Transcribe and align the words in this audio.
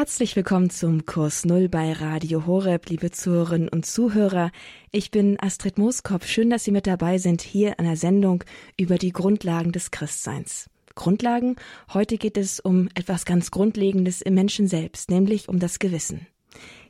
Herzlich 0.00 0.34
willkommen 0.34 0.70
zum 0.70 1.04
Kurs 1.04 1.44
Null 1.44 1.68
bei 1.68 1.92
Radio 1.92 2.46
Horeb, 2.46 2.88
liebe 2.88 3.10
Zuhörerinnen 3.10 3.68
und 3.68 3.84
Zuhörer. 3.84 4.50
Ich 4.92 5.10
bin 5.10 5.38
Astrid 5.38 5.76
Mooskopf. 5.76 6.26
Schön, 6.26 6.48
dass 6.48 6.64
Sie 6.64 6.70
mit 6.70 6.86
dabei 6.86 7.18
sind 7.18 7.42
hier 7.42 7.78
an 7.78 7.84
der 7.84 7.98
Sendung 7.98 8.42
über 8.78 8.96
die 8.96 9.12
Grundlagen 9.12 9.72
des 9.72 9.90
Christseins. 9.90 10.70
Grundlagen? 10.94 11.56
Heute 11.92 12.16
geht 12.16 12.38
es 12.38 12.60
um 12.60 12.88
etwas 12.94 13.26
ganz 13.26 13.50
Grundlegendes 13.50 14.22
im 14.22 14.32
Menschen 14.32 14.68
selbst, 14.68 15.10
nämlich 15.10 15.50
um 15.50 15.58
das 15.58 15.78
Gewissen. 15.78 16.26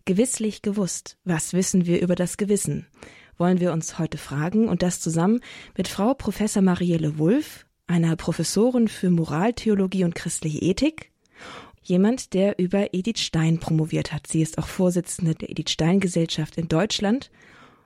Gewisslich 0.04 0.62
gewusst. 0.62 1.16
Was 1.24 1.52
wissen 1.52 1.86
wir 1.86 2.00
über 2.00 2.14
das 2.14 2.36
Gewissen? 2.36 2.86
Wollen 3.38 3.58
wir 3.58 3.72
uns 3.72 3.98
heute 3.98 4.18
fragen 4.18 4.68
und 4.68 4.82
das 4.82 5.00
zusammen 5.00 5.40
mit 5.76 5.88
Frau 5.88 6.14
Professor 6.14 6.62
Marielle 6.62 7.18
Wulff, 7.18 7.66
einer 7.88 8.14
Professorin 8.14 8.86
für 8.86 9.10
Moraltheologie 9.10 10.04
und 10.04 10.14
christliche 10.14 10.60
Ethik 10.60 11.10
jemand, 11.82 12.34
der 12.34 12.58
über 12.58 12.92
Edith 12.92 13.20
Stein 13.20 13.58
promoviert 13.58 14.12
hat. 14.12 14.26
Sie 14.26 14.42
ist 14.42 14.58
auch 14.58 14.66
Vorsitzende 14.66 15.34
der 15.34 15.50
Edith 15.50 15.70
Stein 15.70 16.00
Gesellschaft 16.00 16.56
in 16.58 16.68
Deutschland. 16.68 17.30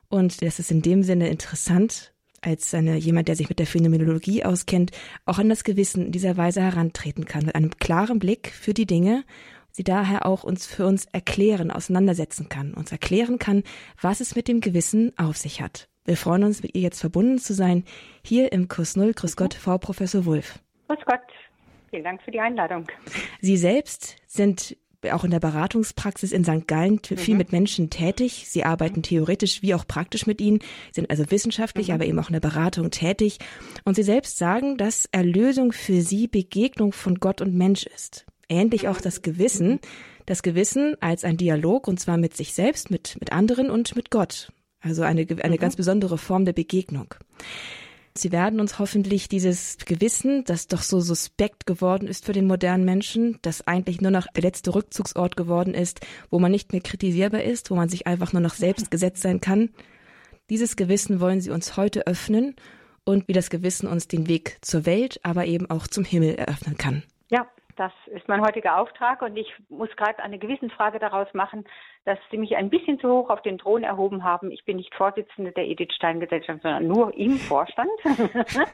Und 0.09 0.43
das 0.43 0.59
ist 0.59 0.71
in 0.71 0.83
dem 0.83 1.03
Sinne 1.03 1.29
interessant, 1.29 2.13
als 2.41 2.75
eine, 2.75 2.97
jemand, 2.97 3.29
der 3.29 3.37
sich 3.37 3.49
mit 3.49 3.59
der 3.59 3.67
Phänomenologie 3.67 4.45
auskennt, 4.45 4.91
auch 5.25 5.39
an 5.39 5.49
das 5.49 5.65
Gewissen 5.65 6.07
in 6.07 6.13
dieser 6.13 6.37
Weise 6.37 6.61
herantreten 6.61 7.25
kann, 7.25 7.47
mit 7.47 7.55
einem 7.55 7.71
klaren 7.79 8.19
Blick 8.19 8.53
für 8.53 8.75
die 8.75 8.87
Dinge, 8.87 9.25
sie 9.71 9.85
daher 9.85 10.27
auch 10.27 10.45
uns 10.45 10.67
für 10.67 10.87
uns 10.87 11.07
erklären, 11.07 11.71
auseinandersetzen 11.71 12.49
kann, 12.49 12.75
uns 12.75 12.93
erklären 12.93 13.39
kann, 13.39 13.63
was 14.01 14.21
es 14.21 14.37
mit 14.37 14.47
dem 14.47 14.61
Gewissen 14.61 15.13
auf 15.19 15.37
sich 15.37 15.61
hat. 15.61 15.89
Wir 16.05 16.19
freuen 16.19 16.45
uns, 16.45 16.63
mit 16.63 16.75
ihr 16.75 16.83
jetzt 16.83 17.01
verbunden 17.01 17.39
zu 17.39 17.55
sein, 17.55 17.85
hier 18.23 18.53
im 18.53 18.69
Kurs 18.69 18.95
Null. 18.95 19.15
Grüß 19.15 19.37
Gott, 19.37 19.55
Frau 19.55 19.79
Professor 19.79 20.27
Wulff. 20.27 20.59
Grüß 20.89 20.99
Gott. 21.07 21.21
Vielen 21.95 22.03
Dank 22.03 22.23
für 22.23 22.33
die 22.33 22.41
Einladung. 22.41 22.89
Sie 23.41 23.57
selbst 23.57 24.17
sind 24.27 24.77
auch 25.13 25.23
in 25.23 25.31
der 25.31 25.39
Beratungspraxis 25.39 26.33
in 26.33 26.43
St. 26.43 26.67
Gallen 26.67 26.99
viel 26.99 27.35
mhm. 27.35 27.39
mit 27.39 27.53
Menschen 27.53 27.89
tätig. 27.89 28.47
Sie 28.49 28.65
arbeiten 28.65 29.05
theoretisch 29.05 29.63
wie 29.63 29.75
auch 29.75 29.87
praktisch 29.87 30.27
mit 30.27 30.41
ihnen, 30.41 30.59
sind 30.91 31.09
also 31.09 31.31
wissenschaftlich, 31.31 31.89
mhm. 31.89 31.95
aber 31.95 32.07
eben 32.07 32.19
auch 32.19 32.31
in 32.31 32.33
der 32.33 32.41
Beratung 32.41 32.91
tätig. 32.91 33.39
Und 33.85 33.95
Sie 33.95 34.03
selbst 34.03 34.39
sagen, 34.39 34.77
dass 34.77 35.09
Erlösung 35.13 35.71
für 35.71 36.01
Sie 36.01 36.27
Begegnung 36.27 36.93
von 36.93 37.21
Gott 37.21 37.41
und 37.41 37.55
Mensch 37.55 37.87
ist. 37.87 38.27
Ähnlich 38.49 38.89
auch 38.89 39.01
das 39.01 39.23
Gewissen. 39.23 39.79
Das 40.27 40.43
Gewissen 40.43 40.97
als 41.01 41.23
ein 41.23 41.37
Dialog 41.37 41.87
und 41.87 42.01
zwar 42.01 42.17
mit 42.17 42.37
sich 42.37 42.55
selbst, 42.55 42.91
mit, 42.91 43.17
mit 43.21 43.31
anderen 43.31 43.71
und 43.71 43.95
mit 43.95 44.11
Gott. 44.11 44.51
Also 44.81 45.03
eine, 45.03 45.29
eine 45.45 45.55
mhm. 45.55 45.61
ganz 45.61 45.77
besondere 45.77 46.19
Form 46.19 46.45
der 46.45 46.55
Begegnung. 46.55 47.15
Sie 48.17 48.31
werden 48.31 48.61
uns 48.61 48.79
hoffentlich 48.79 49.29
dieses 49.29 49.77
Gewissen, 49.79 50.45
das 50.45 50.69
doch 50.69 50.83
so 50.83 51.01
suspekt 51.01 51.67
geworden 51.67 52.07
ist 52.07 52.25
für 52.25 52.33
den 52.33 52.47
modernen 52.47 52.85
Menschen, 52.85 53.41
das 53.43 53.67
eigentlich 53.67 54.01
nur 54.01 54.13
noch 54.13 54.29
der 54.29 54.45
letzte 54.45 54.73
Rückzugsort 54.73 55.37
geworden 55.37 55.75
ist, 55.75 56.01
wo 56.31 56.39
man 56.39 56.53
nicht 56.53 56.73
mehr 56.73 56.81
kritisierbar 56.81 57.43
ist, 57.43 57.73
wo 57.73 57.75
man 57.75 57.89
sich 57.89 58.07
einfach 58.07 58.33
nur 58.33 58.41
noch 58.43 58.55
selbst 58.55 58.93
gesetzt 58.93 59.23
sein 59.23 59.41
kann. 59.41 59.71
Dieses 60.49 60.77
Gewissen 60.77 61.19
wollen 61.19 61.41
Sie 61.41 61.51
uns 61.51 61.77
heute 61.77 62.07
öffnen 62.07 62.55
und 63.03 63.27
wie 63.27 63.33
das 63.33 63.51
Gewissen 63.51 63.89
uns 63.89 64.07
den 64.07 64.29
Weg 64.29 64.59
zur 64.61 64.87
Welt, 64.87 65.19
aber 65.25 65.47
eben 65.47 65.69
auch 65.69 65.89
zum 65.89 66.05
Himmel 66.05 66.37
eröffnen 66.37 66.77
kann. 66.77 67.03
Ja, 67.31 67.49
das 67.77 67.93
ist 68.07 68.29
mein 68.29 68.41
heutiger 68.41 68.79
Auftrag 68.79 69.23
und 69.23 69.37
ich 69.37 69.53
muss 69.69 69.95
gerade 69.97 70.23
eine 70.23 70.39
Gewissensfrage 70.39 70.99
daraus 70.99 71.33
machen, 71.35 71.65
dass 72.05 72.19
Sie 72.31 72.39
mich 72.39 72.57
ein 72.57 72.71
bisschen 72.71 72.99
zu 72.99 73.09
hoch 73.11 73.31
auf 73.31 73.43
den 73.43 73.59
Thron 73.59 73.83
erhoben 73.83 74.25
haben. 74.25 74.51
Ich 74.51 74.65
bin 74.65 74.77
nicht 74.77 74.95
Vorsitzende 74.95 75.53
der 75.53 75.67
Edith 75.67 75.93
Stein 75.95 76.21
Gesellschaft, 76.21 76.63
sondern 76.63 76.87
nur 76.87 77.15
im 77.17 77.39
Vorstand. 77.39 77.91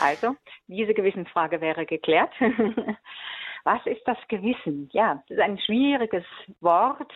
also, 0.00 0.34
diese 0.66 0.94
Gewissensfrage 0.94 1.60
wäre 1.60 1.86
geklärt. 1.86 2.32
Was 3.64 3.84
ist 3.86 4.06
das 4.06 4.18
Gewissen? 4.28 4.90
Ja, 4.92 5.22
das 5.28 5.38
ist 5.38 5.42
ein 5.42 5.58
schwieriges 5.58 6.24
Wort. 6.60 7.12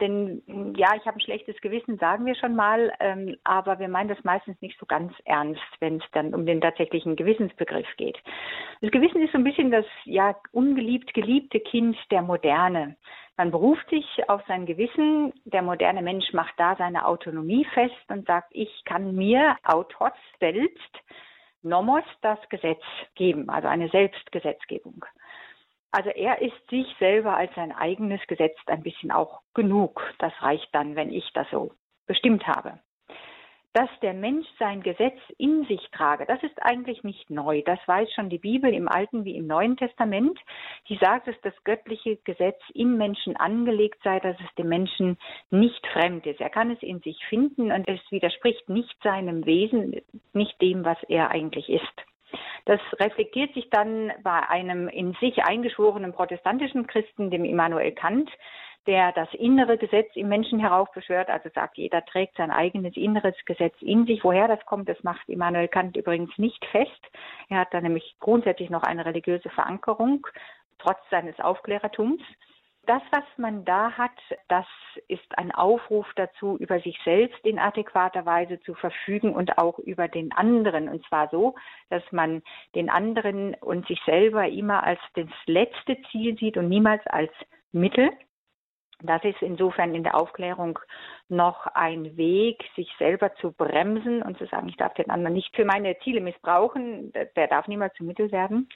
Denn 0.00 0.42
ja, 0.76 0.94
ich 0.96 1.06
habe 1.06 1.18
ein 1.18 1.20
schlechtes 1.20 1.60
Gewissen, 1.60 1.98
sagen 1.98 2.26
wir 2.26 2.34
schon 2.34 2.56
mal, 2.56 2.92
ähm, 3.00 3.36
aber 3.44 3.78
wir 3.78 3.88
meinen 3.88 4.08
das 4.08 4.22
meistens 4.24 4.60
nicht 4.60 4.78
so 4.78 4.86
ganz 4.86 5.12
ernst, 5.24 5.62
wenn 5.80 5.96
es 5.96 6.04
dann 6.12 6.34
um 6.34 6.46
den 6.46 6.60
tatsächlichen 6.60 7.16
Gewissensbegriff 7.16 7.88
geht. 7.96 8.18
Das 8.80 8.90
Gewissen 8.90 9.22
ist 9.22 9.32
so 9.32 9.38
ein 9.38 9.44
bisschen 9.44 9.70
das 9.70 9.86
ja 10.04 10.34
ungeliebt 10.52 11.12
geliebte 11.14 11.60
Kind 11.60 11.96
der 12.10 12.22
Moderne. 12.22 12.96
Man 13.36 13.50
beruft 13.50 13.88
sich 13.88 14.06
auf 14.28 14.42
sein 14.48 14.66
Gewissen. 14.66 15.32
Der 15.44 15.62
moderne 15.62 16.02
Mensch 16.02 16.32
macht 16.32 16.54
da 16.58 16.76
seine 16.76 17.06
Autonomie 17.06 17.64
fest 17.72 17.94
und 18.08 18.26
sagt, 18.26 18.48
ich 18.50 18.82
kann 18.84 19.14
mir 19.14 19.56
autos 19.64 20.12
selbst 20.40 20.98
nomos 21.62 22.04
das 22.22 22.38
Gesetz 22.48 22.82
geben, 23.14 23.48
also 23.50 23.68
eine 23.68 23.88
Selbstgesetzgebung. 23.88 25.04
Also 25.92 26.10
er 26.10 26.40
ist 26.40 26.70
sich 26.70 26.86
selber 26.98 27.36
als 27.36 27.54
sein 27.54 27.72
eigenes 27.72 28.20
Gesetz 28.28 28.56
ein 28.66 28.82
bisschen 28.82 29.10
auch 29.10 29.40
genug. 29.54 30.00
Das 30.18 30.32
reicht 30.40 30.68
dann, 30.72 30.94
wenn 30.94 31.12
ich 31.12 31.28
das 31.34 31.48
so 31.50 31.72
bestimmt 32.06 32.46
habe. 32.46 32.78
Dass 33.72 33.88
der 34.02 34.14
Mensch 34.14 34.48
sein 34.58 34.82
Gesetz 34.82 35.18
in 35.38 35.64
sich 35.66 35.80
trage, 35.92 36.26
das 36.26 36.42
ist 36.42 36.60
eigentlich 36.60 37.04
nicht 37.04 37.30
neu. 37.30 37.62
Das 37.62 37.78
weiß 37.86 38.12
schon 38.12 38.28
die 38.28 38.38
Bibel 38.38 38.72
im 38.74 38.88
Alten 38.88 39.24
wie 39.24 39.36
im 39.36 39.46
Neuen 39.46 39.76
Testament. 39.76 40.36
Sie 40.88 40.98
sagt, 41.00 41.28
dass 41.28 41.40
das 41.42 41.54
göttliche 41.62 42.16
Gesetz 42.24 42.60
im 42.74 42.96
Menschen 42.96 43.36
angelegt 43.36 44.00
sei, 44.02 44.18
dass 44.18 44.36
es 44.40 44.54
dem 44.56 44.68
Menschen 44.68 45.18
nicht 45.50 45.86
fremd 45.88 46.26
ist. 46.26 46.40
Er 46.40 46.50
kann 46.50 46.72
es 46.72 46.82
in 46.82 46.98
sich 47.00 47.24
finden 47.26 47.70
und 47.70 47.88
es 47.88 48.00
widerspricht 48.10 48.68
nicht 48.68 48.96
seinem 49.04 49.46
Wesen, 49.46 50.00
nicht 50.32 50.60
dem, 50.60 50.84
was 50.84 51.00
er 51.04 51.30
eigentlich 51.30 51.68
ist. 51.68 52.09
Das 52.64 52.80
reflektiert 52.98 53.54
sich 53.54 53.68
dann 53.70 54.12
bei 54.22 54.48
einem 54.48 54.88
in 54.88 55.14
sich 55.20 55.42
eingeschworenen 55.44 56.12
protestantischen 56.12 56.86
Christen, 56.86 57.30
dem 57.30 57.44
Immanuel 57.44 57.92
Kant, 57.92 58.30
der 58.86 59.12
das 59.12 59.28
innere 59.34 59.76
Gesetz 59.76 60.08
im 60.14 60.28
Menschen 60.28 60.58
heraufbeschwört, 60.58 61.28
also 61.28 61.48
sagt, 61.54 61.76
jeder 61.76 62.04
trägt 62.04 62.36
sein 62.36 62.50
eigenes 62.50 62.96
inneres 62.96 63.34
Gesetz 63.44 63.74
in 63.80 64.06
sich. 64.06 64.24
Woher 64.24 64.48
das 64.48 64.64
kommt, 64.66 64.88
das 64.88 65.02
macht 65.02 65.28
Immanuel 65.28 65.68
Kant 65.68 65.96
übrigens 65.96 66.36
nicht 66.38 66.64
fest. 66.66 67.06
Er 67.48 67.58
hat 67.58 67.74
da 67.74 67.80
nämlich 67.80 68.16
grundsätzlich 68.20 68.70
noch 68.70 68.82
eine 68.82 69.04
religiöse 69.04 69.50
Verankerung, 69.50 70.26
trotz 70.78 70.98
seines 71.10 71.38
Aufklärertums. 71.40 72.22
Das, 72.90 73.02
was 73.12 73.22
man 73.36 73.64
da 73.64 73.92
hat, 73.92 74.18
das 74.48 74.66
ist 75.06 75.38
ein 75.38 75.52
Aufruf 75.52 76.08
dazu, 76.16 76.56
über 76.56 76.80
sich 76.80 76.98
selbst 77.04 77.38
in 77.46 77.60
adäquater 77.60 78.26
Weise 78.26 78.60
zu 78.62 78.74
verfügen 78.74 79.32
und 79.32 79.58
auch 79.58 79.78
über 79.78 80.08
den 80.08 80.32
anderen. 80.32 80.88
Und 80.88 81.06
zwar 81.06 81.28
so, 81.28 81.54
dass 81.88 82.02
man 82.10 82.42
den 82.74 82.90
anderen 82.90 83.54
und 83.54 83.86
sich 83.86 84.00
selber 84.06 84.48
immer 84.48 84.82
als 84.82 84.98
das 85.14 85.28
letzte 85.46 86.02
Ziel 86.10 86.36
sieht 86.36 86.56
und 86.56 86.68
niemals 86.68 87.06
als 87.06 87.30
Mittel. 87.70 88.10
Das 89.02 89.24
ist 89.24 89.40
insofern 89.40 89.94
in 89.94 90.02
der 90.02 90.14
Aufklärung 90.14 90.78
noch 91.28 91.66
ein 91.68 92.16
Weg, 92.16 92.62
sich 92.76 92.90
selber 92.98 93.34
zu 93.36 93.52
bremsen 93.52 94.22
und 94.22 94.38
zu 94.38 94.46
sagen, 94.46 94.68
ich 94.68 94.76
darf 94.76 94.94
den 94.94 95.10
anderen 95.10 95.34
nicht 95.34 95.54
für 95.54 95.64
meine 95.64 95.98
Ziele 96.00 96.20
missbrauchen, 96.20 97.12
der 97.12 97.46
darf 97.48 97.66
niemals 97.66 97.94
zum 97.94 98.06
Mittel 98.06 98.30
werden. 98.30 98.68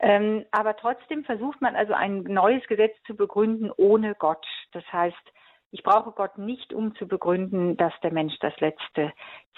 Ähm, 0.00 0.44
aber 0.50 0.76
trotzdem 0.76 1.24
versucht 1.24 1.60
man 1.60 1.76
also 1.76 1.92
ein 1.92 2.22
neues 2.22 2.64
Gesetz 2.66 2.94
zu 3.06 3.16
begründen 3.16 3.70
ohne 3.76 4.14
Gott. 4.14 4.44
Das 4.72 4.84
heißt, 4.92 5.32
ich 5.70 5.82
brauche 5.82 6.12
Gott 6.12 6.38
nicht, 6.38 6.72
um 6.72 6.94
zu 6.94 7.08
begründen, 7.08 7.76
dass 7.76 7.92
der 8.02 8.12
Mensch 8.12 8.38
das 8.38 8.58
letzte 8.60 9.12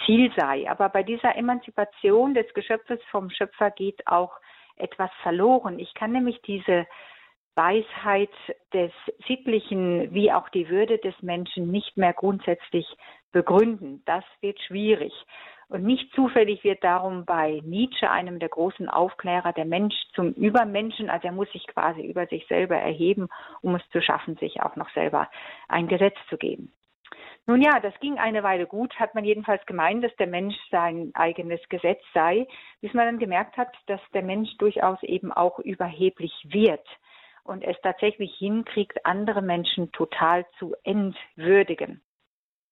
Ziel 0.05 0.33
sei. 0.37 0.69
Aber 0.71 0.89
bei 0.89 1.03
dieser 1.03 1.37
Emanzipation 1.37 2.33
des 2.33 2.53
Geschöpfes 2.55 3.01
vom 3.11 3.29
Schöpfer 3.29 3.71
geht 3.71 4.07
auch 4.07 4.33
etwas 4.77 5.11
verloren. 5.23 5.79
Ich 5.79 5.93
kann 5.93 6.13
nämlich 6.13 6.41
diese 6.43 6.87
Weisheit 7.57 8.31
des 8.73 8.93
Sittlichen 9.27 10.13
wie 10.13 10.31
auch 10.31 10.49
die 10.51 10.69
Würde 10.69 10.99
des 10.99 11.15
Menschen 11.23 11.71
nicht 11.71 11.97
mehr 11.97 12.13
grundsätzlich 12.13 12.87
begründen. 13.33 14.03
Das 14.05 14.25
wird 14.41 14.61
schwierig. 14.61 15.13
Und 15.69 15.83
nicht 15.83 16.13
zufällig 16.15 16.63
wird 16.63 16.85
darum 16.85 17.25
bei 17.25 17.61
Nietzsche, 17.65 18.09
einem 18.09 18.39
der 18.39 18.51
großen 18.51 18.89
Aufklärer, 18.89 19.53
der 19.53 19.65
Mensch 19.65 19.95
zum 20.15 20.33
Übermenschen, 20.35 21.11
also 21.11 21.27
er 21.27 21.33
muss 21.33 21.51
sich 21.51 21.67
quasi 21.67 22.03
über 22.03 22.27
sich 22.27 22.47
selber 22.47 22.77
erheben, 22.77 23.29
um 23.63 23.75
es 23.75 23.83
zu 23.91 24.01
schaffen, 24.01 24.37
sich 24.37 24.63
auch 24.63 24.77
noch 24.77 24.89
selber 24.91 25.29
ein 25.67 25.89
Gesetz 25.89 26.17
zu 26.29 26.37
geben. 26.37 26.73
Nun 27.47 27.63
ja, 27.63 27.81
das 27.81 27.99
ging 28.01 28.19
eine 28.19 28.43
Weile 28.43 28.67
gut, 28.67 28.95
hat 29.01 29.15
man 29.15 29.25
jedenfalls 29.25 29.65
gemeint, 29.67 30.05
dass 30.05 30.15
der 30.17 30.27
Mensch 30.27 30.57
sein 30.71 31.11
eigenes 31.15 31.61
Gesetz 31.69 32.03
sei, 32.13 32.47
bis 32.81 32.93
man 32.93 33.07
dann 33.07 33.19
gemerkt 33.19 33.57
hat, 33.57 33.73
dass 33.87 34.01
der 34.15 34.23
Mensch 34.23 34.57
durchaus 34.59 35.03
eben 35.03 35.33
auch 35.33 35.59
überheblich 35.59 36.33
wird 36.45 36.87
und 37.47 37.63
es 37.63 37.77
tatsächlich 37.83 38.35
hinkriegt, 38.37 39.05
andere 39.05 39.43
Menschen 39.43 39.93
total 39.93 40.47
zu 40.59 40.75
entwürdigen. 40.85 42.03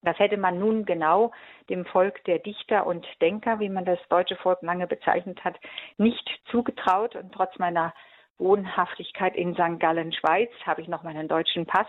Das 0.05 0.19
hätte 0.19 0.37
man 0.37 0.59
nun 0.59 0.85
genau 0.85 1.31
dem 1.69 1.85
Volk 1.85 2.23
der 2.25 2.39
Dichter 2.39 2.85
und 2.85 3.05
Denker, 3.21 3.59
wie 3.59 3.69
man 3.69 3.85
das 3.85 3.99
deutsche 4.09 4.35
Volk 4.35 4.61
lange 4.61 4.85
bezeichnet 4.85 5.43
hat, 5.43 5.59
nicht 5.97 6.29
zugetraut. 6.51 7.15
Und 7.15 7.33
trotz 7.33 7.57
meiner 7.57 7.93
Wohnhaftigkeit 8.37 9.35
in 9.35 9.53
St. 9.55 9.79
Gallen, 9.79 10.13
Schweiz, 10.13 10.51
habe 10.65 10.81
ich 10.81 10.87
noch 10.87 11.03
meinen 11.03 11.27
deutschen 11.27 11.65
Pass. 11.65 11.87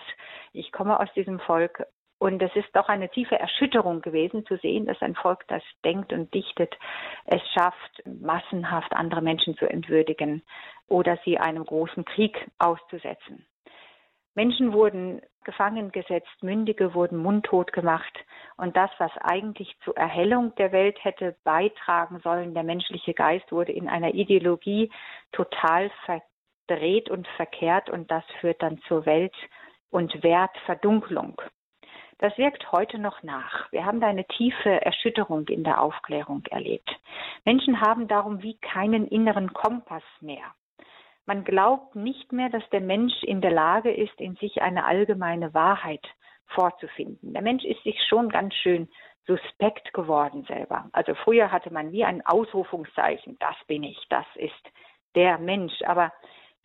Ich 0.52 0.72
komme 0.72 0.98
aus 0.98 1.12
diesem 1.14 1.40
Volk. 1.40 1.86
Und 2.18 2.40
es 2.40 2.54
ist 2.56 2.74
doch 2.74 2.88
eine 2.88 3.10
tiefe 3.10 3.38
Erschütterung 3.38 4.00
gewesen 4.00 4.46
zu 4.46 4.56
sehen, 4.56 4.86
dass 4.86 5.00
ein 5.02 5.14
Volk, 5.14 5.46
das 5.48 5.62
denkt 5.84 6.12
und 6.12 6.32
dichtet, 6.32 6.74
es 7.26 7.42
schafft, 7.52 8.02
massenhaft 8.06 8.94
andere 8.94 9.20
Menschen 9.20 9.56
zu 9.56 9.66
entwürdigen 9.66 10.42
oder 10.88 11.18
sie 11.24 11.38
einem 11.38 11.64
großen 11.64 12.04
Krieg 12.06 12.50
auszusetzen. 12.58 13.46
Menschen 14.34 14.72
wurden 14.72 15.22
gefangen 15.44 15.92
gesetzt, 15.92 16.42
Mündige 16.42 16.94
wurden 16.94 17.16
mundtot 17.16 17.72
gemacht. 17.72 18.12
Und 18.58 18.76
das, 18.76 18.90
was 18.98 19.10
eigentlich 19.22 19.74
zur 19.82 19.96
Erhellung 19.96 20.54
der 20.56 20.72
Welt 20.72 21.02
hätte 21.02 21.36
beitragen 21.44 22.20
sollen, 22.20 22.52
der 22.52 22.62
menschliche 22.62 23.14
Geist, 23.14 23.50
wurde 23.50 23.72
in 23.72 23.88
einer 23.88 24.12
Ideologie 24.12 24.90
total 25.32 25.90
verdreht 26.04 27.08
und 27.08 27.26
verkehrt. 27.36 27.88
Und 27.88 28.10
das 28.10 28.24
führt 28.40 28.62
dann 28.62 28.78
zur 28.88 29.06
Welt- 29.06 29.32
und 29.90 30.22
Wertverdunklung. 30.22 31.40
Das 32.18 32.36
wirkt 32.38 32.72
heute 32.72 32.98
noch 32.98 33.22
nach. 33.22 33.70
Wir 33.72 33.84
haben 33.84 34.00
da 34.00 34.06
eine 34.06 34.26
tiefe 34.26 34.80
Erschütterung 34.82 35.46
in 35.48 35.64
der 35.64 35.82
Aufklärung 35.82 36.44
erlebt. 36.50 36.88
Menschen 37.44 37.80
haben 37.80 38.08
darum 38.08 38.42
wie 38.42 38.56
keinen 38.58 39.06
inneren 39.06 39.52
Kompass 39.52 40.02
mehr. 40.20 40.54
Man 41.26 41.44
glaubt 41.44 41.94
nicht 41.94 42.32
mehr, 42.32 42.48
dass 42.48 42.66
der 42.70 42.80
Mensch 42.80 43.22
in 43.22 43.40
der 43.40 43.50
Lage 43.50 43.92
ist, 43.92 44.18
in 44.18 44.36
sich 44.36 44.62
eine 44.62 44.84
allgemeine 44.84 45.52
Wahrheit 45.52 46.06
vorzufinden. 46.46 47.34
Der 47.34 47.42
Mensch 47.42 47.64
ist 47.64 47.82
sich 47.82 48.00
schon 48.08 48.30
ganz 48.30 48.54
schön 48.54 48.88
suspekt 49.26 49.92
geworden 49.92 50.44
selber. 50.44 50.88
Also 50.92 51.14
früher 51.14 51.50
hatte 51.50 51.72
man 51.72 51.92
wie 51.92 52.04
ein 52.04 52.24
Ausrufungszeichen, 52.24 53.36
das 53.40 53.56
bin 53.66 53.82
ich, 53.82 53.98
das 54.08 54.26
ist 54.36 54.54
der 55.16 55.38
Mensch. 55.38 55.82
Aber 55.82 56.12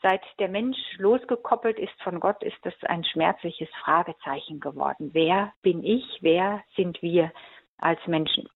seit 0.02 0.22
der 0.40 0.50
Mensch 0.50 0.78
losgekoppelt 0.98 1.80
ist 1.80 2.02
von 2.04 2.20
Gott, 2.20 2.42
ist 2.44 2.58
das 2.64 2.74
ein 2.84 3.04
schmerzliches 3.04 3.70
Fragezeichen 3.84 4.60
geworden. 4.60 5.12
Wer 5.14 5.54
bin 5.62 5.84
ich? 5.84 6.20
Wer 6.22 6.64
sind 6.76 7.02
wir 7.02 7.32
als 7.78 8.00
Menschen? 8.08 8.50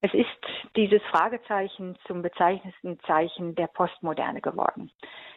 Es 0.00 0.14
ist 0.14 0.28
dieses 0.76 1.02
Fragezeichen 1.10 1.96
zum 2.06 2.22
bezeichnendsten 2.22 3.00
Zeichen 3.00 3.56
der 3.56 3.66
Postmoderne 3.66 4.40
geworden. 4.40 4.92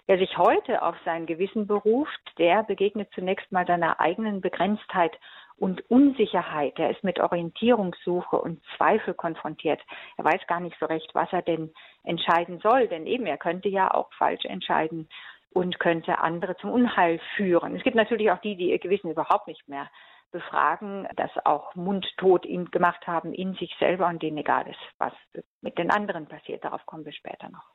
Wer 0.06 0.20
sich 0.20 0.38
heute 0.38 0.84
auf 0.84 0.96
sein 1.04 1.26
Gewissen 1.26 1.66
beruft, 1.66 2.22
der 2.38 2.62
begegnet 2.64 3.10
zunächst 3.16 3.52
mal 3.52 3.66
seiner 3.66 4.00
eigenen 4.00 4.40
Begrenztheit 4.40 5.18
und 5.62 5.90
Unsicherheit. 5.92 6.80
Er 6.80 6.90
ist 6.90 7.04
mit 7.04 7.20
Orientierungssuche 7.20 8.36
und 8.36 8.64
Zweifel 8.76 9.14
konfrontiert. 9.14 9.80
Er 10.18 10.26
weiß 10.26 10.42
gar 10.48 10.60
nicht 10.60 10.76
so 10.80 10.88
recht, 10.88 11.14
was 11.14 11.32
er 11.32 11.44
denn 11.44 11.72
entscheiden 12.04 12.60
soll, 12.64 12.88
denn 12.88 13.06
eben 13.06 13.28
er 13.28 13.38
könnte 13.38 13.70
ja 13.70 13.94
auch 13.94 14.12
falsch 14.14 14.44
entscheiden 14.46 15.08
und 15.54 15.80
könnte 15.80 16.18
andere 16.18 16.58
zum 16.58 16.72
Unheil 16.72 17.20
führen. 17.36 17.76
Es 17.76 17.84
gibt 17.84 17.96
natürlich 17.96 18.32
auch 18.32 18.42
die, 18.42 18.56
die 18.56 18.72
ihr 18.72 18.80
Gewissen 18.80 19.12
überhaupt 19.12 19.48
nicht 19.48 19.68
mehr 19.68 19.88
befragen, 20.32 21.08
das 21.16 21.30
auch 21.46 21.76
mundtot 21.76 22.48
gemacht 22.72 23.06
haben 23.06 23.32
in 23.32 23.54
sich 23.54 23.76
selber 23.80 24.08
und 24.08 24.24
denen 24.24 24.40
egal 24.40 24.68
ist, 24.68 24.80
was 24.98 25.14
mit 25.62 25.78
den 25.78 25.92
anderen 25.92 26.26
passiert. 26.26 26.64
Darauf 26.64 26.84
kommen 26.88 27.06
wir 27.06 27.14
später 27.14 27.50
noch. 27.50 27.70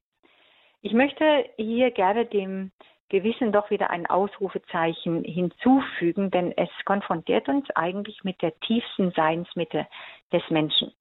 Ich 0.86 0.92
möchte 0.92 1.50
hier 1.56 1.90
gerne 1.90 2.26
dem 2.26 2.70
Gewissen 3.08 3.50
doch 3.50 3.70
wieder 3.70 3.90
ein 3.90 4.06
Ausrufezeichen 4.06 5.24
hinzufügen, 5.24 6.30
denn 6.30 6.56
es 6.56 6.68
konfrontiert 6.84 7.48
uns 7.48 7.68
eigentlich 7.74 8.22
mit 8.22 8.40
der 8.40 8.56
tiefsten 8.60 9.10
Seinsmitte 9.10 9.88
des 10.32 10.48
Menschen. 10.48 10.92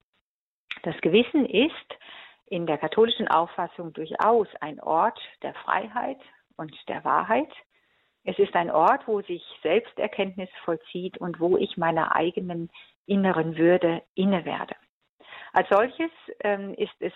Das 0.81 0.99
Gewissen 1.01 1.45
ist 1.45 1.99
in 2.47 2.65
der 2.65 2.79
katholischen 2.79 3.27
Auffassung 3.27 3.93
durchaus 3.93 4.47
ein 4.59 4.79
Ort 4.79 5.19
der 5.43 5.53
Freiheit 5.53 6.17
und 6.57 6.75
der 6.87 7.05
Wahrheit, 7.05 7.53
es 8.23 8.39
ist 8.39 8.55
ein 8.55 8.71
Ort, 8.71 9.07
wo 9.07 9.21
sich 9.21 9.43
Selbsterkenntnis 9.61 10.49
vollzieht 10.63 11.19
und 11.19 11.39
wo 11.39 11.57
ich 11.57 11.77
meiner 11.77 12.15
eigenen 12.15 12.71
inneren 13.05 13.55
Würde 13.55 14.01
inne 14.15 14.45
werde. 14.45 14.75
Als 15.53 15.69
solches 15.69 16.09
ähm, 16.39 16.73
ist 16.73 16.95
es 17.01 17.13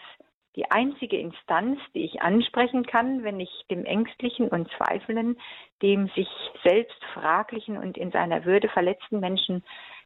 die 0.55 0.69
einzige 0.71 1.17
Instanz, 1.17 1.79
die 1.93 2.05
ich 2.05 2.21
ansprechen 2.21 2.85
kann, 2.85 3.23
wenn 3.23 3.39
ich 3.39 3.49
dem 3.69 3.85
Ängstlichen 3.85 4.49
und 4.49 4.69
Zweifelnden, 4.71 5.39
dem 5.81 6.07
sich 6.09 6.27
selbst 6.63 7.03
fraglichen 7.13 7.77
und 7.77 7.97
in 7.97 8.11
seiner 8.11 8.45
Würde 8.45 8.69
verletzten 8.69 9.19
Menschen 9.19 9.63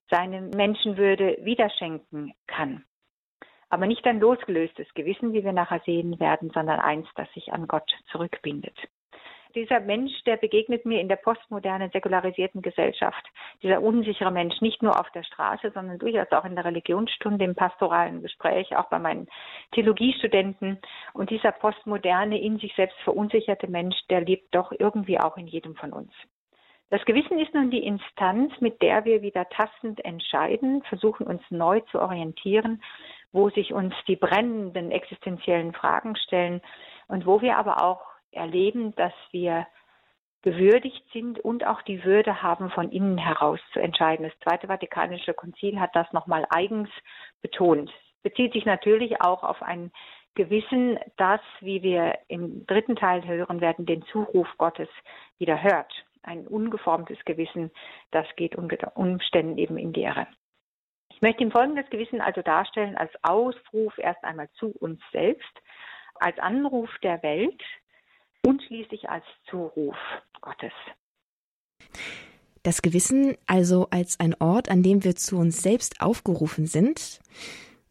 seine 0.09 0.41
Menschenwürde 0.41 1.37
wiederschenken 1.41 2.33
kann. 2.47 2.83
Aber 3.69 3.87
nicht 3.87 4.05
ein 4.05 4.19
losgelöstes 4.19 4.93
Gewissen, 4.93 5.33
wie 5.33 5.43
wir 5.43 5.53
nachher 5.53 5.81
sehen 5.85 6.19
werden, 6.19 6.51
sondern 6.53 6.79
eins, 6.79 7.07
das 7.15 7.31
sich 7.33 7.51
an 7.51 7.67
Gott 7.67 7.89
zurückbindet 8.11 8.77
dieser 9.55 9.79
Mensch, 9.79 10.11
der 10.25 10.37
begegnet 10.37 10.85
mir 10.85 10.99
in 10.99 11.07
der 11.07 11.15
postmodernen, 11.15 11.91
säkularisierten 11.91 12.61
Gesellschaft. 12.61 13.25
Dieser 13.61 13.81
unsichere 13.81 14.31
Mensch, 14.31 14.61
nicht 14.61 14.81
nur 14.81 14.99
auf 14.99 15.09
der 15.11 15.23
Straße, 15.23 15.71
sondern 15.73 15.99
durchaus 15.99 16.31
auch 16.31 16.45
in 16.45 16.55
der 16.55 16.65
Religionsstunde, 16.65 17.45
im 17.45 17.55
pastoralen 17.55 18.21
Gespräch, 18.21 18.75
auch 18.75 18.89
bei 18.89 18.99
meinen 18.99 19.27
Theologiestudenten. 19.71 20.79
Und 21.13 21.29
dieser 21.29 21.51
postmoderne, 21.51 22.39
in 22.41 22.59
sich 22.59 22.73
selbst 22.75 22.97
verunsicherte 23.03 23.67
Mensch, 23.67 23.97
der 24.09 24.21
lebt 24.21 24.53
doch 24.53 24.71
irgendwie 24.77 25.19
auch 25.19 25.37
in 25.37 25.47
jedem 25.47 25.75
von 25.75 25.93
uns. 25.93 26.11
Das 26.89 27.03
Gewissen 27.05 27.39
ist 27.39 27.53
nun 27.55 27.71
die 27.71 27.83
Instanz, 27.83 28.53
mit 28.59 28.81
der 28.81 29.03
wir 29.03 29.23
wieder 29.23 29.49
tastend 29.49 30.03
entscheiden, 30.05 30.83
versuchen 30.83 31.25
uns 31.25 31.41
neu 31.49 31.79
zu 31.91 31.99
orientieren, 31.99 32.83
wo 33.31 33.49
sich 33.49 33.73
uns 33.73 33.95
die 34.07 34.15
brennenden 34.15 34.91
existenziellen 34.91 35.73
Fragen 35.73 36.15
stellen 36.15 36.61
und 37.07 37.25
wo 37.25 37.41
wir 37.41 37.57
aber 37.57 37.83
auch 37.83 38.12
erleben, 38.35 38.95
dass 38.95 39.13
wir 39.31 39.67
gewürdigt 40.43 41.03
sind 41.13 41.39
und 41.39 41.65
auch 41.65 41.81
die 41.83 42.03
Würde 42.03 42.43
haben, 42.43 42.69
von 42.69 42.91
innen 42.91 43.17
heraus 43.17 43.59
zu 43.71 43.79
entscheiden. 43.79 44.29
Das 44.29 44.39
Zweite 44.39 44.67
Vatikanische 44.67 45.33
Konzil 45.33 45.79
hat 45.79 45.95
das 45.95 46.11
nochmal 46.11 46.45
eigens 46.49 46.89
betont. 47.41 47.91
Bezieht 48.23 48.53
sich 48.53 48.65
natürlich 48.65 49.21
auch 49.21 49.43
auf 49.43 49.61
ein 49.61 49.91
Gewissen, 50.35 50.99
das, 51.17 51.41
wie 51.61 51.81
wir 51.83 52.17
im 52.27 52.65
dritten 52.65 52.95
Teil 52.95 53.25
hören 53.25 53.61
werden, 53.61 53.85
den 53.85 54.03
Zuruf 54.05 54.47
Gottes 54.57 54.89
wieder 55.37 55.61
hört. 55.61 55.91
Ein 56.23 56.47
ungeformtes 56.47 57.23
Gewissen, 57.25 57.71
das 58.11 58.25
geht 58.35 58.55
unter 58.55 58.97
Umständen 58.97 59.57
eben 59.57 59.77
in 59.77 59.93
die 59.93 60.03
Irre. 60.03 60.27
Ich 61.09 61.21
möchte 61.21 61.43
im 61.43 61.51
Folgenden 61.51 61.83
das 61.83 61.91
Gewissen 61.91 62.21
also 62.21 62.41
darstellen 62.41 62.97
als 62.97 63.11
Ausruf 63.21 63.97
erst 63.97 64.23
einmal 64.23 64.49
zu 64.53 64.71
uns 64.79 64.99
selbst, 65.11 65.61
als 66.15 66.37
Anruf 66.39 66.89
der 67.03 67.21
Welt, 67.23 67.61
und 68.45 68.61
schließlich 68.63 69.09
als 69.09 69.25
Zuruf 69.49 69.95
Gottes. 70.41 70.73
Das 72.63 72.81
Gewissen 72.81 73.35
also 73.45 73.87
als 73.89 74.19
ein 74.19 74.35
Ort, 74.39 74.69
an 74.69 74.83
dem 74.83 75.03
wir 75.03 75.15
zu 75.15 75.37
uns 75.37 75.61
selbst 75.61 75.99
aufgerufen 76.01 76.65
sind, 76.65 77.19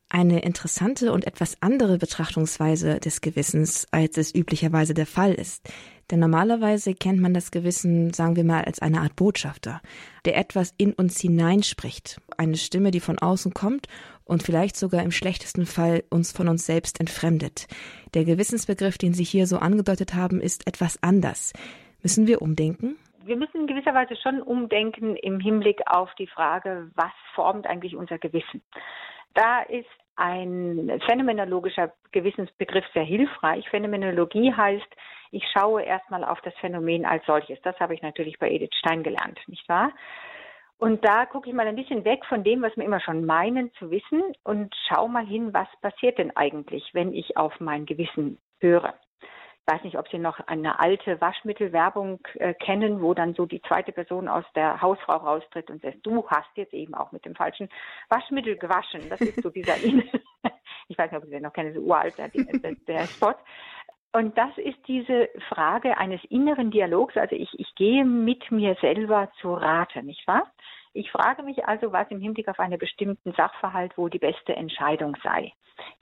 eine 0.08 0.40
interessante 0.42 1.12
und 1.12 1.26
etwas 1.26 1.56
andere 1.60 1.96
Betrachtungsweise 1.98 3.00
des 3.00 3.22
Gewissens, 3.22 3.86
als 3.90 4.18
es 4.18 4.34
üblicherweise 4.34 4.92
der 4.92 5.06
Fall 5.06 5.32
ist. 5.32 5.68
Denn 6.10 6.20
normalerweise 6.20 6.94
kennt 6.94 7.20
man 7.20 7.32
das 7.32 7.50
Gewissen, 7.50 8.12
sagen 8.12 8.36
wir 8.36 8.44
mal, 8.44 8.64
als 8.64 8.80
eine 8.80 9.00
Art 9.00 9.16
Botschafter, 9.16 9.80
der 10.26 10.36
etwas 10.36 10.74
in 10.76 10.92
uns 10.92 11.18
hineinspricht. 11.18 12.20
Eine 12.36 12.58
Stimme, 12.58 12.90
die 12.90 13.00
von 13.00 13.18
außen 13.18 13.54
kommt 13.54 13.88
und 14.24 14.42
vielleicht 14.42 14.76
sogar 14.76 15.02
im 15.02 15.10
schlechtesten 15.10 15.66
Fall 15.66 16.04
uns 16.10 16.32
von 16.32 16.48
uns 16.48 16.66
selbst 16.66 17.00
entfremdet. 17.00 17.66
Der 18.14 18.24
Gewissensbegriff, 18.24 18.98
den 18.98 19.14
Sie 19.14 19.24
hier 19.24 19.46
so 19.46 19.58
angedeutet 19.58 20.14
haben, 20.14 20.40
ist 20.40 20.66
etwas 20.66 21.02
anders. 21.02 21.52
Müssen 22.02 22.26
wir 22.26 22.42
umdenken? 22.42 22.96
Wir 23.24 23.36
müssen 23.36 23.62
in 23.62 23.66
gewisser 23.68 23.94
Weise 23.94 24.16
schon 24.16 24.42
umdenken 24.42 25.14
im 25.16 25.38
Hinblick 25.38 25.80
auf 25.86 26.12
die 26.18 26.26
Frage, 26.26 26.90
was 26.94 27.12
formt 27.34 27.66
eigentlich 27.66 27.94
unser 27.94 28.18
Gewissen. 28.18 28.62
Da 29.34 29.62
ist 29.62 29.86
ein 30.16 31.00
phänomenologischer 31.06 31.92
Gewissensbegriff 32.10 32.84
sehr 32.92 33.04
hilfreich. 33.04 33.68
Phänomenologie 33.70 34.52
heißt, 34.52 34.88
ich 35.30 35.44
schaue 35.52 35.82
erstmal 35.82 36.24
auf 36.24 36.40
das 36.42 36.54
Phänomen 36.60 37.06
als 37.06 37.24
solches. 37.24 37.58
Das 37.62 37.78
habe 37.80 37.94
ich 37.94 38.02
natürlich 38.02 38.38
bei 38.38 38.50
Edith 38.50 38.74
Stein 38.74 39.02
gelernt, 39.02 39.40
nicht 39.46 39.66
wahr? 39.68 39.92
Und 40.82 41.04
da 41.04 41.26
gucke 41.26 41.48
ich 41.48 41.54
mal 41.54 41.68
ein 41.68 41.76
bisschen 41.76 42.04
weg 42.04 42.24
von 42.26 42.42
dem, 42.42 42.60
was 42.60 42.76
wir 42.76 42.82
immer 42.82 42.98
schon 42.98 43.24
meinen 43.24 43.72
zu 43.74 43.92
wissen 43.92 44.20
und 44.42 44.74
schaue 44.88 45.08
mal 45.08 45.24
hin, 45.24 45.54
was 45.54 45.68
passiert 45.80 46.18
denn 46.18 46.36
eigentlich, 46.36 46.90
wenn 46.92 47.14
ich 47.14 47.36
auf 47.36 47.60
mein 47.60 47.86
Gewissen 47.86 48.38
höre. 48.60 48.92
Ich 49.20 49.72
weiß 49.72 49.84
nicht, 49.84 49.96
ob 49.96 50.08
Sie 50.08 50.18
noch 50.18 50.40
eine 50.48 50.80
alte 50.80 51.20
Waschmittelwerbung 51.20 52.18
äh, 52.34 52.52
kennen, 52.54 53.00
wo 53.00 53.14
dann 53.14 53.34
so 53.34 53.46
die 53.46 53.62
zweite 53.62 53.92
Person 53.92 54.26
aus 54.26 54.44
der 54.56 54.82
Hausfrau 54.82 55.18
raustritt 55.18 55.70
und 55.70 55.82
sagt, 55.82 55.98
du 56.02 56.26
hast 56.26 56.50
jetzt 56.56 56.74
eben 56.74 56.94
auch 56.94 57.12
mit 57.12 57.24
dem 57.26 57.36
falschen 57.36 57.68
Waschmittel 58.08 58.56
gewaschen. 58.56 59.08
Das 59.08 59.20
ist 59.20 59.40
so 59.40 59.50
dieser, 59.50 59.76
ich 60.88 60.98
weiß 60.98 61.12
nicht, 61.12 61.16
ob 61.16 61.24
Sie 61.26 61.30
den 61.30 61.44
noch 61.44 61.52
kennen, 61.52 61.74
so 61.74 61.80
uralt, 61.80 62.18
der, 62.18 62.28
der 62.88 63.06
Spot. 63.06 63.34
Und 64.14 64.36
das 64.36 64.50
ist 64.58 64.78
diese 64.86 65.30
Frage 65.48 65.96
eines 65.96 66.22
inneren 66.24 66.70
Dialogs. 66.70 67.16
Also 67.16 67.34
ich, 67.34 67.48
ich 67.58 67.74
gehe 67.76 68.04
mit 68.04 68.50
mir 68.50 68.76
selber 68.80 69.30
zu 69.40 69.54
Rate, 69.54 70.02
nicht 70.02 70.26
wahr? 70.26 70.52
Ich 70.92 71.10
frage 71.10 71.42
mich 71.42 71.64
also, 71.66 71.92
was 71.92 72.10
im 72.10 72.20
Hinblick 72.20 72.48
auf 72.48 72.60
einen 72.60 72.78
bestimmten 72.78 73.32
Sachverhalt 73.32 73.96
wohl 73.96 74.10
die 74.10 74.18
beste 74.18 74.54
Entscheidung 74.54 75.16
sei. 75.22 75.52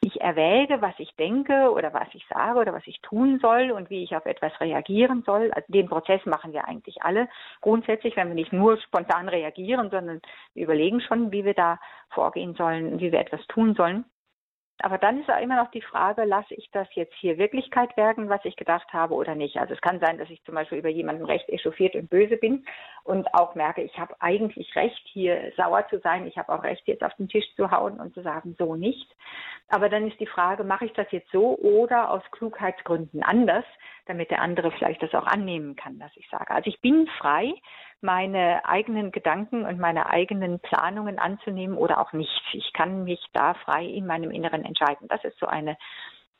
Ich 0.00 0.20
erwäge, 0.20 0.82
was 0.82 0.94
ich 0.98 1.14
denke 1.14 1.70
oder 1.70 1.94
was 1.94 2.08
ich 2.12 2.26
sage 2.26 2.58
oder 2.58 2.72
was 2.72 2.86
ich 2.86 3.00
tun 3.00 3.38
soll 3.40 3.70
und 3.70 3.88
wie 3.88 4.02
ich 4.02 4.16
auf 4.16 4.26
etwas 4.26 4.58
reagieren 4.60 5.22
soll. 5.24 5.52
Also 5.52 5.72
den 5.72 5.88
Prozess 5.88 6.26
machen 6.26 6.52
wir 6.52 6.66
eigentlich 6.66 7.02
alle 7.02 7.28
grundsätzlich, 7.60 8.16
wenn 8.16 8.28
wir 8.28 8.34
nicht 8.34 8.52
nur 8.52 8.78
spontan 8.78 9.28
reagieren, 9.28 9.90
sondern 9.90 10.20
wir 10.54 10.64
überlegen 10.64 11.00
schon, 11.00 11.30
wie 11.30 11.44
wir 11.44 11.54
da 11.54 11.78
vorgehen 12.08 12.54
sollen, 12.54 12.98
wie 12.98 13.12
wir 13.12 13.20
etwas 13.20 13.46
tun 13.46 13.74
sollen. 13.74 14.04
Aber 14.82 14.98
dann 14.98 15.20
ist 15.20 15.30
auch 15.30 15.40
immer 15.40 15.56
noch 15.56 15.70
die 15.70 15.82
Frage, 15.82 16.24
lasse 16.24 16.54
ich 16.54 16.70
das 16.72 16.88
jetzt 16.94 17.14
hier 17.14 17.38
Wirklichkeit 17.38 17.96
werden, 17.96 18.28
was 18.28 18.44
ich 18.44 18.56
gedacht 18.56 18.92
habe 18.92 19.14
oder 19.14 19.34
nicht. 19.34 19.58
Also 19.58 19.74
es 19.74 19.80
kann 19.80 20.00
sein, 20.00 20.18
dass 20.18 20.30
ich 20.30 20.42
zum 20.44 20.54
Beispiel 20.54 20.78
über 20.78 20.88
jemanden 20.88 21.24
recht 21.24 21.48
echauffiert 21.48 21.94
und 21.94 22.10
böse 22.10 22.36
bin 22.36 22.64
und 23.04 23.32
auch 23.34 23.54
merke, 23.54 23.82
ich 23.82 23.98
habe 23.98 24.14
eigentlich 24.20 24.74
recht, 24.76 25.00
hier 25.04 25.52
sauer 25.56 25.86
zu 25.88 25.98
sein. 26.00 26.26
Ich 26.26 26.36
habe 26.38 26.52
auch 26.52 26.62
recht, 26.62 26.86
jetzt 26.86 27.04
auf 27.04 27.14
den 27.14 27.28
Tisch 27.28 27.46
zu 27.56 27.70
hauen 27.70 28.00
und 28.00 28.14
zu 28.14 28.22
sagen, 28.22 28.54
so 28.58 28.74
nicht. 28.74 29.08
Aber 29.68 29.88
dann 29.88 30.08
ist 30.08 30.18
die 30.18 30.26
Frage, 30.26 30.64
mache 30.64 30.86
ich 30.86 30.92
das 30.92 31.10
jetzt 31.10 31.30
so 31.30 31.56
oder 31.58 32.10
aus 32.10 32.22
Klugheitsgründen 32.32 33.22
anders, 33.22 33.64
damit 34.06 34.30
der 34.30 34.42
andere 34.42 34.72
vielleicht 34.72 35.02
das 35.02 35.14
auch 35.14 35.26
annehmen 35.26 35.76
kann, 35.76 36.00
was 36.00 36.10
ich 36.16 36.28
sage. 36.30 36.50
Also 36.50 36.68
ich 36.68 36.80
bin 36.80 37.06
frei, 37.18 37.54
meine 38.00 38.64
eigenen 38.64 39.12
Gedanken 39.12 39.64
und 39.64 39.78
meine 39.78 40.08
eigenen 40.08 40.60
Planungen 40.60 41.18
anzunehmen 41.18 41.76
oder 41.76 42.00
auch 42.00 42.12
nicht. 42.12 42.42
Ich 42.52 42.72
kann 42.72 43.04
mich 43.04 43.20
da 43.32 43.54
frei 43.54 43.84
in 43.84 44.06
meinem 44.06 44.30
Inneren 44.30 44.64
entscheiden. 44.64 45.08
Das 45.08 45.22
ist 45.24 45.38
so 45.38 45.46
eine 45.46 45.76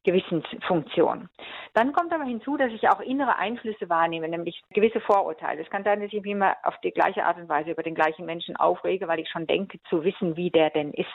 Gewissensfunktion. 0.05 1.29
Dann 1.75 1.93
kommt 1.93 2.13
aber 2.13 2.25
hinzu, 2.25 2.57
dass 2.57 2.73
ich 2.73 2.89
auch 2.89 3.01
innere 3.01 3.37
Einflüsse 3.37 3.91
wahrnehme, 3.91 4.29
nämlich 4.29 4.63
gewisse 4.71 5.01
Vorurteile. 5.01 5.61
Es 5.63 5.69
kann 5.69 5.85
sein, 5.85 6.01
dass 6.01 6.13
ich 6.13 6.23
mich 6.23 6.33
immer 6.33 6.57
auf 6.63 6.79
die 6.81 6.91
gleiche 6.91 7.25
Art 7.27 7.37
und 7.37 7.51
Weise 7.51 7.71
über 7.71 7.83
den 7.83 7.95
gleichen 7.95 8.25
Menschen 8.25 8.57
aufrege, 8.57 9.09
weil 9.09 9.21
ich 9.21 9.29
schon 9.29 9.47
denke 9.47 9.79
zu 9.91 10.03
wissen, 10.03 10.37
wie 10.37 10.51
der 10.51 10.71
denn 10.71 10.93
ist 10.93 11.09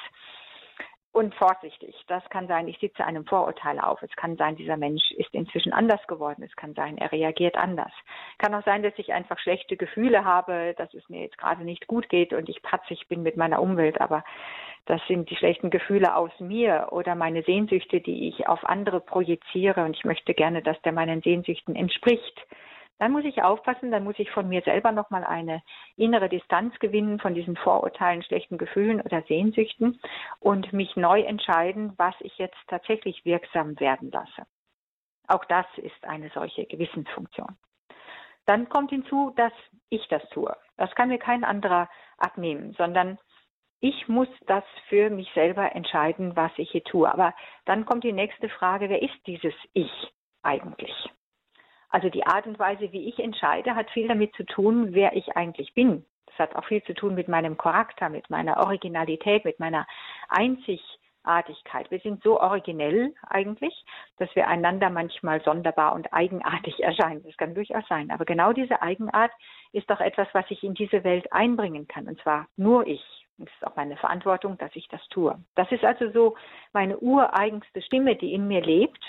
und 1.15 1.33
vorsichtig. 1.35 1.95
Das 2.07 2.23
kann 2.29 2.47
sein, 2.47 2.67
ich 2.67 2.77
sitze 2.79 3.05
einem 3.05 3.25
Vorurteil 3.25 3.79
auf. 3.79 4.01
Es 4.03 4.13
kann 4.17 4.35
sein, 4.35 4.57
dieser 4.57 4.75
Mensch 4.75 5.11
ist 5.11 5.33
inzwischen 5.33 5.71
anders 5.71 6.05
geworden. 6.07 6.43
Es 6.43 6.53
kann 6.57 6.73
sein, 6.73 6.97
er 6.97 7.09
reagiert 7.13 7.55
anders. 7.55 7.91
Kann 8.37 8.53
auch 8.53 8.65
sein, 8.65 8.83
dass 8.83 8.91
ich 8.97 9.13
einfach 9.13 9.39
schlechte 9.39 9.77
Gefühle 9.77 10.25
habe, 10.25 10.75
dass 10.77 10.93
es 10.93 11.07
mir 11.07 11.21
jetzt 11.21 11.37
gerade 11.37 11.63
nicht 11.63 11.87
gut 11.87 12.09
geht 12.09 12.33
und 12.33 12.49
ich 12.49 12.61
patzig 12.61 13.07
bin 13.07 13.23
mit 13.23 13.37
meiner 13.37 13.61
Umwelt. 13.61 14.01
Aber 14.01 14.25
das 14.87 14.99
sind 15.07 15.29
die 15.29 15.37
schlechten 15.37 15.69
Gefühle 15.69 16.17
aus 16.17 16.31
mir 16.39 16.89
oder 16.91 17.15
meine 17.15 17.43
Sehnsüchte, 17.43 18.01
die 18.01 18.27
ich 18.27 18.49
auf 18.49 18.65
andere 18.65 18.99
projiziere 18.99 19.85
und 19.85 19.95
ich 19.95 20.03
möchte 20.03 20.33
gerne, 20.33 20.61
dass 20.61 20.81
der 20.81 20.91
meinen 20.91 21.21
Sehnsüchten 21.21 21.77
entspricht 21.77 22.45
dann 22.97 23.11
muss 23.11 23.25
ich 23.25 23.43
aufpassen, 23.43 23.91
dann 23.91 24.03
muss 24.03 24.19
ich 24.19 24.31
von 24.31 24.47
mir 24.47 24.61
selber 24.61 24.91
nochmal 24.91 25.23
eine 25.23 25.61
innere 25.97 26.29
Distanz 26.29 26.77
gewinnen 26.79 27.19
von 27.19 27.33
diesen 27.33 27.57
Vorurteilen, 27.57 28.23
schlechten 28.23 28.57
Gefühlen 28.57 29.01
oder 29.01 29.21
Sehnsüchten 29.23 29.99
und 30.39 30.71
mich 30.73 30.95
neu 30.95 31.21
entscheiden, 31.21 31.93
was 31.97 32.15
ich 32.19 32.37
jetzt 32.37 32.57
tatsächlich 32.67 33.25
wirksam 33.25 33.79
werden 33.79 34.11
lasse. 34.11 34.47
Auch 35.27 35.43
das 35.45 35.65
ist 35.77 36.05
eine 36.05 36.29
solche 36.29 36.65
Gewissensfunktion. 36.65 37.57
Dann 38.45 38.69
kommt 38.69 38.91
hinzu, 38.91 39.33
dass 39.35 39.53
ich 39.89 40.07
das 40.09 40.27
tue. 40.29 40.55
Das 40.77 40.93
kann 40.95 41.09
mir 41.09 41.17
kein 41.17 41.43
anderer 41.43 41.89
abnehmen, 42.17 42.73
sondern 42.77 43.17
ich 43.79 44.07
muss 44.07 44.29
das 44.47 44.63
für 44.87 45.09
mich 45.09 45.29
selber 45.33 45.75
entscheiden, 45.75 46.35
was 46.35 46.51
ich 46.57 46.71
hier 46.71 46.83
tue. 46.83 47.11
Aber 47.11 47.33
dann 47.65 47.85
kommt 47.85 48.03
die 48.03 48.13
nächste 48.13 48.49
Frage, 48.49 48.89
wer 48.89 49.01
ist 49.01 49.17
dieses 49.25 49.53
Ich 49.73 49.91
eigentlich? 50.43 50.93
Also 51.95 52.09
die 52.09 52.27
Art 52.27 52.45
und 52.45 52.59
Weise, 52.59 52.91
wie 52.91 53.07
ich 53.07 53.19
entscheide, 53.19 53.73
hat 53.73 53.89
viel 53.89 54.09
damit 54.09 54.35
zu 54.35 54.43
tun, 54.43 54.89
wer 54.91 55.15
ich 55.15 55.37
eigentlich 55.37 55.73
bin. 55.75 56.03
Das 56.25 56.37
hat 56.39 56.55
auch 56.57 56.65
viel 56.65 56.83
zu 56.83 56.93
tun 56.93 57.15
mit 57.15 57.29
meinem 57.29 57.55
Charakter, 57.55 58.09
mit 58.09 58.29
meiner 58.29 58.57
Originalität, 58.57 59.45
mit 59.45 59.61
meiner 59.61 59.87
Einzigartigkeit. 60.27 61.89
Wir 61.91 61.99
sind 61.99 62.21
so 62.21 62.41
originell 62.41 63.13
eigentlich, 63.29 63.73
dass 64.17 64.27
wir 64.35 64.49
einander 64.49 64.89
manchmal 64.89 65.41
sonderbar 65.43 65.93
und 65.93 66.11
eigenartig 66.11 66.77
erscheinen. 66.83 67.23
Das 67.23 67.37
kann 67.37 67.55
durchaus 67.55 67.87
sein. 67.87 68.11
Aber 68.11 68.25
genau 68.25 68.51
diese 68.51 68.81
Eigenart 68.81 69.31
ist 69.71 69.89
doch 69.89 70.01
etwas, 70.01 70.27
was 70.33 70.43
ich 70.49 70.63
in 70.63 70.73
diese 70.73 71.05
Welt 71.05 71.31
einbringen 71.31 71.87
kann. 71.87 72.09
Und 72.09 72.19
zwar 72.19 72.49
nur 72.57 72.85
ich. 72.85 73.05
Es 73.37 73.45
ist 73.45 73.65
auch 73.65 73.77
meine 73.77 73.95
Verantwortung, 73.95 74.57
dass 74.57 74.75
ich 74.75 74.89
das 74.89 75.07
tue. 75.07 75.41
Das 75.55 75.71
ist 75.71 75.85
also 75.85 76.11
so 76.11 76.35
meine 76.73 76.97
ureigenste 76.97 77.81
Stimme, 77.81 78.17
die 78.17 78.33
in 78.33 78.49
mir 78.49 78.61
lebt 78.61 79.01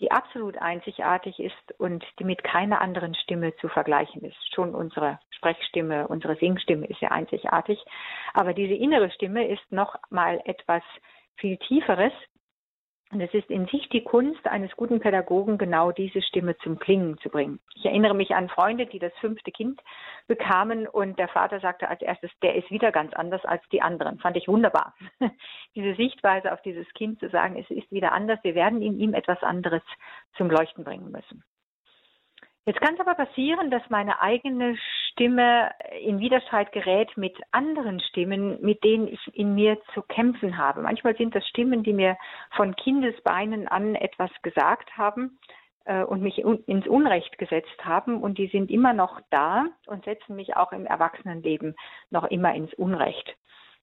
die 0.00 0.10
absolut 0.10 0.56
einzigartig 0.58 1.38
ist 1.38 1.78
und 1.78 2.04
die 2.18 2.24
mit 2.24 2.42
keiner 2.42 2.80
anderen 2.80 3.14
Stimme 3.14 3.54
zu 3.56 3.68
vergleichen 3.68 4.22
ist. 4.22 4.54
Schon 4.54 4.74
unsere 4.74 5.18
Sprechstimme, 5.30 6.08
unsere 6.08 6.36
Singstimme 6.36 6.86
ist 6.86 7.00
ja 7.00 7.10
einzigartig, 7.10 7.78
aber 8.34 8.54
diese 8.54 8.74
innere 8.74 9.10
Stimme 9.10 9.46
ist 9.46 9.70
noch 9.70 9.96
mal 10.08 10.40
etwas 10.44 10.82
viel 11.36 11.56
tieferes 11.58 12.12
und 13.12 13.20
es 13.20 13.34
ist 13.34 13.50
in 13.50 13.66
sich 13.66 13.88
die 13.88 14.04
Kunst 14.04 14.46
eines 14.46 14.70
guten 14.76 15.00
Pädagogen, 15.00 15.58
genau 15.58 15.90
diese 15.90 16.22
Stimme 16.22 16.56
zum 16.58 16.78
Klingen 16.78 17.18
zu 17.18 17.28
bringen. 17.28 17.58
Ich 17.74 17.84
erinnere 17.84 18.14
mich 18.14 18.34
an 18.36 18.48
Freunde, 18.48 18.86
die 18.86 19.00
das 19.00 19.12
fünfte 19.20 19.50
Kind 19.50 19.80
bekamen 20.28 20.86
und 20.86 21.18
der 21.18 21.26
Vater 21.26 21.58
sagte 21.58 21.88
als 21.88 22.00
erstes, 22.02 22.30
der 22.40 22.54
ist 22.54 22.70
wieder 22.70 22.92
ganz 22.92 23.12
anders 23.14 23.44
als 23.44 23.62
die 23.72 23.82
anderen. 23.82 24.20
Fand 24.20 24.36
ich 24.36 24.46
wunderbar. 24.46 24.94
Diese 25.74 25.94
Sichtweise 25.96 26.52
auf 26.52 26.62
dieses 26.62 26.88
Kind 26.94 27.18
zu 27.20 27.28
sagen, 27.30 27.56
es 27.56 27.68
ist 27.70 27.90
wieder 27.90 28.12
anders, 28.12 28.38
wir 28.42 28.54
werden 28.54 28.80
in 28.82 28.98
ihm 28.98 29.14
etwas 29.14 29.42
anderes 29.42 29.82
zum 30.36 30.50
Leuchten 30.50 30.84
bringen 30.84 31.10
müssen. 31.10 31.42
Jetzt 32.66 32.80
kann 32.80 32.94
es 32.94 33.00
aber 33.00 33.14
passieren, 33.14 33.70
dass 33.70 33.82
meine 33.88 34.20
eigene 34.20 34.76
Stimme 35.10 35.70
in 36.00 36.20
Widerstreit 36.20 36.72
gerät 36.72 37.16
mit 37.16 37.36
anderen 37.50 38.00
Stimmen, 38.00 38.60
mit 38.60 38.82
denen 38.84 39.08
ich 39.08 39.20
in 39.34 39.54
mir 39.54 39.78
zu 39.94 40.02
kämpfen 40.02 40.56
habe. 40.56 40.82
Manchmal 40.82 41.16
sind 41.16 41.34
das 41.34 41.46
Stimmen, 41.46 41.82
die 41.82 41.92
mir 41.92 42.16
von 42.56 42.76
Kindesbeinen 42.76 43.68
an 43.68 43.94
etwas 43.94 44.30
gesagt 44.42 44.96
haben 44.96 45.38
äh, 45.84 46.02
und 46.04 46.22
mich 46.22 46.38
ins 46.38 46.86
Unrecht 46.86 47.38
gesetzt 47.38 47.84
haben 47.84 48.22
und 48.22 48.38
die 48.38 48.48
sind 48.48 48.70
immer 48.70 48.92
noch 48.92 49.20
da 49.30 49.66
und 49.86 50.04
setzen 50.04 50.36
mich 50.36 50.56
auch 50.56 50.72
im 50.72 50.86
Erwachsenenleben 50.86 51.76
noch 52.10 52.24
immer 52.24 52.54
ins 52.54 52.72
Unrecht 52.74 53.36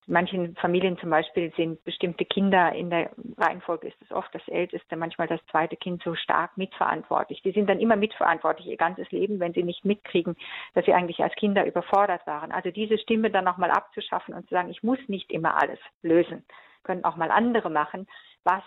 manchen 0.07 0.55
Familien 0.55 0.97
zum 0.97 1.09
Beispiel 1.09 1.53
sind 1.55 1.83
bestimmte 1.83 2.25
Kinder 2.25 2.73
in 2.73 2.89
der 2.89 3.11
Reihenfolge 3.37 3.87
ist 3.87 4.01
es 4.01 4.11
oft 4.11 4.33
das 4.33 4.47
älteste, 4.47 4.95
manchmal 4.95 5.27
das 5.27 5.45
zweite 5.51 5.75
Kind 5.75 6.01
so 6.01 6.15
stark 6.15 6.57
mitverantwortlich. 6.57 7.41
Die 7.41 7.51
sind 7.51 7.69
dann 7.69 7.79
immer 7.79 7.95
mitverantwortlich 7.95 8.67
ihr 8.67 8.77
ganzes 8.77 9.11
Leben, 9.11 9.39
wenn 9.39 9.53
sie 9.53 9.63
nicht 9.63 9.85
mitkriegen, 9.85 10.35
dass 10.73 10.85
sie 10.85 10.93
eigentlich 10.93 11.19
als 11.19 11.35
Kinder 11.35 11.65
überfordert 11.65 12.25
waren. 12.25 12.51
Also 12.51 12.71
diese 12.71 12.97
Stimme 12.97 13.29
dann 13.29 13.45
nochmal 13.45 13.71
abzuschaffen 13.71 14.33
und 14.33 14.47
zu 14.47 14.55
sagen, 14.55 14.69
ich 14.69 14.81
muss 14.81 14.99
nicht 15.07 15.31
immer 15.31 15.61
alles 15.61 15.79
lösen, 16.01 16.45
können 16.83 17.03
auch 17.03 17.17
mal 17.17 17.29
andere 17.29 17.69
machen. 17.69 18.07
Was 18.43 18.63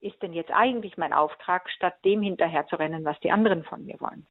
ist 0.00 0.22
denn 0.22 0.32
jetzt 0.32 0.52
eigentlich 0.52 0.96
mein 0.96 1.12
Auftrag, 1.12 1.68
statt 1.70 1.96
dem 2.04 2.22
hinterher 2.22 2.66
zu 2.68 2.76
rennen, 2.76 3.04
was 3.04 3.18
die 3.20 3.32
anderen 3.32 3.64
von 3.64 3.84
mir 3.84 3.96
wollen? 4.00 4.26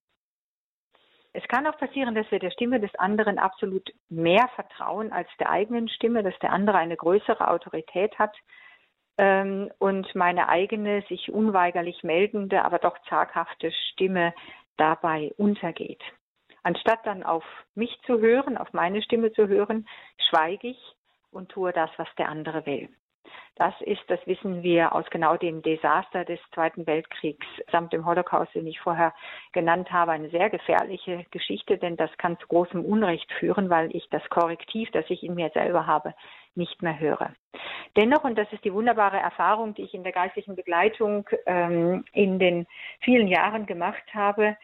Es 1.33 1.47
kann 1.47 1.67
auch 1.67 1.77
passieren, 1.77 2.15
dass 2.15 2.29
wir 2.31 2.39
der 2.39 2.51
Stimme 2.51 2.79
des 2.79 2.93
anderen 2.95 3.37
absolut 3.37 3.89
mehr 4.09 4.47
vertrauen 4.55 5.11
als 5.11 5.29
der 5.39 5.49
eigenen 5.49 5.87
Stimme, 5.89 6.23
dass 6.23 6.37
der 6.39 6.51
andere 6.51 6.77
eine 6.77 6.97
größere 6.97 7.49
Autorität 7.49 8.17
hat 8.17 8.35
ähm, 9.17 9.71
und 9.79 10.13
meine 10.15 10.49
eigene, 10.49 11.03
sich 11.09 11.31
unweigerlich 11.31 12.03
meldende, 12.03 12.63
aber 12.63 12.79
doch 12.79 12.97
zaghafte 13.09 13.71
Stimme 13.91 14.33
dabei 14.77 15.33
untergeht. 15.37 16.01
Anstatt 16.63 17.05
dann 17.05 17.23
auf 17.23 17.43
mich 17.75 17.97
zu 18.05 18.19
hören, 18.19 18.57
auf 18.57 18.73
meine 18.73 19.01
Stimme 19.01 19.31
zu 19.31 19.47
hören, 19.47 19.87
schweige 20.29 20.67
ich 20.67 20.95
und 21.31 21.49
tue 21.49 21.71
das, 21.71 21.89
was 21.97 22.07
der 22.17 22.29
andere 22.29 22.65
will. 22.65 22.89
Das 23.55 23.73
ist, 23.81 24.01
das 24.07 24.19
wissen 24.27 24.61
wir 24.61 24.93
aus 24.93 25.05
genau 25.09 25.35
dem 25.35 25.61
Desaster 25.63 26.25
des 26.25 26.39
Zweiten 26.53 26.85
Weltkriegs 26.85 27.45
samt 27.71 27.91
dem 27.91 28.05
Holocaust, 28.05 28.53
den 28.53 28.67
ich 28.67 28.79
vorher 28.79 29.13
genannt 29.51 29.91
habe, 29.91 30.11
eine 30.11 30.29
sehr 30.29 30.49
gefährliche 30.49 31.25
Geschichte, 31.31 31.77
denn 31.77 31.97
das 31.97 32.15
kann 32.17 32.37
zu 32.39 32.47
großem 32.47 32.85
Unrecht 32.85 33.31
führen, 33.33 33.69
weil 33.69 33.95
ich 33.95 34.07
das 34.09 34.21
Korrektiv, 34.29 34.89
das 34.91 35.05
ich 35.09 35.23
in 35.23 35.33
mir 35.33 35.49
selber 35.53 35.87
habe, 35.87 36.13
nicht 36.53 36.81
mehr 36.81 36.99
höre. 36.99 37.31
Dennoch, 37.95 38.23
und 38.23 38.37
das 38.37 38.51
ist 38.51 38.63
die 38.63 38.73
wunderbare 38.73 39.17
Erfahrung, 39.17 39.73
die 39.73 39.83
ich 39.83 39.93
in 39.93 40.03
der 40.03 40.11
geistlichen 40.11 40.55
Begleitung 40.55 41.27
ähm, 41.45 42.05
in 42.13 42.37
den 42.39 42.67
vielen 42.99 43.27
Jahren 43.27 43.65
gemacht 43.65 44.03
habe, 44.13 44.57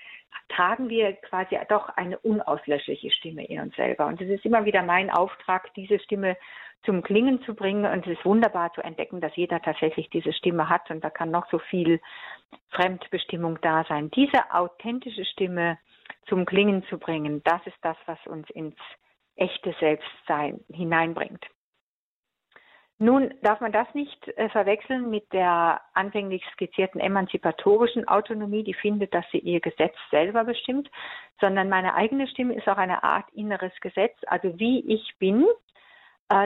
tragen 0.50 0.90
wir 0.90 1.14
quasi 1.14 1.58
doch 1.70 1.90
eine 1.90 2.20
unauslöschliche 2.20 3.12
Stimme 3.12 3.46
in 3.46 3.60
uns 3.60 3.76
selber. 3.76 4.06
Und 4.08 4.22
es 4.22 4.30
ist 4.30 4.46
immer 4.46 4.66
wieder 4.66 4.84
mein 4.84 5.10
Auftrag, 5.10 5.74
diese 5.76 6.00
Stimme 6.00 6.38
zum 6.86 7.02
Klingen 7.02 7.42
zu 7.44 7.56
bringen. 7.56 7.86
Und 7.86 8.06
es 8.06 8.18
ist 8.18 8.26
wunderbar 8.26 8.72
zu 8.74 8.82
entdecken, 8.82 9.22
dass 9.22 9.36
jeder 9.36 9.62
tatsächlich 9.62 10.10
diese 10.10 10.34
Stimme 10.34 10.70
hat 10.70 10.90
und 10.90 11.04
da 11.04 11.10
kann 11.10 11.32
noch 11.32 11.50
so 11.50 11.60
viel 11.60 12.02
Fremdbestimmung 12.70 13.60
da 13.62 13.86
sein. 13.86 14.12
Diese 14.12 14.52
authentische 14.52 15.26
Stimme 15.26 15.78
zum 16.28 16.46
Klingen 16.46 16.84
zu 16.86 16.98
bringen, 16.98 17.42
das 17.44 17.66
ist 17.66 17.78
das, 17.82 17.98
was 18.06 18.20
uns 18.28 18.50
ins 18.52 18.76
echte 19.36 19.76
Selbstsein 19.80 20.60
hineinbringt. 20.72 21.46
Nun 23.00 23.34
darf 23.42 23.60
man 23.60 23.72
das 23.72 23.88
nicht 23.94 24.28
äh, 24.38 24.50
verwechseln 24.50 25.10
mit 25.10 25.34
der 25.34 25.82
anfänglich 25.94 26.44
skizzierten 26.54 27.02
emanzipatorischen 27.02 28.08
Autonomie, 28.08 28.64
die 28.64 28.76
findet, 28.76 29.14
dass 29.14 29.26
sie 29.32 29.40
ihr 29.40 29.60
Gesetz 29.60 29.96
selber 30.12 30.44
bestimmt, 30.44 30.90
sondern 31.42 31.70
meine 31.70 31.96
eigene 31.96 32.28
Stimme 32.28 32.54
ist 32.54 32.70
auch 32.70 32.78
eine 32.78 33.04
Art 33.04 33.26
inneres 33.34 33.74
Gesetz. 33.82 34.16
Also 34.28 34.58
wie 34.60 34.80
ich 34.88 35.16
bin, 35.18 35.46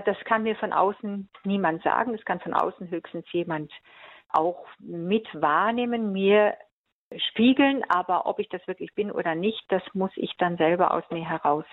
das 0.06 0.18
kann 0.26 0.44
mir 0.44 0.56
von 0.56 0.74
außen 0.74 1.30
niemand 1.44 1.84
sagen. 1.84 2.14
Das 2.14 2.26
kann 2.26 2.40
von 2.40 2.54
außen 2.54 2.90
höchstens 2.90 3.26
jemand 3.32 3.72
auch 4.30 4.66
mit 4.80 5.28
wahrnehmen, 5.34 6.12
mir 6.12 6.56
spiegeln. 7.30 7.84
Aber 7.90 8.26
ob 8.26 8.40
ich 8.40 8.50
das 8.50 8.66
wirklich 8.68 8.94
bin 8.96 9.12
oder 9.12 9.36
nicht, 9.36 9.64
das 9.70 9.84
muss 9.94 10.12
ich 10.16 10.36
dann 10.38 10.58
selber 10.58 10.94
aus 10.94 11.04
mir 11.10 11.28
heraus 11.28 11.66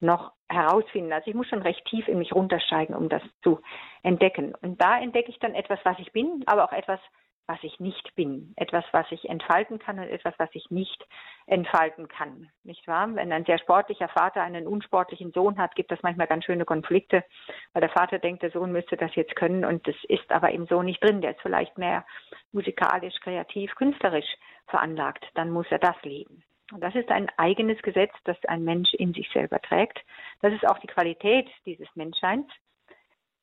noch 0.00 0.32
herausfinden. 0.48 1.12
Also 1.12 1.30
ich 1.30 1.36
muss 1.36 1.48
schon 1.48 1.62
recht 1.62 1.84
tief 1.86 2.08
in 2.08 2.18
mich 2.18 2.34
runtersteigen, 2.34 2.94
um 2.94 3.08
das 3.08 3.22
zu 3.42 3.60
entdecken. 4.02 4.54
Und 4.60 4.82
da 4.82 4.98
entdecke 4.98 5.30
ich 5.30 5.38
dann 5.38 5.54
etwas, 5.54 5.78
was 5.84 5.98
ich 5.98 6.12
bin, 6.12 6.42
aber 6.46 6.64
auch 6.64 6.72
etwas, 6.72 7.00
was 7.46 7.58
ich 7.62 7.80
nicht 7.80 8.14
bin. 8.14 8.52
Etwas, 8.56 8.84
was 8.92 9.06
ich 9.10 9.28
entfalten 9.28 9.78
kann 9.78 9.98
und 9.98 10.08
etwas, 10.08 10.34
was 10.38 10.50
ich 10.52 10.70
nicht 10.70 11.06
entfalten 11.46 12.08
kann. 12.08 12.50
Nicht 12.64 12.86
wahr? 12.86 13.14
Wenn 13.14 13.32
ein 13.32 13.44
sehr 13.44 13.58
sportlicher 13.58 14.08
Vater 14.08 14.42
einen 14.42 14.66
unsportlichen 14.66 15.32
Sohn 15.32 15.58
hat, 15.58 15.74
gibt 15.74 15.92
es 15.92 16.02
manchmal 16.02 16.26
ganz 16.26 16.44
schöne 16.44 16.64
Konflikte, 16.64 17.24
weil 17.72 17.80
der 17.80 17.90
Vater 17.90 18.18
denkt, 18.18 18.42
der 18.42 18.50
Sohn 18.50 18.72
müsste 18.72 18.96
das 18.96 19.14
jetzt 19.14 19.36
können 19.36 19.64
und 19.64 19.86
das 19.86 19.96
ist 20.08 20.30
aber 20.30 20.50
im 20.52 20.66
Sohn 20.66 20.86
nicht 20.86 21.02
drin. 21.02 21.20
Der 21.20 21.32
ist 21.32 21.40
vielleicht 21.40 21.76
mehr 21.78 22.04
musikalisch, 22.52 23.14
kreativ, 23.20 23.74
künstlerisch 23.74 24.36
veranlagt. 24.66 25.26
Dann 25.34 25.50
muss 25.50 25.66
er 25.70 25.78
das 25.78 25.96
leben. 26.02 26.42
Und 26.72 26.82
das 26.82 26.94
ist 26.94 27.10
ein 27.10 27.28
eigenes 27.36 27.80
Gesetz, 27.82 28.12
das 28.24 28.36
ein 28.46 28.64
Mensch 28.64 28.94
in 28.94 29.12
sich 29.12 29.28
selber 29.32 29.60
trägt. 29.60 30.00
Das 30.40 30.54
ist 30.54 30.66
auch 30.66 30.78
die 30.78 30.86
Qualität 30.86 31.48
dieses 31.66 31.88
Menschseins. 31.94 32.46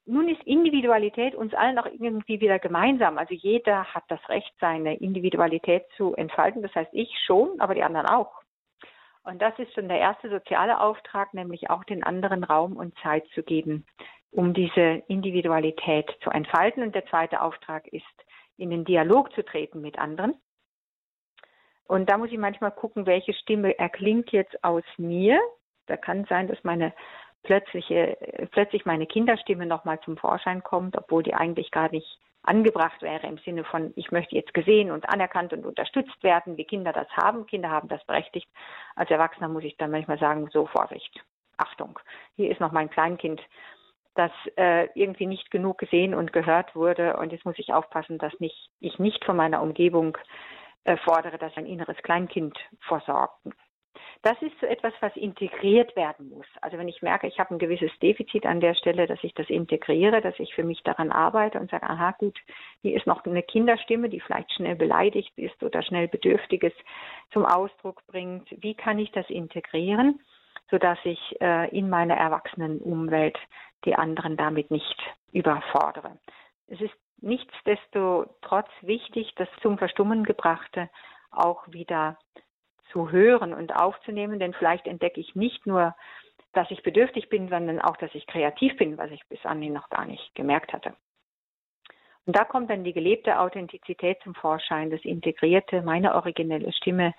Nun 0.09 0.27
ist 0.27 0.41
Individualität 0.43 1.35
uns 1.35 1.53
allen 1.53 1.77
auch 1.77 1.85
irgendwie 1.85 2.41
wieder 2.41 2.57
gemeinsam. 2.57 3.17
Also 3.17 3.33
jeder 3.33 3.85
hat 3.85 4.03
das 4.07 4.19
Recht, 4.27 4.51
seine 4.59 4.95
Individualität 4.95 5.85
zu 5.97 6.15
entfalten. 6.15 6.61
Das 6.61 6.73
heißt, 6.73 6.89
ich 6.93 7.15
schon, 7.25 7.59
aber 7.59 7.75
die 7.75 7.83
anderen 7.83 8.07
auch. 8.07 8.41
Und 9.23 9.41
das 9.41 9.57
ist 9.59 9.73
schon 9.73 9.87
der 9.87 9.99
erste 9.99 10.29
soziale 10.29 10.79
Auftrag, 10.79 11.33
nämlich 11.33 11.69
auch 11.69 11.83
den 11.83 12.03
anderen 12.03 12.43
Raum 12.43 12.75
und 12.75 12.97
Zeit 13.03 13.27
zu 13.35 13.43
geben, 13.43 13.85
um 14.31 14.53
diese 14.53 15.03
Individualität 15.07 16.09
zu 16.23 16.31
entfalten. 16.31 16.81
Und 16.81 16.95
der 16.95 17.05
zweite 17.05 17.41
Auftrag 17.41 17.87
ist, 17.87 18.03
in 18.57 18.71
den 18.71 18.85
Dialog 18.85 19.31
zu 19.33 19.43
treten 19.43 19.81
mit 19.81 19.99
anderen 19.99 20.33
und 21.89 22.07
da 22.07 22.19
muss 22.19 22.31
ich 22.31 22.37
manchmal 22.37 22.71
gucken, 22.71 23.07
welche 23.07 23.33
Stimme 23.33 23.77
erklingt 23.79 24.31
jetzt 24.31 24.63
aus 24.63 24.83
mir. 24.97 25.39
Da 25.87 25.97
kann 25.97 26.23
sein, 26.25 26.47
dass 26.47 26.63
meine 26.63 26.93
plötzliche, 27.43 28.17
plötzlich 28.51 28.85
meine 28.85 29.05
Kinderstimme 29.05 29.65
nochmal 29.65 29.99
zum 30.01 30.17
Vorschein 30.17 30.63
kommt, 30.63 30.97
obwohl 30.97 31.23
die 31.23 31.33
eigentlich 31.33 31.71
gar 31.71 31.89
nicht 31.89 32.19
angebracht 32.43 33.01
wäre 33.01 33.27
im 33.27 33.37
Sinne 33.39 33.63
von, 33.63 33.93
ich 33.95 34.11
möchte 34.11 34.35
jetzt 34.35 34.53
gesehen 34.53 34.91
und 34.91 35.09
anerkannt 35.09 35.53
und 35.53 35.65
unterstützt 35.65 36.23
werden, 36.23 36.57
wie 36.57 36.65
Kinder 36.65 36.93
das 36.93 37.07
haben. 37.09 37.45
Kinder 37.45 37.69
haben 37.69 37.89
das 37.89 38.03
berechtigt. 38.05 38.47
Als 38.95 39.09
Erwachsener 39.11 39.49
muss 39.49 39.63
ich 39.63 39.77
dann 39.77 39.91
manchmal 39.91 40.19
sagen, 40.19 40.49
so 40.51 40.65
Vorsicht, 40.65 41.19
Achtung, 41.57 41.99
hier 42.35 42.49
ist 42.49 42.61
noch 42.61 42.71
mein 42.71 42.89
Kleinkind, 42.89 43.41
das 44.15 44.31
äh, 44.57 44.87
irgendwie 44.95 45.27
nicht 45.27 45.51
genug 45.51 45.77
gesehen 45.77 46.13
und 46.13 46.33
gehört 46.33 46.75
wurde 46.75 47.17
und 47.17 47.31
jetzt 47.31 47.45
muss 47.45 47.59
ich 47.59 47.73
aufpassen, 47.73 48.17
dass 48.17 48.37
nicht, 48.39 48.69
ich 48.79 48.99
nicht 48.99 49.23
von 49.23 49.37
meiner 49.37 49.61
Umgebung 49.61 50.17
äh, 50.85 50.97
fordere, 50.97 51.37
dass 51.37 51.55
ein 51.55 51.65
inneres 51.65 51.97
Kleinkind 51.97 52.57
versorgt. 52.81 53.37
Das 54.21 54.41
ist 54.41 54.59
so 54.59 54.65
etwas, 54.65 54.93
was 54.99 55.15
integriert 55.15 55.95
werden 55.95 56.29
muss. 56.29 56.45
Also 56.61 56.77
wenn 56.77 56.89
ich 56.89 57.01
merke, 57.01 57.27
ich 57.27 57.39
habe 57.39 57.55
ein 57.55 57.59
gewisses 57.59 57.91
Defizit 57.99 58.45
an 58.45 58.59
der 58.59 58.73
Stelle, 58.75 59.07
dass 59.07 59.23
ich 59.23 59.33
das 59.33 59.49
integriere, 59.49 60.21
dass 60.21 60.37
ich 60.39 60.53
für 60.53 60.63
mich 60.63 60.83
daran 60.83 61.11
arbeite 61.11 61.59
und 61.59 61.71
sage, 61.71 61.89
aha 61.89 62.11
gut, 62.17 62.37
hier 62.81 62.97
ist 62.97 63.07
noch 63.07 63.25
eine 63.25 63.43
Kinderstimme, 63.43 64.09
die 64.09 64.19
vielleicht 64.19 64.51
schnell 64.53 64.75
beleidigt 64.75 65.31
ist 65.37 65.61
oder 65.63 65.81
schnell 65.83 66.07
Bedürftiges 66.07 66.73
zum 67.31 67.45
Ausdruck 67.45 68.05
bringt. 68.07 68.47
Wie 68.61 68.75
kann 68.75 68.99
ich 68.99 69.11
das 69.11 69.29
integrieren, 69.29 70.19
sodass 70.69 70.99
ich 71.05 71.19
äh, 71.41 71.69
in 71.69 71.89
meiner 71.89 72.15
Erwachsenenumwelt 72.15 73.37
die 73.85 73.95
anderen 73.95 74.35
damit 74.35 74.69
nicht 74.69 75.01
überfordere? 75.31 76.19
Es 76.67 76.81
ist 76.81 76.93
nichtsdestotrotz 77.21 78.69
wichtig, 78.81 79.33
das 79.37 79.47
zum 79.61 79.77
Verstummen 79.77 80.25
gebrachte 80.25 80.89
auch 81.31 81.67
wieder 81.67 82.17
zu 82.91 83.11
hören 83.11 83.53
und 83.53 83.75
aufzunehmen, 83.75 84.39
denn 84.39 84.53
vielleicht 84.53 84.87
entdecke 84.87 85.19
ich 85.19 85.35
nicht 85.35 85.65
nur, 85.65 85.95
dass 86.53 86.69
ich 86.71 86.83
bedürftig 86.83 87.29
bin, 87.29 87.49
sondern 87.49 87.79
auch, 87.79 87.97
dass 87.97 88.13
ich 88.15 88.25
kreativ 88.27 88.75
bin, 88.77 88.97
was 88.97 89.11
ich 89.11 89.21
bis 89.27 89.45
anhin 89.45 89.73
noch 89.73 89.89
gar 89.89 90.05
nicht 90.05 90.33
gemerkt 90.35 90.73
hatte. 90.73 90.93
Und 92.25 92.35
da 92.35 92.43
kommt 92.43 92.69
dann 92.69 92.83
die 92.83 92.93
gelebte 92.93 93.39
Authentizität 93.39 94.19
zum 94.23 94.35
Vorschein, 94.35 94.91
das 94.91 95.03
integrierte, 95.03 95.81
meine 95.81 96.15
originelle 96.15 96.71
Stimme, 96.73 97.13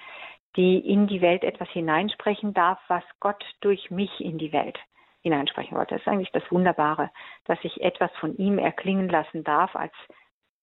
die 0.56 0.78
in 0.78 1.06
die 1.06 1.20
Welt 1.20 1.44
etwas 1.44 1.68
hineinsprechen 1.70 2.54
darf, 2.54 2.78
was 2.88 3.04
Gott 3.20 3.44
durch 3.60 3.90
mich 3.90 4.20
in 4.20 4.38
die 4.38 4.52
Welt 4.52 4.78
hineinsprechen 5.22 5.76
wollte. 5.76 5.94
Das 5.94 6.02
ist 6.02 6.08
eigentlich 6.08 6.32
das 6.32 6.50
Wunderbare, 6.50 7.10
dass 7.44 7.58
ich 7.62 7.80
etwas 7.80 8.10
von 8.20 8.36
ihm 8.36 8.58
erklingen 8.58 9.08
lassen 9.08 9.44
darf 9.44 9.76
als 9.76 9.92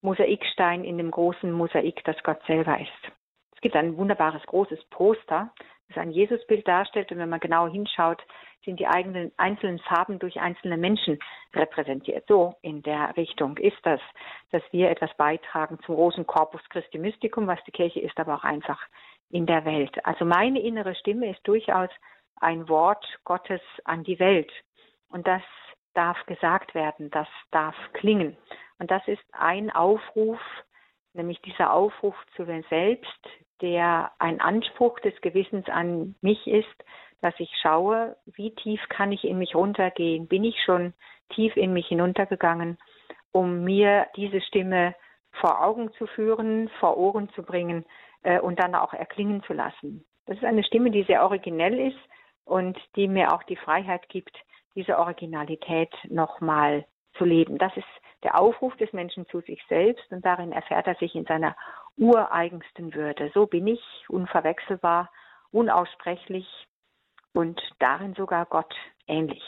Mosaikstein 0.01 0.84
in 0.84 0.97
dem 0.97 1.12
großen 1.12 1.51
Mosaik, 1.51 2.03
das 2.05 2.21
Gott 2.23 2.41
selber 2.47 2.79
ist. 2.79 3.12
Es 3.57 3.61
gibt 3.61 3.75
ein 3.75 3.97
wunderbares 3.97 4.43
großes 4.43 4.83
Poster, 4.91 5.51
das 5.87 5.97
ein 5.97 6.11
Jesusbild 6.11 6.67
darstellt 6.67 7.11
und 7.11 7.17
wenn 7.17 7.29
man 7.29 7.39
genau 7.39 7.67
hinschaut, 7.67 8.21
sind 8.63 8.79
die 8.79 8.85
eigenen 8.85 9.31
einzelnen 9.37 9.79
Farben 9.79 10.19
durch 10.19 10.39
einzelne 10.39 10.77
Menschen 10.77 11.17
repräsentiert. 11.55 12.25
So 12.27 12.53
in 12.61 12.83
der 12.83 13.17
Richtung 13.17 13.57
ist 13.57 13.79
das, 13.81 13.99
dass 14.51 14.61
wir 14.71 14.91
etwas 14.91 15.09
beitragen 15.17 15.79
zum 15.87 15.95
großen 15.95 16.27
Corpus 16.27 16.61
Christi 16.69 16.99
Mysticum, 16.99 17.47
was 17.47 17.63
die 17.65 17.71
Kirche 17.71 17.99
ist, 17.99 18.19
aber 18.19 18.35
auch 18.35 18.43
einfach 18.43 18.79
in 19.31 19.47
der 19.47 19.65
Welt. 19.65 20.05
Also 20.05 20.23
meine 20.23 20.59
innere 20.59 20.93
Stimme 20.93 21.31
ist 21.31 21.39
durchaus 21.47 21.89
ein 22.35 22.69
Wort 22.69 23.03
Gottes 23.23 23.61
an 23.85 24.03
die 24.03 24.19
Welt. 24.19 24.51
Und 25.09 25.25
das 25.25 25.41
darf 25.95 26.23
gesagt 26.27 26.75
werden, 26.75 27.09
das 27.09 27.27
darf 27.49 27.75
klingen. 27.93 28.37
Und 28.77 28.91
das 28.91 29.01
ist 29.07 29.23
ein 29.31 29.71
Aufruf, 29.71 30.39
nämlich 31.17 31.41
dieser 31.41 31.73
Aufruf 31.73 32.15
zu 32.36 32.43
mir 32.43 32.63
selbst, 32.69 33.19
der 33.62 34.12
ein 34.19 34.39
Anspruch 34.39 34.99
des 34.99 35.19
Gewissens 35.21 35.67
an 35.67 36.15
mich 36.21 36.45
ist, 36.47 36.84
dass 37.21 37.34
ich 37.39 37.51
schaue, 37.62 38.15
wie 38.25 38.53
tief 38.53 38.80
kann 38.89 39.12
ich 39.12 39.23
in 39.23 39.39
mich 39.39 39.56
runtergehen? 39.56 40.27
Bin 40.27 40.43
ich 40.43 40.62
schon 40.63 40.93
tief 41.30 41.58
in 41.58 41.73
mich 41.73 41.88
hinuntergegangen, 41.88 42.77
um 43.32 43.63
mir 43.63 44.08
diese 44.15 44.41
Stimme 44.41 44.95
vor 45.32 45.63
Augen 45.63 45.91
zu 45.93 46.08
führen, 46.08 46.69
vor 46.80 46.97
Ohren 46.97 47.30
zu 47.30 47.43
bringen 47.43 47.86
äh, 48.23 48.39
und 48.39 48.60
dann 48.60 48.75
auch 48.75 48.93
erklingen 48.93 49.43
zu 49.43 49.53
lassen. 49.53 50.06
Das 50.25 50.38
ist 50.38 50.45
eine 50.45 50.63
Stimme, 50.63 50.91
die 50.91 51.03
sehr 51.03 51.23
originell 51.23 51.80
ist, 51.80 51.99
und 52.47 52.77
die 52.95 53.08
mir 53.08 53.34
auch 53.34 53.43
die 53.43 53.58
Freiheit 53.58 54.08
gibt, 54.10 54.36
diese 54.75 54.97
Originalität 54.97 55.93
nochmal 56.10 56.86
zu 57.17 57.25
leben. 57.25 57.58
Das 57.58 57.75
ist 57.75 57.86
der 58.23 58.39
Aufruf 58.39 58.75
des 58.77 58.91
Menschen 58.93 59.27
zu 59.27 59.41
sich 59.41 59.62
selbst 59.69 60.12
und 60.12 60.25
darin 60.25 60.51
erfährt 60.51 60.88
er 60.88 60.95
sich 60.95 61.15
in 61.15 61.25
seiner 61.25 61.56
ureigensten 61.97 62.93
Würde. 62.93 63.32
So 63.34 63.45
bin 63.45 63.67
ich, 63.67 63.82
unverwechselbar, 64.10 65.12
unaussprechlich 65.51 66.47
und 67.34 67.62
darin 67.80 68.13
sogar 68.15 68.45
Gott 68.45 68.73
ähnlich. 69.08 69.43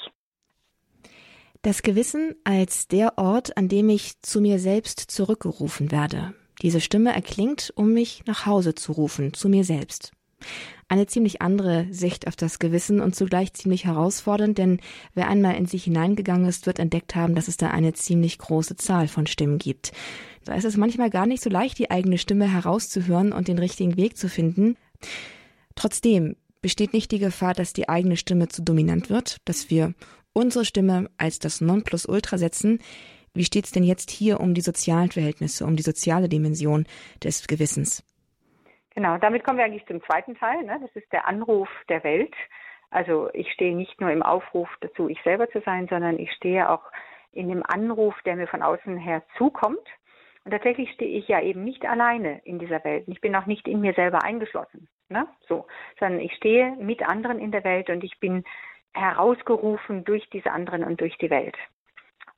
Das 1.62 1.82
Gewissen 1.82 2.36
als 2.46 2.88
der 2.88 3.18
Ort, 3.18 3.58
an 3.58 3.68
dem 3.68 3.90
ich 3.90 4.22
zu 4.22 4.40
mir 4.40 4.60
selbst 4.60 5.00
zurückgerufen 5.00 5.92
werde. 5.92 6.34
Diese 6.62 6.80
Stimme 6.80 7.14
erklingt, 7.14 7.74
um 7.76 7.94
mich 7.94 8.24
nach 8.26 8.46
Hause 8.46 8.76
zu 8.76 8.94
rufen, 8.94 9.34
zu 9.34 9.50
mir 9.50 9.64
selbst. 9.64 10.14
Eine 10.88 11.06
ziemlich 11.06 11.42
andere 11.42 11.86
Sicht 11.92 12.28
auf 12.28 12.36
das 12.36 12.58
Gewissen 12.58 13.00
und 13.00 13.16
zugleich 13.16 13.54
ziemlich 13.54 13.86
herausfordernd, 13.86 14.58
denn 14.58 14.80
wer 15.14 15.28
einmal 15.28 15.56
in 15.56 15.68
sich 15.68 15.84
hineingegangen 15.84 16.48
ist, 16.48 16.66
wird 16.66 16.80
entdeckt 16.80 17.16
haben, 17.16 17.36
dass 17.36 17.48
es 17.48 17.58
da 17.58 17.70
eine 17.70 17.94
ziemlich 17.94 18.40
große 18.40 18.76
Zahl 18.76 19.08
von 19.08 19.28
Stimmen 19.28 19.60
gibt. 19.60 19.92
Da 20.46 20.56
ist 20.56 20.66
es 20.66 20.78
manchmal 20.78 21.12
gar 21.12 21.28
nicht 21.28 21.44
so 21.44 21.50
leicht, 21.50 21.78
die 21.78 21.92
eigene 21.92 22.18
Stimme 22.18 22.52
herauszuhören 22.52 23.34
und 23.34 23.48
den 23.48 23.60
richtigen 23.60 23.98
Weg 23.98 24.18
zu 24.18 24.30
finden. 24.30 24.78
Trotzdem 25.76 26.36
besteht 26.62 26.94
nicht 26.94 27.12
die 27.12 27.20
Gefahr, 27.20 27.54
dass 27.54 27.72
die 27.72 27.88
eigene 27.88 28.18
Stimme 28.18 28.48
zu 28.48 28.64
dominant 28.64 29.10
wird, 29.10 29.38
dass 29.46 29.70
wir 29.70 29.94
unsere 30.34 30.66
Stimme 30.66 31.10
als 31.18 31.40
das 31.40 31.62
Nonplusultra 31.62 32.38
setzen. 32.38 32.80
Wie 33.34 33.46
steht 33.46 33.66
es 33.66 33.72
denn 33.72 33.84
jetzt 33.84 34.10
hier 34.10 34.40
um 34.40 34.54
die 34.54 34.62
sozialen 34.62 35.12
Verhältnisse, 35.12 35.66
um 35.66 35.76
die 35.76 35.84
soziale 35.84 36.30
Dimension 36.30 36.86
des 37.24 37.46
Gewissens? 37.48 38.04
Genau, 38.96 39.18
damit 39.18 39.44
kommen 39.44 39.58
wir 39.58 39.66
eigentlich 39.66 39.86
zum 39.86 40.04
zweiten 40.04 40.36
Teil. 40.36 40.64
Ne? 40.64 40.80
Das 40.82 40.92
ist 40.96 41.12
der 41.12 41.28
Anruf 41.28 41.70
der 41.90 42.04
Welt. 42.04 42.34
Also 42.92 43.30
ich 43.34 43.52
stehe 43.52 43.76
nicht 43.76 44.02
nur 44.02 44.12
im 44.12 44.24
Aufruf 44.24 44.70
dazu, 44.82 45.10
ich 45.10 45.22
selber 45.24 45.50
zu 45.50 45.62
sein, 45.62 45.88
sondern 45.88 46.18
ich 46.18 46.32
stehe 46.34 46.70
auch 46.70 46.84
in 47.32 47.48
dem 47.50 47.64
Anruf, 47.66 48.16
der 48.26 48.36
mir 48.36 48.48
von 48.48 48.64
außen 48.64 48.98
her 48.98 49.24
zukommt. 49.38 49.88
Und 50.44 50.52
tatsächlich 50.52 50.92
stehe 50.94 51.18
ich 51.18 51.28
ja 51.28 51.42
eben 51.42 51.64
nicht 51.64 51.86
alleine 51.86 52.42
in 52.44 52.58
dieser 52.58 52.84
Welt. 52.84 53.04
Ich 53.08 53.22
bin 53.22 53.36
auch 53.36 53.46
nicht 53.46 53.68
in 53.68 53.82
mir 53.82 53.94
selber 53.94 54.24
eingeschlossen, 54.24 54.88
ne? 55.10 55.28
So, 55.48 55.68
sondern 56.00 56.22
ich 56.22 56.34
stehe 56.34 56.72
mit 56.78 57.08
anderen 57.08 57.40
in 57.40 57.52
der 57.52 57.64
Welt 57.64 57.90
und 57.90 58.04
ich 58.04 58.20
bin 58.20 58.44
herausgerufen 58.94 60.06
durch 60.06 60.28
diese 60.32 60.52
anderen 60.52 60.84
und 60.84 61.02
durch 61.02 61.18
die 61.18 61.30
Welt. 61.30 61.56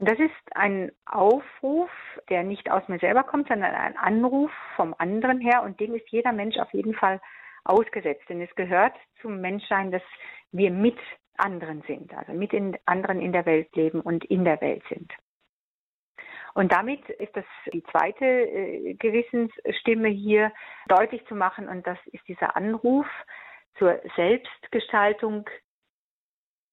Das 0.04 0.18
ist 0.18 0.56
ein 0.56 0.92
Aufruf, 1.06 1.92
der 2.28 2.42
nicht 2.42 2.72
aus 2.72 2.88
mir 2.88 2.98
selber 2.98 3.22
kommt, 3.22 3.48
sondern 3.50 3.76
ein 3.76 3.96
Anruf 3.98 4.50
vom 4.76 4.96
anderen 4.98 5.40
her 5.40 5.62
und 5.62 5.80
dem 5.80 5.94
ist 5.94 6.10
jeder 6.10 6.32
Mensch 6.32 6.58
auf 6.58 6.74
jeden 6.74 6.96
Fall 6.96 7.22
ausgesetzt. 7.66 8.24
Denn 8.28 8.42
es 8.42 8.54
gehört 8.56 8.96
zum 9.22 9.42
Menschsein, 9.42 9.92
dass 9.92 10.02
wir 10.52 10.72
mit 10.72 10.98
anderen 11.38 11.84
sind, 11.86 12.12
also 12.16 12.34
mit 12.34 12.52
den 12.52 12.80
anderen 12.88 13.22
in 13.22 13.32
der 13.32 13.46
Welt 13.46 13.76
leben 13.76 14.02
und 14.02 14.26
in 14.26 14.44
der 14.44 14.60
Welt 14.60 14.82
sind. 14.90 15.14
Und 16.56 16.72
damit 16.72 17.08
ist 17.08 17.36
das 17.36 17.46
die 17.72 17.84
zweite 17.84 18.26
äh, 18.26 18.96
Gewissensstimme 18.96 20.10
hier 20.10 20.52
deutlich 20.88 21.24
zu 21.28 21.36
machen 21.36 21.70
und 21.70 21.86
das 21.86 22.00
ist 22.08 22.28
dieser 22.28 22.56
Anruf 22.56 23.06
zur 23.78 24.02
Selbstgestaltung 24.16 25.48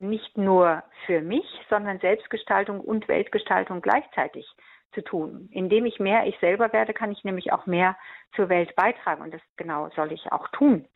nicht 0.01 0.37
nur 0.39 0.83
für 1.07 1.21
mich, 1.21 1.47
sondern 1.69 1.99
Selbstgestaltung 1.99 2.81
und 2.81 3.09
Weltgestaltung 3.09 3.81
gleichzeitig 3.81 4.47
zu 4.93 5.03
tun. 5.03 5.49
Indem 5.53 5.87
ich 5.87 5.99
mehr 5.99 6.27
ich 6.27 6.39
selber 6.39 6.73
werde, 6.73 6.95
kann 6.95 7.13
ich 7.13 7.25
nämlich 7.25 7.53
auch 7.53 7.67
mehr 7.67 7.97
zur 8.35 8.49
Welt 8.49 8.75
beitragen. 8.77 9.23
Und 9.23 9.35
das 9.35 9.43
genau 9.57 9.89
soll 9.97 10.13
ich 10.13 10.33
auch 10.33 10.49
tun. 10.49 10.87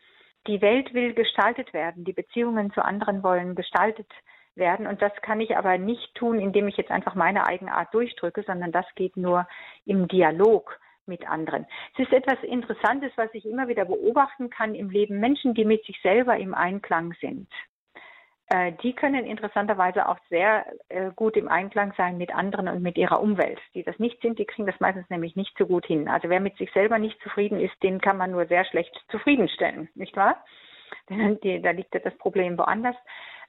Die 0.46 0.60
Welt 0.60 0.94
will 0.94 1.14
gestaltet 1.14 1.72
werden. 1.72 2.04
Die 2.04 2.12
Beziehungen 2.12 2.72
zu 2.72 2.84
anderen 2.84 3.22
wollen 3.22 3.54
gestaltet 3.54 4.10
werden. 4.54 4.86
Und 4.86 5.02
das 5.02 5.12
kann 5.22 5.40
ich 5.40 5.56
aber 5.56 5.78
nicht 5.78 6.14
tun, 6.14 6.38
indem 6.38 6.68
ich 6.68 6.76
jetzt 6.76 6.90
einfach 6.90 7.14
meine 7.14 7.46
eigene 7.46 7.72
Art 7.72 7.92
durchdrücke, 7.94 8.42
sondern 8.42 8.72
das 8.72 8.86
geht 8.94 9.16
nur 9.16 9.46
im 9.84 10.08
Dialog 10.08 10.78
mit 11.06 11.28
anderen. 11.28 11.66
Es 11.94 12.06
ist 12.06 12.12
etwas 12.12 12.42
Interessantes, 12.42 13.12
was 13.16 13.32
ich 13.34 13.44
immer 13.44 13.68
wieder 13.68 13.84
beobachten 13.84 14.50
kann 14.50 14.74
im 14.74 14.90
Leben. 14.90 15.20
Menschen, 15.20 15.54
die 15.54 15.64
mit 15.64 15.84
sich 15.84 16.00
selber 16.02 16.36
im 16.36 16.54
Einklang 16.54 17.14
sind, 17.20 17.48
die 18.82 18.92
können 18.92 19.24
interessanterweise 19.24 20.08
auch 20.08 20.18
sehr 20.28 20.66
äh, 20.88 21.10
gut 21.16 21.36
im 21.36 21.48
Einklang 21.48 21.94
sein 21.96 22.18
mit 22.18 22.34
anderen 22.34 22.68
und 22.68 22.82
mit 22.82 22.98
ihrer 22.98 23.20
Umwelt. 23.20 23.58
Die 23.74 23.82
das 23.82 23.98
nicht 23.98 24.20
sind, 24.20 24.38
die 24.38 24.44
kriegen 24.44 24.66
das 24.66 24.78
meistens 24.78 25.08
nämlich 25.08 25.36
nicht 25.36 25.56
so 25.56 25.66
gut 25.66 25.86
hin. 25.86 26.08
Also 26.08 26.28
wer 26.28 26.40
mit 26.40 26.56
sich 26.58 26.70
selber 26.72 26.98
nicht 26.98 27.20
zufrieden 27.22 27.60
ist, 27.60 27.74
den 27.82 28.00
kann 28.00 28.18
man 28.18 28.32
nur 28.32 28.46
sehr 28.46 28.64
schlecht 28.64 28.94
zufriedenstellen, 29.10 29.88
nicht 29.94 30.16
wahr? 30.16 30.36
Da 31.08 31.70
liegt 31.70 31.94
ja 31.94 32.00
das 32.00 32.16
Problem 32.18 32.58
woanders. 32.58 32.96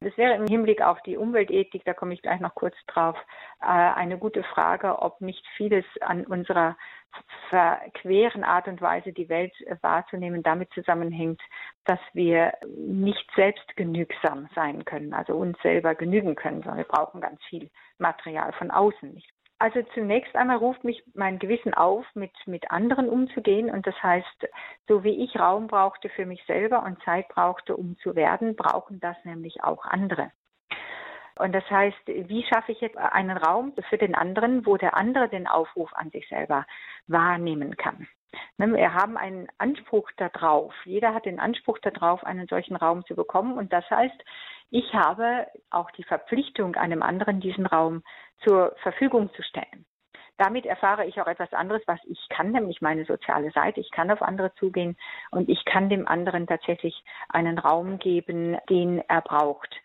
Das 0.03 0.17
wäre 0.17 0.35
im 0.35 0.47
Hinblick 0.47 0.81
auf 0.81 1.01
die 1.03 1.17
Umweltethik, 1.17 1.83
da 1.85 1.93
komme 1.93 2.13
ich 2.13 2.21
gleich 2.21 2.39
noch 2.39 2.55
kurz 2.55 2.75
drauf, 2.87 3.15
äh, 3.61 3.65
eine 3.65 4.17
gute 4.17 4.43
Frage, 4.43 5.01
ob 5.01 5.21
nicht 5.21 5.45
vieles 5.55 5.85
an 6.01 6.25
unserer 6.25 6.75
verqueren 7.49 8.43
Art 8.43 8.67
und 8.67 8.81
Weise, 8.81 9.13
die 9.13 9.29
Welt 9.29 9.53
wahrzunehmen, 9.81 10.41
damit 10.43 10.71
zusammenhängt, 10.73 11.41
dass 11.85 11.99
wir 12.13 12.53
nicht 12.65 13.29
selbst 13.35 13.75
genügsam 13.75 14.49
sein 14.55 14.83
können, 14.85 15.13
also 15.13 15.35
uns 15.35 15.57
selber 15.61 15.95
genügen 15.95 16.35
können, 16.35 16.61
sondern 16.61 16.77
wir 16.77 16.85
brauchen 16.85 17.21
ganz 17.21 17.39
viel 17.45 17.69
Material 17.99 18.51
von 18.53 18.71
außen. 18.71 19.21
Also 19.63 19.81
zunächst 19.93 20.35
einmal 20.35 20.57
ruft 20.57 20.83
mich 20.83 21.01
mein 21.13 21.39
Gewissen 21.39 21.73
auf, 21.73 22.05
mit, 22.15 22.33
mit 22.47 22.69
anderen 22.69 23.07
umzugehen. 23.07 23.69
Und 23.69 23.87
das 23.87 23.95
heißt, 24.03 24.49
so 24.89 25.05
wie 25.05 25.23
ich 25.23 25.39
Raum 25.39 25.67
brauchte 25.67 26.09
für 26.09 26.25
mich 26.25 26.43
selber 26.47 26.83
und 26.83 27.01
Zeit 27.03 27.29
brauchte, 27.29 27.77
um 27.77 27.97
zu 27.99 28.13
werden, 28.13 28.57
brauchen 28.57 28.99
das 28.99 29.15
nämlich 29.23 29.63
auch 29.63 29.85
andere. 29.85 30.33
Und 31.39 31.53
das 31.53 31.63
heißt, 31.69 32.07
wie 32.07 32.43
schaffe 32.43 32.73
ich 32.73 32.81
jetzt 32.81 32.97
einen 32.97 33.37
Raum 33.37 33.71
für 33.89 33.97
den 33.97 34.15
anderen, 34.15 34.65
wo 34.65 34.75
der 34.75 34.97
andere 34.97 35.29
den 35.29 35.47
Aufruf 35.47 35.93
an 35.93 36.09
sich 36.09 36.27
selber 36.27 36.65
wahrnehmen 37.07 37.77
kann? 37.77 38.09
Ne, 38.57 38.73
wir 38.73 38.93
haben 38.93 39.17
einen 39.17 39.47
Anspruch 39.57 40.09
darauf. 40.17 40.73
Jeder 40.85 41.13
hat 41.13 41.25
den 41.25 41.39
Anspruch 41.39 41.79
darauf, 41.79 42.23
einen 42.23 42.47
solchen 42.47 42.75
Raum 42.75 43.05
zu 43.05 43.15
bekommen. 43.15 43.57
Und 43.57 43.73
das 43.73 43.89
heißt, 43.89 44.23
ich 44.69 44.93
habe 44.93 45.47
auch 45.69 45.91
die 45.91 46.03
Verpflichtung, 46.03 46.75
einem 46.75 47.03
anderen 47.03 47.39
diesen 47.39 47.65
Raum 47.65 48.03
zur 48.43 48.75
Verfügung 48.81 49.31
zu 49.33 49.43
stellen. 49.43 49.85
Damit 50.37 50.65
erfahre 50.65 51.05
ich 51.05 51.21
auch 51.21 51.27
etwas 51.27 51.53
anderes, 51.53 51.83
was 51.85 51.99
ich 52.05 52.19
kann, 52.29 52.51
nämlich 52.51 52.81
meine 52.81 53.05
soziale 53.05 53.51
Seite. 53.51 53.79
Ich 53.79 53.91
kann 53.91 54.09
auf 54.09 54.21
andere 54.21 54.53
zugehen 54.55 54.97
und 55.29 55.47
ich 55.47 55.63
kann 55.65 55.89
dem 55.89 56.07
anderen 56.07 56.47
tatsächlich 56.47 57.03
einen 57.29 57.59
Raum 57.59 57.99
geben, 57.99 58.57
den 58.69 59.03
er 59.07 59.21
braucht. 59.21 59.75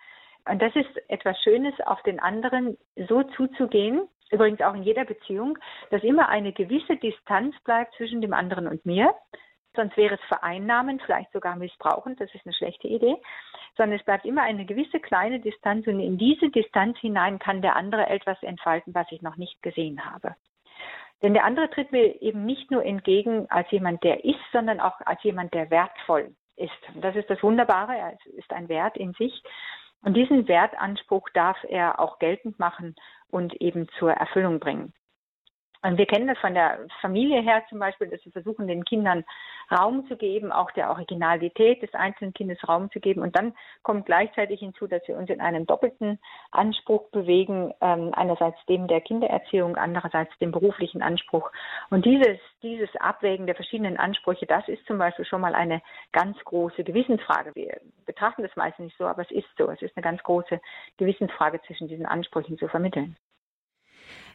Und 0.46 0.62
das 0.62 0.74
ist 0.74 1.10
etwas 1.10 1.38
Schönes, 1.42 1.74
auf 1.84 2.02
den 2.02 2.18
anderen 2.18 2.78
so 3.08 3.22
zuzugehen, 3.22 4.08
übrigens 4.30 4.60
auch 4.60 4.74
in 4.74 4.82
jeder 4.82 5.04
Beziehung, 5.04 5.58
dass 5.90 6.02
immer 6.02 6.28
eine 6.28 6.52
gewisse 6.52 6.96
Distanz 6.96 7.54
bleibt 7.64 7.94
zwischen 7.96 8.20
dem 8.20 8.32
anderen 8.32 8.66
und 8.66 8.84
mir. 8.86 9.14
Sonst 9.74 9.96
wäre 9.96 10.16
es 10.16 10.20
vereinnahmen, 10.26 11.00
vielleicht 11.00 11.32
sogar 11.32 11.54
missbrauchend, 11.56 12.20
das 12.20 12.34
ist 12.34 12.44
eine 12.44 12.54
schlechte 12.54 12.88
Idee, 12.88 13.16
sondern 13.76 13.98
es 13.98 14.04
bleibt 14.04 14.24
immer 14.24 14.42
eine 14.42 14.64
gewisse 14.64 14.98
kleine 14.98 15.40
Distanz 15.40 15.86
und 15.86 16.00
in 16.00 16.18
diese 16.18 16.48
Distanz 16.50 16.98
hinein 16.98 17.38
kann 17.38 17.62
der 17.62 17.76
andere 17.76 18.08
etwas 18.08 18.42
entfalten, 18.42 18.94
was 18.94 19.06
ich 19.12 19.22
noch 19.22 19.36
nicht 19.36 19.62
gesehen 19.62 20.04
habe. 20.04 20.34
Denn 21.22 21.34
der 21.34 21.44
andere 21.44 21.70
tritt 21.70 21.92
mir 21.92 22.20
eben 22.22 22.44
nicht 22.44 22.70
nur 22.70 22.84
entgegen 22.84 23.50
als 23.50 23.70
jemand, 23.70 24.02
der 24.04 24.24
ist, 24.24 24.40
sondern 24.52 24.80
auch 24.80 25.00
als 25.04 25.22
jemand, 25.22 25.52
der 25.54 25.70
wertvoll 25.70 26.34
ist. 26.56 26.94
Und 26.94 27.02
das 27.02 27.16
ist 27.16 27.28
das 27.28 27.42
Wunderbare, 27.42 27.96
er 27.96 28.18
ist 28.36 28.52
ein 28.52 28.68
Wert 28.68 28.96
in 28.96 29.12
sich. 29.14 29.42
Und 30.02 30.14
diesen 30.14 30.46
Wertanspruch 30.46 31.28
darf 31.34 31.56
er 31.68 31.98
auch 31.98 32.18
geltend 32.18 32.58
machen 32.58 32.94
und 33.30 33.54
eben 33.60 33.88
zur 33.98 34.12
Erfüllung 34.12 34.58
bringen. 34.60 34.92
Und 35.82 35.96
wir 35.98 36.06
kennen 36.06 36.26
das 36.26 36.38
von 36.38 36.54
der 36.54 36.86
Familie 37.00 37.40
her 37.40 37.62
zum 37.68 37.78
Beispiel, 37.78 38.08
dass 38.08 38.24
wir 38.24 38.32
versuchen, 38.32 38.66
den 38.66 38.84
Kindern 38.84 39.24
Raum 39.70 40.06
zu 40.08 40.16
geben, 40.16 40.50
auch 40.50 40.70
der 40.72 40.90
Originalität 40.90 41.82
des 41.82 41.92
einzelnen 41.94 42.32
Kindes 42.32 42.58
Raum 42.68 42.90
zu 42.90 43.00
geben. 43.00 43.22
Und 43.22 43.36
dann 43.36 43.54
kommt 43.82 44.06
gleichzeitig 44.06 44.60
hinzu, 44.60 44.86
dass 44.86 45.06
wir 45.06 45.16
uns 45.16 45.30
in 45.30 45.40
einem 45.40 45.66
doppelten 45.66 46.18
Anspruch 46.50 47.08
bewegen, 47.10 47.72
ähm, 47.80 48.12
einerseits 48.14 48.58
dem 48.66 48.88
der 48.88 49.00
Kindererziehung, 49.00 49.76
andererseits 49.76 50.36
dem 50.38 50.52
beruflichen 50.52 51.02
Anspruch. 51.02 51.50
Und 51.90 52.06
dieses, 52.06 52.38
dieses 52.62 52.88
Abwägen 52.96 53.46
der 53.46 53.54
verschiedenen 53.54 53.98
Ansprüche, 53.98 54.46
das 54.46 54.66
ist 54.68 54.84
zum 54.86 54.98
Beispiel 54.98 55.26
schon 55.26 55.40
mal 55.40 55.54
eine 55.54 55.82
ganz 56.12 56.38
große 56.44 56.82
Gewissensfrage. 56.82 57.54
Wir 57.54 57.80
betrachten 58.06 58.42
das 58.42 58.56
meistens 58.56 58.86
nicht 58.86 58.98
so, 58.98 59.06
aber 59.06 59.22
es 59.22 59.30
ist 59.30 59.48
so. 59.58 59.70
Es 59.70 59.82
ist 59.82 59.96
eine 59.96 60.02
ganz 60.02 60.22
große 60.22 60.60
Gewissensfrage 60.96 61.60
zwischen 61.62 61.88
diesen 61.88 62.06
Ansprüchen 62.06 62.58
zu 62.58 62.68
vermitteln. 62.68 63.16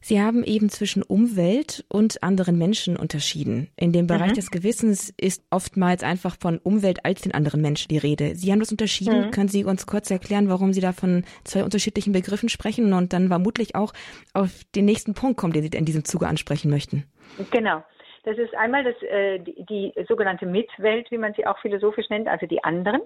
Sie 0.04 0.22
haben 0.22 0.44
eben 0.44 0.68
zwischen 0.68 1.02
Umwelt 1.02 1.86
und 1.88 2.22
anderen 2.24 2.58
Menschen 2.58 2.98
unterschieden. 2.98 3.70
In 3.78 3.94
dem 3.94 4.06
Bereich 4.06 4.32
mhm. 4.32 4.36
des 4.36 4.52
Gewissens 4.52 5.14
ist 5.16 5.46
oftmals 5.50 6.04
einfach 6.04 6.36
von 6.38 6.58
Umwelt 6.58 7.06
als 7.06 7.22
den 7.22 7.34
anderen 7.34 7.62
Menschen 7.62 7.88
die 7.88 8.00
Rede. 8.00 8.36
Sie 8.36 8.52
haben 8.52 8.60
das 8.60 8.70
unterschieden. 8.70 9.28
Mhm. 9.28 9.32
Können 9.32 9.48
Sie 9.48 9.64
uns 9.64 9.88
kurz 9.88 10.12
erklären, 10.12 10.50
warum 10.50 10.74
Sie 10.74 10.82
da 10.82 10.92
von 10.92 11.24
zwei 11.46 11.64
unterschiedlichen 11.64 12.12
Begriffen 12.12 12.50
sprechen 12.50 12.92
und 12.92 13.14
dann 13.14 13.30
vermutlich 13.30 13.76
auch 13.76 13.94
auf 14.34 14.66
den 14.76 14.84
nächsten 14.84 15.14
Punkt 15.14 15.38
kommen, 15.38 15.54
den 15.54 15.64
Sie 15.64 15.78
in 15.78 15.86
diesem 15.86 16.04
Zuge 16.04 16.28
ansprechen 16.28 16.70
möchten? 16.70 17.06
Genau. 17.52 17.82
Das 18.26 18.38
ist 18.38 18.54
einmal 18.56 18.84
das, 18.84 19.02
äh, 19.04 19.40
die, 19.40 19.66
die 19.70 19.94
sogenannte 20.10 20.46
Mitwelt, 20.46 21.12
wie 21.12 21.18
man 21.18 21.34
sie 21.34 21.48
auch 21.48 21.60
philosophisch 21.60 22.10
nennt, 22.10 22.28
also 22.28 22.46
die 22.46 22.62
anderen. 22.62 23.02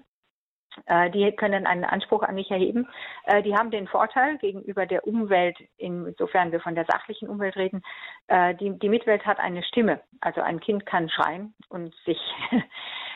Äh, 0.85 1.09
die 1.11 1.31
können 1.33 1.65
einen 1.65 1.83
Anspruch 1.83 2.23
an 2.23 2.35
mich 2.35 2.51
erheben. 2.51 2.87
Äh, 3.25 3.43
die 3.43 3.55
haben 3.55 3.71
den 3.71 3.87
Vorteil 3.87 4.37
gegenüber 4.37 4.85
der 4.85 5.07
Umwelt, 5.07 5.57
insofern 5.77 6.51
wir 6.51 6.59
von 6.59 6.75
der 6.75 6.85
sachlichen 6.85 7.29
Umwelt 7.29 7.55
reden, 7.55 7.81
äh, 8.27 8.55
die, 8.55 8.77
die 8.77 8.89
Mitwelt 8.89 9.25
hat 9.25 9.39
eine 9.39 9.63
Stimme. 9.63 10.01
Also 10.21 10.41
ein 10.41 10.59
Kind 10.59 10.85
kann 10.85 11.09
schreien 11.09 11.53
und 11.69 11.93
sich 12.05 12.19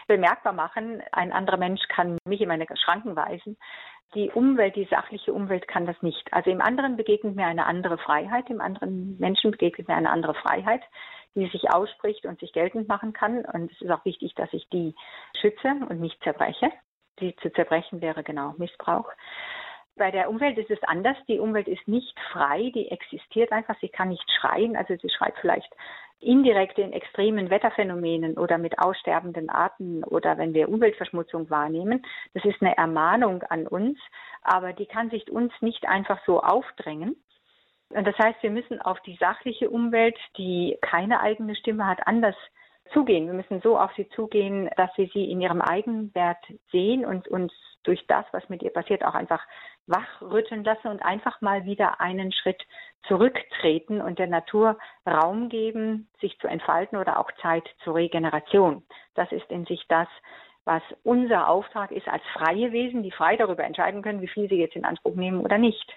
bemerkbar 0.07 0.53
machen. 0.53 1.01
Ein 1.11 1.31
anderer 1.31 1.57
Mensch 1.57 1.81
kann 1.87 2.17
mich 2.25 2.41
in 2.41 2.47
meine 2.47 2.65
Schranken 2.75 3.15
weisen. 3.15 3.57
Die 4.13 4.29
Umwelt, 4.29 4.75
die 4.75 4.87
sachliche 4.89 5.31
Umwelt 5.31 5.69
kann 5.69 5.85
das 5.85 6.01
nicht. 6.01 6.33
Also 6.33 6.49
im 6.49 6.61
anderen 6.61 6.97
begegnet 6.97 7.35
mir 7.35 7.45
eine 7.45 7.65
andere 7.65 7.97
Freiheit, 7.97 8.49
im 8.49 8.59
anderen 8.59 9.17
Menschen 9.19 9.51
begegnet 9.51 9.87
mir 9.87 9.95
eine 9.95 10.09
andere 10.09 10.33
Freiheit, 10.33 10.81
die 11.33 11.47
sich 11.47 11.71
ausspricht 11.71 12.25
und 12.25 12.37
sich 12.41 12.51
geltend 12.51 12.89
machen 12.89 13.13
kann. 13.13 13.45
Und 13.45 13.71
es 13.71 13.79
ist 13.79 13.89
auch 13.89 14.03
wichtig, 14.03 14.35
dass 14.35 14.51
ich 14.51 14.67
die 14.69 14.95
schütze 15.39 15.75
und 15.87 16.01
nicht 16.01 16.21
zerbreche 16.23 16.71
die 17.19 17.35
zu 17.37 17.51
zerbrechen 17.51 18.01
wäre 18.01 18.23
genau 18.23 18.53
Missbrauch. 18.57 19.09
Bei 19.97 20.09
der 20.09 20.29
Umwelt 20.29 20.57
ist 20.57 20.71
es 20.71 20.81
anders. 20.83 21.17
Die 21.27 21.39
Umwelt 21.39 21.67
ist 21.67 21.87
nicht 21.87 22.17
frei, 22.31 22.71
die 22.73 22.89
existiert 22.89 23.51
einfach. 23.51 23.75
Sie 23.81 23.89
kann 23.89 24.09
nicht 24.09 24.29
schreien. 24.31 24.75
Also 24.75 24.95
sie 24.95 25.09
schreit 25.09 25.35
vielleicht 25.41 25.71
indirekt 26.21 26.77
in 26.77 26.93
extremen 26.93 27.49
Wetterphänomenen 27.49 28.37
oder 28.37 28.57
mit 28.57 28.79
aussterbenden 28.79 29.49
Arten 29.49 30.03
oder 30.03 30.37
wenn 30.37 30.53
wir 30.53 30.69
Umweltverschmutzung 30.69 31.49
wahrnehmen. 31.49 32.05
Das 32.33 32.45
ist 32.45 32.61
eine 32.61 32.77
Ermahnung 32.77 33.43
an 33.43 33.67
uns, 33.67 33.99
aber 34.43 34.73
die 34.73 34.85
kann 34.85 35.09
sich 35.09 35.29
uns 35.31 35.51
nicht 35.61 35.87
einfach 35.87 36.19
so 36.25 36.41
aufdrängen. 36.41 37.15
Und 37.89 38.07
das 38.07 38.17
heißt, 38.17 38.41
wir 38.41 38.51
müssen 38.51 38.81
auf 38.81 38.99
die 39.01 39.17
sachliche 39.17 39.69
Umwelt, 39.69 40.17
die 40.37 40.77
keine 40.81 41.19
eigene 41.19 41.55
Stimme 41.55 41.85
hat, 41.85 42.07
anders 42.07 42.35
zugehen. 42.93 43.27
Wir 43.27 43.33
müssen 43.33 43.61
so 43.61 43.77
auf 43.77 43.91
sie 43.95 44.07
zugehen, 44.09 44.69
dass 44.77 44.89
wir 44.97 45.07
sie 45.13 45.31
in 45.31 45.41
ihrem 45.41 45.61
Eigenwert 45.61 46.43
sehen 46.71 47.05
und 47.05 47.27
uns 47.27 47.53
durch 47.83 48.05
das, 48.07 48.25
was 48.31 48.47
mit 48.49 48.61
ihr 48.61 48.71
passiert, 48.71 49.03
auch 49.03 49.15
einfach 49.15 49.43
wachrütteln 49.87 50.63
lassen 50.63 50.87
und 50.87 51.03
einfach 51.03 51.41
mal 51.41 51.65
wieder 51.65 51.99
einen 51.99 52.31
Schritt 52.31 52.61
zurücktreten 53.07 54.01
und 54.01 54.19
der 54.19 54.27
Natur 54.27 54.77
Raum 55.07 55.49
geben, 55.49 56.07
sich 56.19 56.37
zu 56.39 56.47
entfalten 56.47 56.97
oder 56.97 57.19
auch 57.19 57.31
Zeit 57.41 57.67
zur 57.83 57.95
Regeneration. 57.95 58.83
Das 59.15 59.31
ist 59.31 59.49
in 59.49 59.65
sich 59.65 59.83
das, 59.87 60.07
was 60.63 60.83
unser 61.03 61.49
Auftrag 61.49 61.91
ist 61.91 62.07
als 62.07 62.23
freie 62.33 62.71
Wesen, 62.71 63.01
die 63.01 63.11
frei 63.11 63.35
darüber 63.35 63.63
entscheiden 63.63 64.03
können, 64.03 64.21
wie 64.21 64.27
viel 64.27 64.47
sie 64.47 64.59
jetzt 64.59 64.75
in 64.75 64.85
Anspruch 64.85 65.15
nehmen 65.15 65.41
oder 65.41 65.57
nicht. 65.57 65.91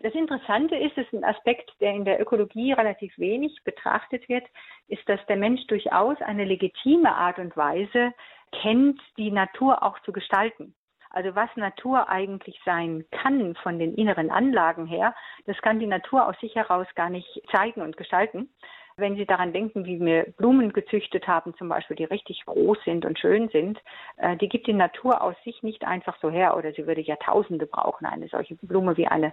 Das 0.00 0.14
Interessante 0.14 0.76
ist, 0.76 0.96
es 0.96 1.06
ist 1.06 1.12
ein 1.12 1.24
Aspekt, 1.24 1.72
der 1.80 1.92
in 1.92 2.04
der 2.04 2.20
Ökologie 2.20 2.72
relativ 2.72 3.18
wenig 3.18 3.58
betrachtet 3.64 4.28
wird, 4.28 4.46
ist, 4.86 5.08
dass 5.08 5.24
der 5.26 5.36
Mensch 5.36 5.66
durchaus 5.66 6.20
eine 6.20 6.44
legitime 6.44 7.12
Art 7.14 7.38
und 7.38 7.56
Weise 7.56 8.12
kennt, 8.52 9.00
die 9.16 9.32
Natur 9.32 9.82
auch 9.82 9.98
zu 10.02 10.12
gestalten. 10.12 10.74
Also 11.10 11.34
was 11.34 11.48
Natur 11.56 12.08
eigentlich 12.08 12.60
sein 12.64 13.06
kann 13.10 13.56
von 13.56 13.78
den 13.78 13.94
inneren 13.94 14.30
Anlagen 14.30 14.86
her, 14.86 15.14
das 15.46 15.56
kann 15.62 15.80
die 15.80 15.86
Natur 15.86 16.28
aus 16.28 16.38
sich 16.40 16.54
heraus 16.54 16.86
gar 16.94 17.10
nicht 17.10 17.42
zeigen 17.50 17.82
und 17.82 17.96
gestalten. 17.96 18.50
Wenn 18.98 19.14
Sie 19.14 19.26
daran 19.26 19.52
denken, 19.52 19.84
wie 19.84 20.00
wir 20.00 20.24
Blumen 20.36 20.72
gezüchtet 20.72 21.28
haben, 21.28 21.54
zum 21.54 21.68
Beispiel, 21.68 21.96
die 21.96 22.04
richtig 22.04 22.44
groß 22.44 22.78
sind 22.84 23.04
und 23.04 23.16
schön 23.16 23.48
sind, 23.48 23.78
äh, 24.16 24.36
die 24.36 24.48
gibt 24.48 24.66
die 24.66 24.72
Natur 24.72 25.22
aus 25.22 25.36
sich 25.44 25.62
nicht 25.62 25.84
einfach 25.84 26.18
so 26.20 26.30
her 26.30 26.56
oder 26.56 26.72
sie 26.72 26.84
würde 26.84 27.00
Jahrtausende 27.00 27.66
brauchen, 27.66 28.06
eine 28.06 28.26
solche 28.26 28.56
Blume 28.56 28.96
wie 28.96 29.06
eine 29.06 29.32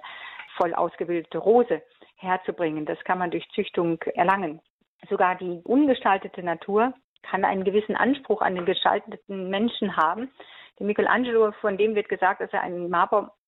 voll 0.55 0.75
ausgebildete 0.75 1.39
Rose 1.39 1.81
herzubringen. 2.17 2.85
Das 2.85 3.03
kann 3.05 3.17
man 3.17 3.31
durch 3.31 3.49
Züchtung 3.55 3.99
erlangen. 4.13 4.61
Sogar 5.09 5.33
die 5.33 5.61
ungestaltete 5.63 6.43
Natur 6.43 6.93
kann 7.23 7.43
einen 7.43 7.63
gewissen 7.63 7.95
Anspruch 7.95 8.43
an 8.43 8.53
den 8.53 8.65
gestalteten 8.65 9.49
Menschen 9.49 9.97
haben. 9.97 10.29
Michelangelo, 10.77 11.53
von 11.53 11.77
dem 11.77 11.95
wird 11.95 12.07
gesagt, 12.07 12.39
dass 12.39 12.53
er 12.53 12.61
einen 12.61 12.89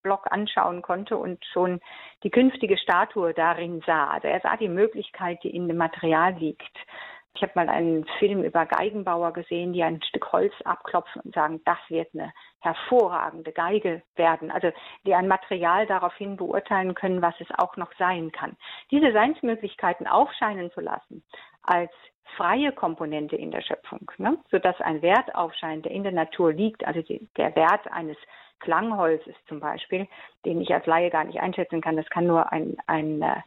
Marmorblock 0.08 0.32
anschauen 0.32 0.82
konnte 0.82 1.18
und 1.18 1.44
schon 1.46 1.80
die 2.24 2.30
künftige 2.30 2.78
Statue 2.78 3.34
darin 3.34 3.82
sah. 3.86 4.08
Also 4.08 4.28
er 4.28 4.40
sah 4.42 4.58
die 4.58 4.70
Möglichkeit, 4.70 5.44
die 5.44 5.56
in 5.56 5.68
dem 5.68 5.78
Material 5.78 6.34
liegt. 6.34 6.76
Ich 7.36 7.44
habe 7.44 7.52
mal 7.54 7.70
einen 7.70 8.06
Film 8.18 8.44
über 8.44 8.66
Geigenbauer 8.66 9.32
gesehen, 9.32 9.72
die 9.72 9.84
ein 9.84 10.02
Stück 10.02 10.32
Holz 10.32 10.54
abklopfen 10.64 11.22
und 11.22 11.36
sagen, 11.36 11.62
das 11.66 11.78
wird 11.90 12.10
eine 12.16 12.34
hervorragende 12.62 13.52
Geige 13.52 14.02
werden. 14.16 14.50
Also 14.50 14.72
die 15.06 15.14
ein 15.14 15.28
Material 15.28 15.86
daraufhin 15.86 16.36
beurteilen 16.36 16.96
können, 16.96 17.22
was 17.22 17.36
es 17.40 17.48
auch 17.60 17.78
noch 17.78 17.92
sein 18.00 18.32
kann. 18.32 18.58
Diese 18.90 19.12
Seinsmöglichkeiten 19.12 20.08
aufscheinen 20.08 20.72
zu 20.72 20.82
lassen 20.82 21.24
als 21.62 21.92
freie 22.36 22.72
Komponente 22.72 23.36
in 23.36 23.52
der 23.52 23.62
Schöpfung, 23.62 24.12
ne? 24.18 24.38
sodass 24.50 24.80
ein 24.82 25.02
Wert 25.02 25.34
aufscheint, 25.36 25.86
der 25.86 25.92
in 25.92 26.04
der 26.04 26.12
Natur 26.12 26.52
liegt, 26.54 26.86
also 26.86 27.02
die, 27.02 27.28
der 27.38 27.56
Wert 27.56 27.92
eines 27.92 28.18
Klangholzes 28.60 29.36
zum 29.48 29.60
Beispiel, 29.60 30.08
den 30.46 30.62
ich 30.62 30.74
als 30.74 30.86
Laie 30.86 31.10
gar 31.10 31.24
nicht 31.24 31.40
einschätzen 31.40 31.82
kann, 31.82 31.98
das 31.98 32.10
kann 32.10 32.28
nur 32.28 32.52
ein, 32.52 32.78
ein 32.88 33.22
äh, 33.22 33.42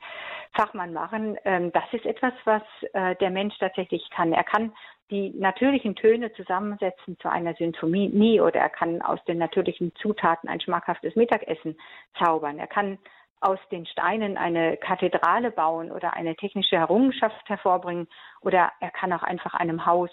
Fachmann 0.52 0.92
machen. 0.92 1.36
Ähm, 1.44 1.72
das 1.72 1.84
ist 1.92 2.06
etwas, 2.06 2.32
was 2.44 2.62
äh, 2.92 3.16
der 3.16 3.30
Mensch 3.30 3.56
tatsächlich 3.58 4.08
kann. 4.10 4.32
Er 4.32 4.44
kann 4.44 4.72
die 5.10 5.30
natürlichen 5.30 5.96
Töne 5.96 6.32
zusammensetzen 6.34 7.18
zu 7.18 7.28
einer 7.28 7.54
Sinfonie 7.54 8.40
oder 8.40 8.60
er 8.60 8.68
kann 8.68 9.02
aus 9.02 9.22
den 9.24 9.38
natürlichen 9.38 9.92
Zutaten 9.96 10.48
ein 10.48 10.60
schmackhaftes 10.60 11.16
Mittagessen 11.16 11.76
zaubern. 12.18 12.58
Er 12.58 12.68
kann 12.68 12.98
aus 13.40 13.58
den 13.70 13.86
Steinen 13.86 14.36
eine 14.36 14.76
Kathedrale 14.76 15.50
bauen 15.50 15.90
oder 15.90 16.12
eine 16.14 16.36
technische 16.36 16.76
Errungenschaft 16.76 17.48
hervorbringen 17.48 18.06
oder 18.40 18.70
er 18.80 18.90
kann 18.90 19.12
auch 19.12 19.22
einfach 19.22 19.54
einem 19.54 19.86
Haus 19.86 20.10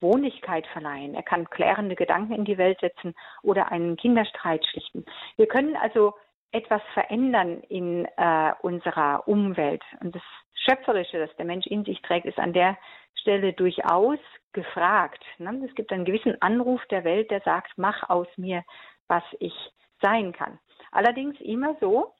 Wohnlichkeit 0.00 0.66
verleihen. 0.68 1.14
Er 1.14 1.22
kann 1.22 1.50
klärende 1.50 1.96
Gedanken 1.96 2.34
in 2.34 2.44
die 2.44 2.58
Welt 2.58 2.78
setzen 2.80 3.14
oder 3.42 3.72
einen 3.72 3.96
Kinderstreit 3.96 4.64
schlichten. 4.66 5.04
Wir 5.36 5.46
können 5.46 5.76
also 5.76 6.14
etwas 6.52 6.82
verändern 6.94 7.60
in 7.68 8.06
äh, 8.16 8.52
unserer 8.62 9.26
Umwelt. 9.26 9.82
Und 10.00 10.14
das 10.14 10.22
Schöpferische, 10.54 11.18
das 11.18 11.34
der 11.36 11.44
Mensch 11.44 11.66
in 11.66 11.84
sich 11.84 12.00
trägt, 12.02 12.26
ist 12.26 12.38
an 12.38 12.52
der 12.52 12.76
Stelle 13.20 13.52
durchaus 13.52 14.18
gefragt. 14.52 15.22
Ne? 15.38 15.62
Es 15.68 15.74
gibt 15.74 15.92
einen 15.92 16.04
gewissen 16.04 16.40
Anruf 16.40 16.80
der 16.86 17.04
Welt, 17.04 17.30
der 17.30 17.40
sagt, 17.40 17.72
mach 17.76 18.08
aus 18.08 18.28
mir, 18.36 18.64
was 19.08 19.22
ich 19.40 19.54
sein 20.00 20.32
kann. 20.32 20.58
Allerdings 20.90 21.38
immer 21.40 21.76
so, 21.80 22.14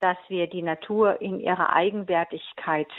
dass 0.00 0.16
wir 0.28 0.46
die 0.46 0.62
Natur 0.62 1.20
in 1.20 1.40
ihrer 1.40 1.72
Eigenwertigkeit 1.72 2.90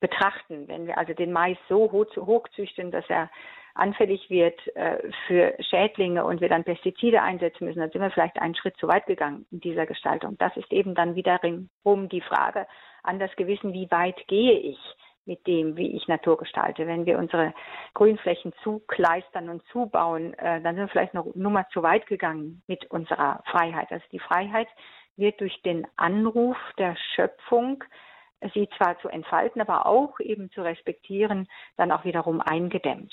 betrachten. 0.00 0.66
Wenn 0.68 0.86
wir 0.86 0.98
also 0.98 1.14
den 1.14 1.32
Mais 1.32 1.58
so 1.68 1.92
hoch, 1.92 2.06
hoch 2.16 2.48
züchten, 2.54 2.90
dass 2.90 3.04
er 3.08 3.30
anfällig 3.74 4.28
wird 4.30 4.58
äh, 4.76 4.98
für 5.26 5.54
Schädlinge 5.60 6.24
und 6.24 6.40
wir 6.40 6.48
dann 6.48 6.64
Pestizide 6.64 7.22
einsetzen 7.22 7.64
müssen, 7.66 7.78
dann 7.78 7.90
sind 7.90 8.02
wir 8.02 8.10
vielleicht 8.10 8.40
einen 8.40 8.54
Schritt 8.54 8.76
zu 8.76 8.88
weit 8.88 9.06
gegangen 9.06 9.46
in 9.50 9.60
dieser 9.60 9.86
Gestaltung. 9.86 10.36
Das 10.38 10.56
ist 10.56 10.72
eben 10.72 10.94
dann 10.94 11.14
wiederum 11.14 12.08
die 12.08 12.20
Frage 12.20 12.66
an 13.02 13.18
das 13.18 13.34
Gewissen, 13.36 13.72
wie 13.72 13.90
weit 13.90 14.26
gehe 14.26 14.58
ich 14.58 14.78
mit 15.26 15.46
dem, 15.46 15.76
wie 15.76 15.96
ich 15.96 16.08
Natur 16.08 16.38
gestalte. 16.38 16.86
Wenn 16.86 17.06
wir 17.06 17.18
unsere 17.18 17.54
Grünflächen 17.94 18.52
zukleistern 18.62 19.48
und 19.48 19.62
zubauen, 19.68 20.34
äh, 20.34 20.60
dann 20.60 20.74
sind 20.74 20.84
wir 20.84 20.88
vielleicht 20.88 21.14
noch 21.14 21.34
Nummer 21.34 21.68
zu 21.72 21.82
weit 21.82 22.06
gegangen 22.06 22.62
mit 22.66 22.90
unserer 22.90 23.42
Freiheit. 23.46 23.92
Also 23.92 24.04
die 24.12 24.18
Freiheit 24.18 24.68
wird 25.16 25.40
durch 25.40 25.60
den 25.62 25.86
Anruf 25.96 26.56
der 26.78 26.96
Schöpfung 27.14 27.84
sie 28.54 28.68
zwar 28.76 28.98
zu 29.00 29.08
entfalten, 29.08 29.60
aber 29.60 29.86
auch 29.86 30.18
eben 30.20 30.50
zu 30.50 30.62
respektieren, 30.62 31.48
dann 31.76 31.92
auch 31.92 32.04
wiederum 32.04 32.40
eingedämmt. 32.40 33.12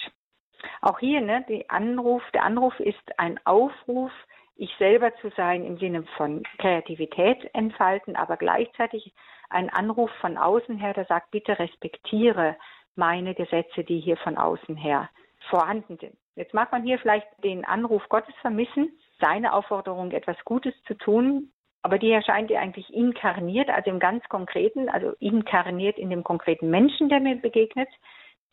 Auch 0.82 1.00
hier, 1.00 1.22
ne, 1.22 1.46
die 1.48 1.70
Anruf, 1.70 2.24
der 2.34 2.44
Anruf 2.44 2.80
ist 2.80 3.20
ein 3.20 3.40
Aufruf, 3.46 4.12
ich 4.56 4.74
selber 4.80 5.16
zu 5.18 5.30
sein 5.38 5.64
im 5.64 5.78
Sinne 5.78 6.04
von 6.18 6.44
Kreativität 6.58 7.50
entfalten, 7.54 8.16
aber 8.16 8.38
gleichzeitig 8.38 9.14
ein 9.50 9.70
Anruf 9.70 10.10
von 10.20 10.38
außen 10.38 10.78
her, 10.78 10.94
der 10.94 11.06
sagt, 11.06 11.32
bitte 11.32 11.60
respektiere 11.60 12.56
meine 12.96 13.36
Gesetze, 13.36 13.84
die 13.84 14.00
hier 14.00 14.18
von 14.18 14.38
außen 14.38 14.76
her 14.76 15.10
vorhanden 15.50 15.98
sind. 15.98 16.18
Jetzt 16.36 16.54
mag 16.54 16.72
man 16.72 16.84
hier 16.84 17.00
vielleicht 17.00 17.28
den 17.44 17.66
Anruf 17.66 18.08
Gottes 18.10 18.34
vermissen, 18.42 18.98
seine 19.20 19.54
Aufforderung, 19.54 20.12
etwas 20.12 20.38
Gutes 20.44 20.74
zu 20.84 20.96
tun, 20.96 21.52
aber 21.88 22.00
die 22.00 22.12
erscheint 22.12 22.50
ja 22.52 22.60
eigentlich 22.60 22.94
inkarniert, 22.94 23.70
also 23.70 23.90
im 23.90 24.00
ganz 24.00 24.22
Konkreten, 24.28 24.90
also 24.90 25.14
inkarniert 25.22 25.98
in 25.98 26.10
dem 26.10 26.22
konkreten 26.22 26.70
Menschen, 26.70 27.08
der 27.08 27.22
mir 27.22 27.38
begegnet, 27.38 27.88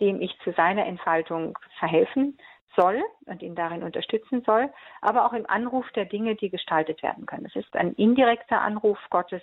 dem 0.01 0.21
ich 0.21 0.39
zu 0.45 0.53
seiner 0.53 0.87
Entfaltung 0.87 1.59
verhelfen 1.81 2.39
soll 2.77 3.03
und 3.27 3.43
ihn 3.43 3.57
darin 3.57 3.83
unterstützen 3.83 4.45
soll, 4.47 4.73
aber 5.01 5.27
auch 5.27 5.33
im 5.33 5.51
Anruf 5.51 5.85
der 5.97 6.05
Dinge, 6.05 6.37
die 6.37 6.49
gestaltet 6.49 7.03
werden 7.03 7.27
können. 7.27 7.47
Es 7.47 7.57
ist 7.57 7.75
ein 7.75 7.95
indirekter 7.95 8.61
Anruf 8.61 9.01
Gottes, 9.11 9.43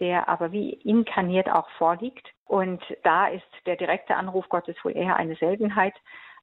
der 0.00 0.28
aber 0.28 0.50
wie 0.50 0.70
inkarniert 0.72 1.48
auch 1.48 1.70
vorliegt. 1.78 2.26
Und 2.46 2.82
da 3.04 3.28
ist 3.28 3.46
der 3.64 3.76
direkte 3.76 4.16
Anruf 4.16 4.48
Gottes 4.48 4.74
wohl 4.82 4.96
eher 4.96 5.14
eine 5.14 5.36
Seltenheit, 5.36 5.94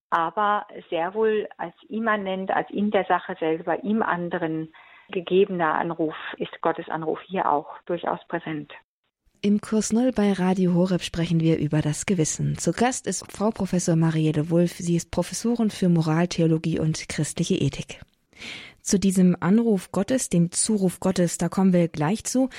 aber 0.10 0.66
sehr 0.90 1.14
wohl 1.14 1.50
als 1.58 1.76
immanent, 1.90 2.50
als 2.50 2.70
in 2.70 2.92
der 2.92 3.04
Sache 3.04 3.36
selber, 3.42 3.84
ihm 3.84 4.02
anderen 4.02 4.72
gegebener 5.12 5.74
Anruf 5.76 6.16
ist 6.38 6.62
Gottes 6.62 6.90
Anruf 6.90 7.20
hier 7.28 7.50
auch 7.52 7.68
durchaus 7.86 8.20
präsent. 8.28 8.72
Im 9.42 9.62
Kurs 9.62 9.94
Null 9.94 10.12
bei 10.12 10.34
Radio 10.34 10.74
Horeb 10.74 11.04
sprechen 11.04 11.40
wir 11.40 11.60
über 11.60 11.82
das 11.82 12.06
Gewissen. 12.06 12.58
Zu 12.58 12.72
Gast 12.72 13.06
ist 13.06 13.32
Frau 13.32 13.52
Professor 13.52 13.96
Marielle 13.96 14.50
Wulff. 14.50 14.74
Sie 14.74 14.96
ist 14.96 15.12
Professorin 15.12 15.70
für 15.70 15.90
Moraltheologie 15.90 16.80
und 16.80 17.08
christliche 17.08 17.56
Ethik 17.56 18.00
zu 18.88 19.00
diesem 19.00 19.36
Anruf 19.40 19.92
Gottes, 19.92 20.30
dem 20.30 20.52
Zuruf 20.52 21.00
Gottes, 21.00 21.38
da 21.38 21.50
kommen 21.50 21.74
wir 21.74 21.88
gleich 21.90 22.24
zu. 22.24 22.50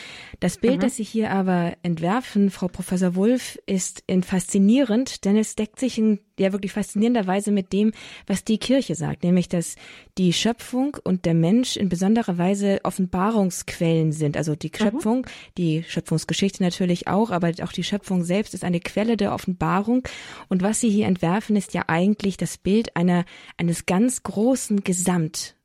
Das 0.40 0.58
Bild, 0.58 0.76
mhm. 0.76 0.80
das 0.80 0.96
Sie 0.96 1.04
hier 1.04 1.30
aber 1.30 1.74
entwerfen, 1.82 2.50
Frau 2.50 2.68
Professor 2.68 3.14
Wulff, 3.14 3.58
ist 3.66 4.02
in 4.06 4.22
faszinierend, 4.22 5.24
denn 5.24 5.36
es 5.36 5.56
deckt 5.56 5.80
sich 5.80 5.98
in 5.98 6.20
ja 6.38 6.52
wirklich 6.52 6.72
faszinierenderweise 6.72 7.50
mit 7.50 7.72
dem, 7.72 7.92
was 8.26 8.44
die 8.44 8.58
Kirche 8.58 8.94
sagt, 8.94 9.24
nämlich 9.24 9.48
dass 9.48 9.74
die 10.18 10.32
Schöpfung 10.32 10.96
und 11.02 11.24
der 11.24 11.34
Mensch 11.34 11.76
in 11.76 11.88
besonderer 11.88 12.38
Weise 12.38 12.78
Offenbarungsquellen 12.84 14.12
sind. 14.12 14.36
Also 14.36 14.54
die 14.54 14.70
mhm. 14.72 14.76
Schöpfung, 14.76 15.18
mhm. 15.18 15.54
die 15.56 15.84
Schöpfungsgeschichte 15.84 16.62
natürlich 16.62 17.08
auch, 17.08 17.30
aber 17.30 17.52
auch 17.62 17.72
die 17.72 17.84
Schöpfung 17.84 18.22
selbst 18.22 18.54
ist 18.54 18.64
eine 18.64 18.80
Quelle 18.80 19.16
der 19.16 19.32
Offenbarung. 19.32 20.02
Und 20.48 20.62
was 20.62 20.80
Sie 20.80 20.90
hier 20.90 21.06
entwerfen, 21.06 21.56
ist 21.56 21.74
ja 21.74 21.84
eigentlich 21.88 22.36
das 22.36 22.58
Bild 22.58 22.96
einer 22.96 23.24
eines 23.56 23.86
ganz 23.86 24.22
großen 24.22 24.84
Gesamt 24.84 25.56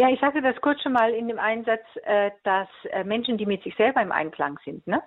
ja, 0.00 0.08
ich 0.10 0.20
sagte 0.20 0.40
das 0.40 0.60
kurz 0.60 0.80
schon 0.82 0.92
mal 0.92 1.12
in 1.12 1.26
dem 1.26 1.40
Einsatz, 1.40 1.84
äh, 2.04 2.30
dass 2.44 2.68
äh, 2.90 3.02
Menschen, 3.02 3.36
die 3.36 3.46
mit 3.46 3.64
sich 3.64 3.74
selber 3.74 4.00
im 4.00 4.12
Einklang 4.12 4.56
sind, 4.64 4.86
ne, 4.86 5.02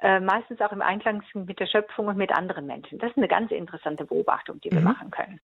äh, 0.00 0.20
meistens 0.20 0.60
auch 0.60 0.70
im 0.70 0.80
Einklang 0.80 1.24
sind 1.32 1.48
mit 1.48 1.58
der 1.58 1.66
Schöpfung 1.66 2.06
und 2.06 2.16
mit 2.16 2.30
anderen 2.30 2.66
Menschen. 2.66 3.00
Das 3.00 3.10
ist 3.10 3.16
eine 3.16 3.26
ganz 3.26 3.50
interessante 3.50 4.04
Beobachtung, 4.04 4.60
die 4.60 4.70
wir 4.70 4.78
mhm. 4.78 4.84
machen 4.84 5.10
können. 5.10 5.40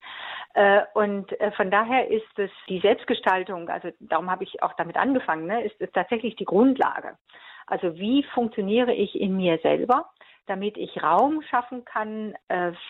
Und 0.95 1.35
von 1.57 1.73
daher 1.73 2.09
ist 2.09 2.39
es 2.39 2.51
die 2.69 2.79
Selbstgestaltung, 2.79 3.69
also 3.69 3.91
darum 3.99 4.31
habe 4.31 4.45
ich 4.45 4.63
auch 4.63 4.73
damit 4.75 4.97
angefangen, 4.97 5.47
ne, 5.47 5.65
ist 5.65 5.75
es 5.81 5.91
tatsächlich 5.91 6.37
die 6.37 6.45
Grundlage. 6.45 7.19
Also 7.67 7.97
wie 7.97 8.23
funktioniere 8.35 8.93
ich 8.93 9.21
in 9.21 9.37
mir 9.37 9.59
selber, 9.59 10.11
damit 10.47 10.77
ich 10.77 11.03
Raum 11.03 11.43
schaffen 11.43 11.85
kann 11.85 12.37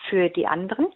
für 0.09 0.29
die 0.29 0.45
anderen 0.45 0.93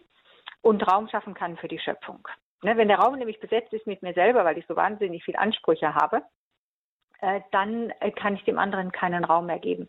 und 0.62 0.86
Raum 0.86 1.08
schaffen 1.08 1.34
kann 1.34 1.56
für 1.56 1.66
die 1.66 1.80
Schöpfung. 1.80 2.28
Ne, 2.62 2.76
wenn 2.76 2.88
der 2.88 2.98
Raum 2.98 3.16
nämlich 3.16 3.40
besetzt 3.40 3.72
ist 3.72 3.86
mit 3.86 4.02
mir 4.02 4.12
selber, 4.12 4.44
weil 4.44 4.58
ich 4.58 4.66
so 4.66 4.76
wahnsinnig 4.76 5.24
viel 5.24 5.36
Ansprüche 5.36 5.94
habe, 5.94 6.22
äh, 7.22 7.40
dann 7.52 7.90
äh, 8.00 8.10
kann 8.10 8.34
ich 8.34 8.44
dem 8.44 8.58
anderen 8.58 8.92
keinen 8.92 9.24
Raum 9.24 9.46
mehr 9.46 9.58
geben. 9.58 9.88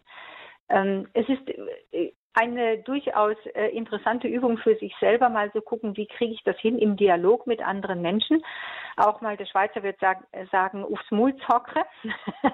Ähm, 0.69 1.09
es 1.13 1.27
ist 1.27 1.49
äh, 1.91 2.13
eine 2.33 2.77
durchaus 2.79 3.35
äh, 3.55 3.67
interessante 3.75 4.29
Übung 4.29 4.57
für 4.57 4.75
sich 4.77 4.95
selber, 5.01 5.27
mal 5.27 5.51
zu 5.51 5.61
gucken, 5.61 5.97
wie 5.97 6.07
kriege 6.07 6.33
ich 6.33 6.43
das 6.43 6.57
hin 6.59 6.79
im 6.79 6.95
Dialog 6.95 7.45
mit 7.45 7.61
anderen 7.61 8.01
Menschen. 8.01 8.41
Auch 8.95 9.19
mal 9.19 9.35
der 9.35 9.47
Schweizer 9.47 9.83
wird 9.83 9.99
sagen, 9.99 10.23
äh, 10.31 10.45
sagen 10.45 10.85
aufs 10.85 11.11
Mund 11.11 11.41
zockre, 11.41 11.85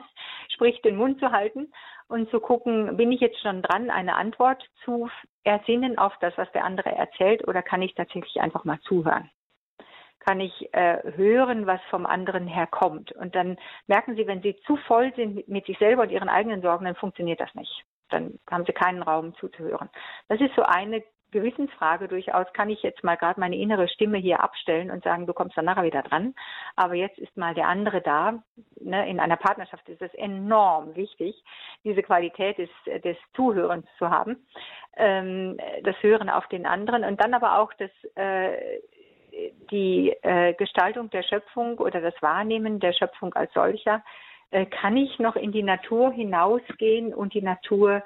sprich 0.49 0.81
den 0.81 0.95
Mund 0.95 1.19
zu 1.19 1.31
halten 1.31 1.71
und 2.07 2.29
zu 2.31 2.39
gucken, 2.39 2.97
bin 2.97 3.11
ich 3.11 3.21
jetzt 3.21 3.39
schon 3.41 3.61
dran, 3.61 3.91
eine 3.91 4.15
Antwort 4.15 4.63
zu 4.83 5.09
ersinnen 5.43 5.99
auf 5.99 6.13
das, 6.21 6.35
was 6.37 6.51
der 6.53 6.65
andere 6.65 6.91
erzählt, 6.91 7.47
oder 7.47 7.61
kann 7.61 7.83
ich 7.83 7.93
tatsächlich 7.93 8.41
einfach 8.41 8.63
mal 8.63 8.79
zuhören 8.81 9.29
kann 10.27 10.41
ich 10.41 10.73
äh, 10.73 10.97
hören, 11.15 11.67
was 11.67 11.79
vom 11.89 12.05
anderen 12.05 12.47
herkommt. 12.47 13.13
Und 13.13 13.33
dann 13.33 13.57
merken 13.87 14.17
Sie, 14.17 14.27
wenn 14.27 14.41
Sie 14.41 14.57
zu 14.65 14.75
voll 14.75 15.13
sind 15.15 15.47
mit, 15.47 15.65
sich 15.65 15.77
selber 15.77 16.01
und 16.01 16.11
Ihren 16.11 16.27
eigenen 16.27 16.61
Sorgen, 16.61 16.83
dann 16.83 16.95
funktioniert 16.95 17.39
das 17.39 17.53
nicht. 17.55 17.85
dann 18.09 18.37
haben 18.49 18.65
sie 18.65 18.73
keinen 18.73 19.03
Raum 19.03 19.35
zuzuhören. 19.35 19.89
Das 20.27 20.41
ist 20.41 20.53
so 20.55 20.63
eine 20.63 21.01
Gewissensfrage 21.31 22.07
durchaus, 22.07 22.47
kann 22.53 22.69
ich 22.69 22.81
jetzt 22.83 23.03
mal 23.03 23.15
gerade 23.15 23.39
meine 23.39 23.57
innere 23.57 23.89
Stimme 23.89 24.17
hier 24.17 24.41
abstellen 24.41 24.91
und 24.91 25.03
sagen, 25.03 25.27
du 25.27 25.33
kommst 25.33 25.57
dann 25.57 25.65
nachher 25.65 25.83
wieder 25.83 26.01
dran. 26.01 26.33
Aber 26.75 26.93
jetzt 26.95 27.17
ist 27.17 27.35
mal 27.35 27.53
der 27.53 27.67
andere 27.67 28.01
da. 28.01 28.43
Ne? 28.79 29.09
In 29.09 29.19
einer 29.19 29.35
Partnerschaft 29.35 29.87
ist 29.89 30.01
es 30.01 30.13
enorm 30.13 30.95
wichtig, 30.95 31.41
diese 31.83 32.01
Qualität 32.01 32.57
des, 32.57 32.69
des 33.03 33.17
Zuhörens 33.33 33.85
zu 33.97 34.09
haben, 34.09 34.47
ähm, 34.95 35.57
das 35.83 35.95
Hören 36.01 36.29
auf 36.29 36.47
den 36.47 36.65
anderen 36.65 37.03
und 37.03 37.21
dann 37.21 37.33
aber 37.33 37.59
auch 37.59 37.73
das, 37.73 37.91
äh, 38.15 38.79
die 39.71 40.15
äh, 40.21 40.53
Gestaltung 40.53 41.09
der 41.09 41.23
Schöpfung 41.23 41.77
oder 41.79 42.01
das 42.01 42.19
Wahrnehmen 42.21 42.79
der 42.79 42.93
Schöpfung 42.93 43.33
als 43.33 43.53
solcher. 43.53 44.03
Äh, 44.51 44.65
kann 44.65 44.95
ich 44.97 45.19
noch 45.19 45.35
in 45.35 45.51
die 45.51 45.63
Natur 45.63 46.11
hinausgehen 46.11 47.13
und 47.13 47.33
die 47.33 47.41
Natur 47.41 48.03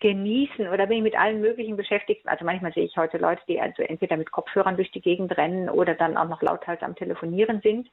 genießen 0.00 0.68
oder 0.68 0.86
bin 0.86 0.98
ich 0.98 1.02
mit 1.02 1.18
allen 1.18 1.40
möglichen 1.40 1.76
beschäftigt. 1.76 2.26
Also 2.26 2.44
manchmal 2.44 2.72
sehe 2.72 2.84
ich 2.84 2.96
heute 2.96 3.18
Leute, 3.18 3.42
die 3.48 3.60
also 3.60 3.82
entweder 3.82 4.16
mit 4.16 4.30
Kopfhörern 4.30 4.76
durch 4.76 4.90
die 4.90 5.02
Gegend 5.02 5.36
rennen 5.36 5.68
oder 5.68 5.94
dann 5.94 6.16
auch 6.16 6.28
noch 6.28 6.42
lauthals 6.42 6.82
am 6.82 6.96
Telefonieren 6.96 7.60
sind 7.60 7.88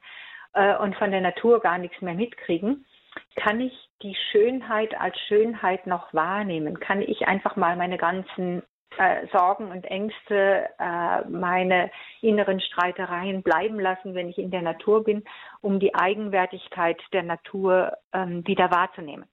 äh, 0.54 0.76
und 0.76 0.96
von 0.96 1.10
der 1.10 1.20
Natur 1.20 1.60
gar 1.60 1.78
nichts 1.78 2.00
mehr 2.00 2.14
mitkriegen. 2.14 2.86
Kann 3.36 3.60
ich 3.60 3.72
die 4.02 4.16
Schönheit 4.30 4.98
als 4.98 5.18
Schönheit 5.28 5.86
noch 5.86 6.14
wahrnehmen? 6.14 6.80
Kann 6.80 7.02
ich 7.02 7.26
einfach 7.26 7.56
mal 7.56 7.76
meine 7.76 7.98
ganzen 7.98 8.62
äh, 8.96 9.26
Sorgen 9.32 9.70
und 9.70 9.84
Ängste, 9.84 10.68
äh, 10.78 11.28
meine 11.28 11.90
inneren 12.20 12.60
Streitereien 12.60 13.42
bleiben 13.42 13.78
lassen, 13.78 14.14
wenn 14.14 14.28
ich 14.28 14.38
in 14.38 14.50
der 14.50 14.62
Natur 14.62 15.04
bin, 15.04 15.24
um 15.60 15.78
die 15.78 15.94
Eigenwertigkeit 15.94 17.00
der 17.12 17.22
Natur 17.22 17.92
ähm, 18.12 18.46
wieder 18.46 18.70
wahrzunehmen? 18.70 19.26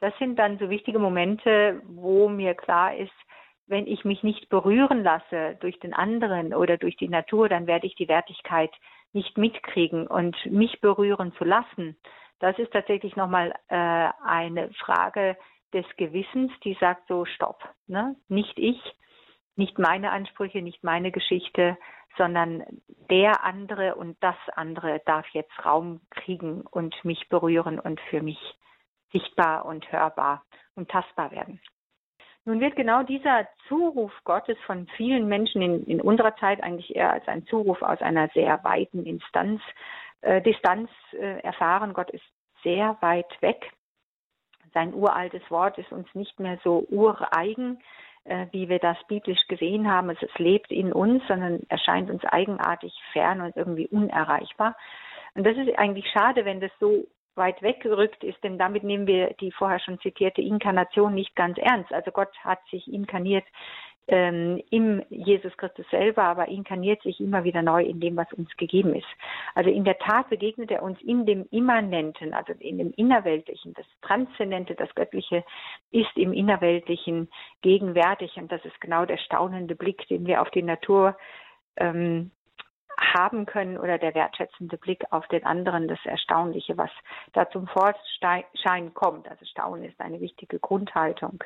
Das 0.00 0.16
sind 0.18 0.38
dann 0.38 0.58
so 0.58 0.70
wichtige 0.70 0.98
Momente, 0.98 1.80
wo 1.84 2.28
mir 2.28 2.54
klar 2.54 2.96
ist, 2.96 3.12
wenn 3.66 3.86
ich 3.86 4.04
mich 4.04 4.22
nicht 4.22 4.48
berühren 4.48 5.02
lasse 5.02 5.56
durch 5.60 5.78
den 5.80 5.92
anderen 5.92 6.54
oder 6.54 6.76
durch 6.76 6.96
die 6.96 7.08
Natur, 7.08 7.48
dann 7.48 7.66
werde 7.66 7.86
ich 7.86 7.96
die 7.96 8.08
Wertigkeit 8.08 8.70
nicht 9.12 9.36
mitkriegen 9.38 10.06
und 10.06 10.36
mich 10.46 10.80
berühren 10.80 11.32
zu 11.38 11.44
lassen. 11.44 11.96
Das 12.38 12.58
ist 12.58 12.72
tatsächlich 12.72 13.16
nochmal 13.16 13.54
äh, 13.68 14.08
eine 14.24 14.70
Frage 14.74 15.36
des 15.76 15.86
Gewissens, 15.96 16.50
die 16.64 16.76
sagt 16.80 17.06
so, 17.06 17.26
stopp, 17.26 17.62
ne? 17.86 18.16
nicht 18.28 18.58
ich, 18.58 18.80
nicht 19.56 19.78
meine 19.78 20.10
Ansprüche, 20.10 20.62
nicht 20.62 20.82
meine 20.82 21.12
Geschichte, 21.12 21.76
sondern 22.16 22.64
der 23.10 23.44
andere 23.44 23.94
und 23.94 24.16
das 24.22 24.36
andere 24.54 25.02
darf 25.04 25.26
jetzt 25.32 25.64
Raum 25.64 26.00
kriegen 26.10 26.62
und 26.62 26.94
mich 27.04 27.28
berühren 27.28 27.78
und 27.78 28.00
für 28.08 28.22
mich 28.22 28.38
sichtbar 29.12 29.66
und 29.66 29.90
hörbar 29.92 30.44
und 30.74 30.90
tastbar 30.90 31.30
werden. 31.30 31.60
Nun 32.46 32.60
wird 32.60 32.76
genau 32.76 33.02
dieser 33.02 33.48
Zuruf 33.68 34.12
Gottes 34.24 34.56
von 34.66 34.86
vielen 34.96 35.26
Menschen 35.28 35.62
in, 35.62 35.84
in 35.86 36.00
unserer 36.00 36.36
Zeit 36.36 36.62
eigentlich 36.62 36.94
eher 36.94 37.12
als 37.12 37.26
ein 37.28 37.44
Zuruf 37.46 37.82
aus 37.82 38.00
einer 38.00 38.28
sehr 38.28 38.62
weiten 38.62 39.04
Instanz, 39.04 39.60
äh, 40.20 40.40
Distanz 40.40 40.88
äh, 41.12 41.40
erfahren. 41.40 41.92
Gott 41.92 42.10
ist 42.10 42.24
sehr 42.62 42.96
weit 43.00 43.30
weg. 43.42 43.72
Sein 44.76 44.92
uraltes 44.92 45.40
Wort 45.50 45.78
ist 45.78 45.90
uns 45.90 46.06
nicht 46.12 46.38
mehr 46.38 46.58
so 46.62 46.86
ureigen, 46.90 47.78
äh, 48.24 48.44
wie 48.50 48.68
wir 48.68 48.78
das 48.78 48.98
biblisch 49.08 49.40
gesehen 49.48 49.90
haben. 49.90 50.10
Es, 50.10 50.18
es 50.20 50.38
lebt 50.38 50.70
in 50.70 50.92
uns, 50.92 51.22
sondern 51.28 51.60
erscheint 51.70 52.10
uns 52.10 52.22
eigenartig 52.26 52.92
fern 53.14 53.40
und 53.40 53.56
irgendwie 53.56 53.88
unerreichbar. 53.88 54.76
Und 55.34 55.46
das 55.46 55.56
ist 55.56 55.78
eigentlich 55.78 56.06
schade, 56.10 56.44
wenn 56.44 56.60
das 56.60 56.70
so 56.78 57.06
weit 57.36 57.62
weggerückt 57.62 58.22
ist, 58.22 58.44
denn 58.44 58.58
damit 58.58 58.84
nehmen 58.84 59.06
wir 59.06 59.32
die 59.40 59.50
vorher 59.50 59.80
schon 59.80 59.98
zitierte 60.00 60.42
Inkarnation 60.42 61.14
nicht 61.14 61.34
ganz 61.36 61.56
ernst. 61.56 61.90
Also 61.94 62.10
Gott 62.10 62.36
hat 62.44 62.58
sich 62.70 62.86
inkarniert 62.92 63.46
ähm, 64.08 64.62
im 64.70 65.02
Jesus 65.10 65.56
Christus 65.56 65.86
selber, 65.90 66.22
aber 66.24 66.48
inkarniert 66.48 67.02
sich 67.02 67.20
immer 67.20 67.44
wieder 67.44 67.62
neu 67.62 67.82
in 67.82 68.00
dem, 68.00 68.16
was 68.16 68.32
uns 68.32 68.54
gegeben 68.56 68.94
ist. 68.94 69.06
Also 69.54 69.70
in 69.70 69.84
der 69.84 69.98
Tat 69.98 70.30
begegnet 70.30 70.70
er 70.70 70.82
uns 70.82 71.00
in 71.02 71.26
dem 71.26 71.46
Immanenten, 71.50 72.32
also 72.32 72.52
in 72.58 72.78
dem 72.78 72.92
Innerweltlichen. 72.92 73.74
Das 73.74 73.86
Transzendente, 74.02 74.74
das 74.74 74.94
Göttliche 74.94 75.44
ist 75.90 76.16
im 76.16 76.32
Innerweltlichen 76.32 77.28
gegenwärtig 77.62 78.36
und 78.36 78.52
das 78.52 78.64
ist 78.64 78.80
genau 78.80 79.04
der 79.06 79.18
staunende 79.18 79.74
Blick, 79.74 80.06
den 80.08 80.26
wir 80.26 80.40
auf 80.40 80.50
die 80.50 80.62
Natur 80.62 81.16
ähm, 81.76 82.30
haben 82.98 83.44
können 83.44 83.76
oder 83.76 83.98
der 83.98 84.14
wertschätzende 84.14 84.78
Blick 84.78 85.04
auf 85.10 85.26
den 85.28 85.44
anderen, 85.44 85.88
das 85.88 85.98
Erstaunliche, 86.04 86.78
was 86.78 86.90
da 87.32 87.48
zum 87.50 87.66
Vorschein 87.66 88.94
kommt. 88.94 89.28
Also 89.28 89.44
Staunen 89.44 89.84
ist 89.84 90.00
eine 90.00 90.20
wichtige 90.20 90.58
Grundhaltung. 90.58 91.42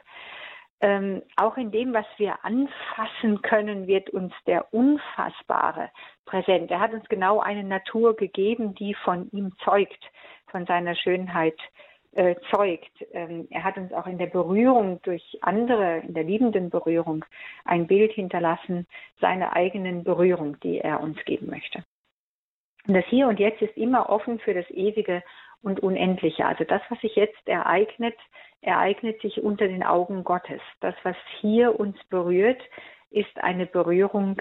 Ähm, 0.82 1.22
auch 1.36 1.58
in 1.58 1.70
dem, 1.70 1.92
was 1.92 2.06
wir 2.16 2.42
anfassen 2.42 3.42
können, 3.42 3.86
wird 3.86 4.10
uns 4.10 4.32
der 4.46 4.72
Unfassbare 4.72 5.90
präsent. 6.24 6.70
Er 6.70 6.80
hat 6.80 6.94
uns 6.94 7.06
genau 7.08 7.40
eine 7.40 7.64
Natur 7.64 8.16
gegeben, 8.16 8.74
die 8.74 8.94
von 8.94 9.30
ihm 9.30 9.52
zeugt, 9.62 10.02
von 10.46 10.64
seiner 10.64 10.94
Schönheit 10.94 11.58
äh, 12.12 12.34
zeugt. 12.50 12.90
Ähm, 13.12 13.46
er 13.50 13.62
hat 13.62 13.76
uns 13.76 13.92
auch 13.92 14.06
in 14.06 14.18
der 14.18 14.26
Berührung 14.26 15.00
durch 15.02 15.38
andere, 15.42 15.98
in 15.98 16.14
der 16.14 16.24
liebenden 16.24 16.70
Berührung, 16.70 17.24
ein 17.64 17.86
Bild 17.86 18.12
hinterlassen 18.12 18.86
seiner 19.20 19.54
eigenen 19.54 20.02
Berührung, 20.02 20.58
die 20.60 20.78
er 20.78 21.00
uns 21.00 21.22
geben 21.24 21.50
möchte. 21.50 21.84
Und 22.86 22.94
das 22.94 23.04
Hier 23.06 23.28
und 23.28 23.38
Jetzt 23.38 23.60
ist 23.60 23.76
immer 23.76 24.08
offen 24.08 24.38
für 24.38 24.54
das 24.54 24.68
Ewige 24.70 25.22
und 25.62 25.80
Unendliche. 25.80 26.46
Also 26.46 26.64
das, 26.64 26.82
was 26.88 27.00
sich 27.00 27.16
jetzt 27.16 27.46
ereignet, 27.46 28.16
ereignet 28.62 29.20
sich 29.22 29.42
unter 29.42 29.66
den 29.68 29.82
Augen 29.82 30.24
Gottes. 30.24 30.60
Das, 30.80 30.94
was 31.02 31.16
hier 31.40 31.78
uns 31.78 31.96
berührt, 32.08 32.60
ist 33.10 33.36
eine 33.38 33.66
Berührung, 33.66 34.40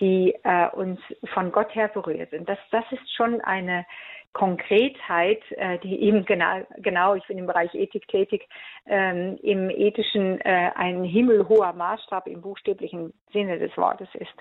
die 0.00 0.34
äh, 0.42 0.68
uns 0.70 1.00
von 1.32 1.52
Gott 1.52 1.74
her 1.74 1.88
berührt. 1.88 2.32
Und 2.32 2.48
das, 2.48 2.58
das 2.70 2.84
ist 2.90 3.14
schon 3.14 3.40
eine 3.40 3.86
Konkretheit, 4.32 5.42
äh, 5.52 5.78
die 5.78 6.02
eben 6.02 6.24
genau, 6.24 6.66
genau, 6.78 7.14
ich 7.14 7.26
bin 7.26 7.38
im 7.38 7.46
Bereich 7.46 7.74
Ethik 7.74 8.08
tätig, 8.08 8.48
ähm, 8.86 9.38
im 9.42 9.70
ethischen 9.70 10.40
äh, 10.40 10.70
ein 10.74 11.04
himmelhoher 11.04 11.72
Maßstab 11.74 12.26
im 12.26 12.40
buchstäblichen 12.40 13.12
Sinne 13.32 13.58
des 13.58 13.76
Wortes 13.76 14.08
ist, 14.14 14.34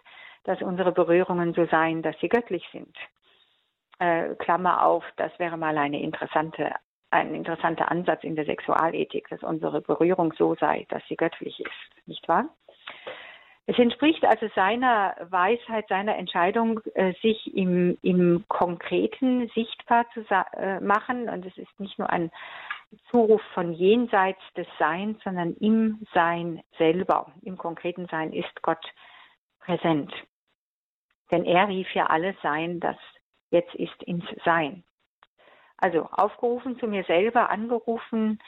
dass 0.43 0.61
unsere 0.61 0.91
Berührungen 0.91 1.53
so 1.53 1.65
seien, 1.65 2.01
dass 2.01 2.17
sie 2.19 2.29
göttlich 2.29 2.63
sind. 2.71 2.95
Äh, 4.01 4.33
Klammer 4.39 4.83
auf, 4.83 5.03
das 5.17 5.31
wäre 5.37 5.57
mal 5.57 5.77
eine 5.77 6.01
interessante, 6.01 6.73
ein 7.11 7.35
interessanter 7.35 7.91
Ansatz 7.91 8.23
in 8.23 8.35
der 8.35 8.45
Sexualethik, 8.45 9.29
dass 9.29 9.43
unsere 9.43 9.79
Berührung 9.79 10.33
so 10.39 10.55
sei, 10.55 10.87
dass 10.89 11.03
sie 11.07 11.15
göttlich 11.15 11.59
ist, 11.59 12.07
nicht 12.07 12.27
wahr? 12.27 12.45
Es 13.67 13.77
entspricht 13.77 14.25
also 14.25 14.47
seiner 14.55 15.15
Weisheit, 15.29 15.87
seiner 15.87 16.17
Entscheidung, 16.17 16.79
äh, 16.95 17.13
sich 17.21 17.55
im, 17.55 17.95
im 18.01 18.43
Konkreten 18.47 19.51
sichtbar 19.53 20.07
zu 20.15 20.25
äh, 20.57 20.79
machen. 20.79 21.29
Und 21.29 21.45
es 21.45 21.55
ist 21.59 21.79
nicht 21.79 21.99
nur 21.99 22.09
ein 22.09 22.31
Zuruf 23.11 23.43
von 23.53 23.71
jenseits 23.71 24.41
des 24.57 24.67
Seins, 24.79 25.23
sondern 25.23 25.53
im 25.57 26.07
Sein 26.11 26.63
selber. 26.79 27.31
Im 27.43 27.55
konkreten 27.55 28.07
Sein 28.07 28.33
ist 28.33 28.63
Gott 28.63 28.83
präsent. 29.59 30.11
Denn 31.29 31.45
er 31.45 31.67
rief 31.67 31.93
ja 31.93 32.07
alles 32.07 32.35
Sein, 32.41 32.79
das 32.79 32.97
jetzt 33.51 33.75
ist 33.75 34.01
ins 34.03 34.25
Sein. 34.43 34.83
Also 35.77 36.07
aufgerufen 36.11 36.79
zu 36.79 36.87
mir 36.87 37.03
selber, 37.03 37.49
angerufen 37.49 38.39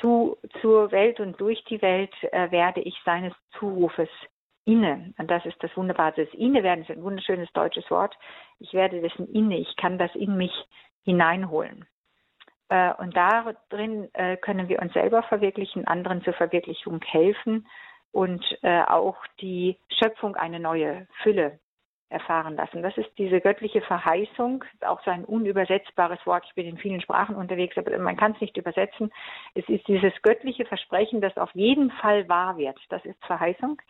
zu, 0.00 0.38
zur 0.60 0.92
Welt 0.92 1.20
und 1.20 1.40
durch 1.40 1.62
die 1.64 1.82
Welt 1.82 2.14
äh, 2.32 2.50
werde 2.50 2.80
ich 2.80 2.96
seines 3.04 3.32
Zurufes 3.58 4.08
inne. 4.64 5.12
Und 5.18 5.30
das 5.30 5.44
ist 5.44 5.62
das 5.62 5.76
Wunderbare. 5.76 6.24
Das 6.24 6.34
Innewerden 6.34 6.84
ist 6.84 6.90
ein 6.90 7.02
wunderschönes 7.02 7.50
deutsches 7.52 7.90
Wort. 7.90 8.16
Ich 8.60 8.72
werde 8.74 9.00
dessen 9.00 9.26
inne. 9.32 9.58
Ich 9.58 9.76
kann 9.76 9.98
das 9.98 10.14
in 10.14 10.36
mich 10.36 10.52
hineinholen. 11.04 11.84
Äh, 12.68 12.92
und 12.94 13.16
darin 13.16 14.08
äh, 14.14 14.36
können 14.36 14.68
wir 14.68 14.80
uns 14.80 14.92
selber 14.92 15.22
verwirklichen, 15.24 15.86
anderen 15.86 16.22
zur 16.22 16.34
Verwirklichung 16.34 17.00
helfen 17.02 17.66
und 18.12 18.44
äh, 18.62 18.82
auch 18.82 19.16
die 19.40 19.78
Schöpfung 19.88 20.36
eine 20.36 20.60
neue 20.60 21.06
Fülle 21.22 21.58
erfahren 22.10 22.56
lassen. 22.56 22.82
Das 22.82 22.96
ist 22.96 23.10
diese 23.18 23.40
göttliche 23.40 23.82
Verheißung, 23.82 24.64
auch 24.80 25.02
so 25.04 25.10
ein 25.10 25.24
unübersetzbares 25.24 26.18
Wort. 26.24 26.44
Ich 26.48 26.54
bin 26.54 26.66
in 26.66 26.78
vielen 26.78 27.00
Sprachen 27.00 27.36
unterwegs, 27.36 27.76
aber 27.76 27.96
man 27.98 28.16
kann 28.16 28.32
es 28.32 28.40
nicht 28.40 28.56
übersetzen. 28.56 29.10
Es 29.54 29.68
ist 29.68 29.86
dieses 29.88 30.12
göttliche 30.22 30.64
Versprechen, 30.64 31.20
das 31.20 31.36
auf 31.36 31.50
jeden 31.54 31.90
Fall 31.90 32.28
wahr 32.28 32.56
wird. 32.56 32.78
Das 32.88 33.04
ist 33.04 33.22
Verheißung. 33.26 33.80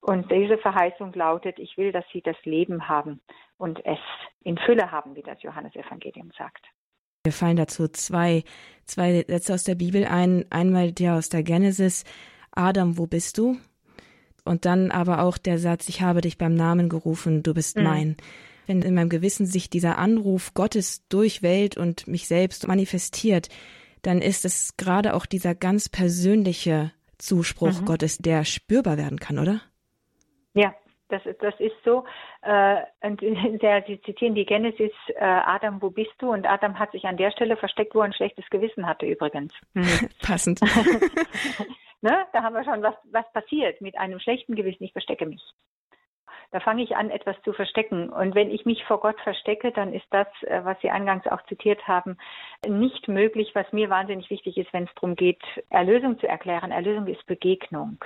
Und 0.00 0.30
diese 0.30 0.58
Verheißung 0.58 1.12
lautet, 1.14 1.58
ich 1.58 1.76
will, 1.76 1.90
dass 1.90 2.04
sie 2.12 2.22
das 2.22 2.36
Leben 2.44 2.88
haben 2.88 3.20
und 3.58 3.84
es 3.84 3.98
in 4.44 4.56
Fülle 4.58 4.92
haben, 4.92 5.16
wie 5.16 5.22
das 5.22 5.42
Johannesevangelium 5.42 6.30
sagt. 6.38 6.64
Mir 7.26 7.32
fallen 7.32 7.56
dazu 7.56 7.88
zwei, 7.88 8.44
zwei 8.84 9.24
Sätze 9.26 9.54
aus 9.54 9.64
der 9.64 9.74
Bibel 9.74 10.04
ein. 10.04 10.44
Einmal 10.50 10.92
der 10.92 11.14
aus 11.14 11.28
der 11.28 11.42
Genesis, 11.42 12.04
Adam, 12.52 12.98
wo 12.98 13.08
bist 13.08 13.38
du? 13.38 13.56
Und 14.46 14.64
dann 14.64 14.90
aber 14.90 15.20
auch 15.22 15.38
der 15.38 15.58
Satz, 15.58 15.88
ich 15.88 16.02
habe 16.02 16.20
dich 16.20 16.38
beim 16.38 16.54
Namen 16.54 16.88
gerufen, 16.88 17.42
du 17.42 17.54
bist 17.54 17.76
mhm. 17.76 17.82
mein. 17.84 18.16
Wenn 18.66 18.82
in 18.82 18.94
meinem 18.94 19.08
Gewissen 19.08 19.46
sich 19.46 19.70
dieser 19.70 19.98
Anruf 19.98 20.54
Gottes 20.54 21.06
durch 21.08 21.42
Welt 21.42 21.76
und 21.76 22.08
mich 22.08 22.26
selbst 22.26 22.66
manifestiert, 22.66 23.48
dann 24.02 24.20
ist 24.20 24.44
es 24.44 24.76
gerade 24.76 25.14
auch 25.14 25.26
dieser 25.26 25.54
ganz 25.54 25.88
persönliche 25.88 26.92
Zuspruch 27.18 27.80
mhm. 27.80 27.84
Gottes, 27.84 28.18
der 28.18 28.44
spürbar 28.44 28.96
werden 28.96 29.18
kann, 29.18 29.38
oder? 29.38 29.60
Ja, 30.54 30.74
das, 31.08 31.22
das 31.40 31.54
ist 31.60 31.76
so. 31.84 32.04
Äh, 32.42 32.82
und 33.02 33.20
der, 33.62 33.84
Sie 33.86 34.00
zitieren 34.02 34.34
die 34.34 34.46
Genesis, 34.46 34.92
äh, 35.14 35.24
Adam, 35.24 35.80
wo 35.80 35.90
bist 35.90 36.12
du? 36.18 36.32
Und 36.32 36.46
Adam 36.46 36.78
hat 36.78 36.92
sich 36.92 37.04
an 37.04 37.16
der 37.16 37.30
Stelle 37.30 37.56
versteckt, 37.56 37.94
wo 37.94 38.00
er 38.00 38.06
ein 38.06 38.12
schlechtes 38.12 38.44
Gewissen 38.50 38.86
hatte 38.86 39.06
übrigens. 39.06 39.52
Mhm. 39.74 40.08
Passend. 40.22 40.60
ne? 42.00 42.26
Da 42.32 42.42
haben 42.42 42.54
wir 42.54 42.64
schon 42.64 42.82
was, 42.82 42.94
was 43.10 43.30
passiert 43.32 43.80
mit 43.80 43.98
einem 43.98 44.20
schlechten 44.20 44.54
Gewissen. 44.54 44.84
Ich 44.84 44.92
verstecke 44.92 45.26
mich. 45.26 45.42
Da 46.52 46.60
fange 46.60 46.82
ich 46.82 46.96
an, 46.96 47.10
etwas 47.10 47.36
zu 47.42 47.52
verstecken. 47.52 48.10
Und 48.10 48.34
wenn 48.34 48.50
ich 48.50 48.64
mich 48.64 48.84
vor 48.84 49.00
Gott 49.00 49.20
verstecke, 49.20 49.72
dann 49.72 49.92
ist 49.92 50.06
das, 50.10 50.28
äh, 50.42 50.64
was 50.64 50.80
Sie 50.80 50.90
eingangs 50.90 51.26
auch 51.26 51.44
zitiert 51.46 51.86
haben, 51.88 52.16
nicht 52.66 53.08
möglich. 53.08 53.50
Was 53.54 53.70
mir 53.72 53.90
wahnsinnig 53.90 54.30
wichtig 54.30 54.56
ist, 54.56 54.72
wenn 54.72 54.84
es 54.84 54.94
darum 54.94 55.16
geht, 55.16 55.42
Erlösung 55.70 56.18
zu 56.18 56.28
erklären. 56.28 56.70
Erlösung 56.70 57.06
ist 57.08 57.26
Begegnung. 57.26 57.98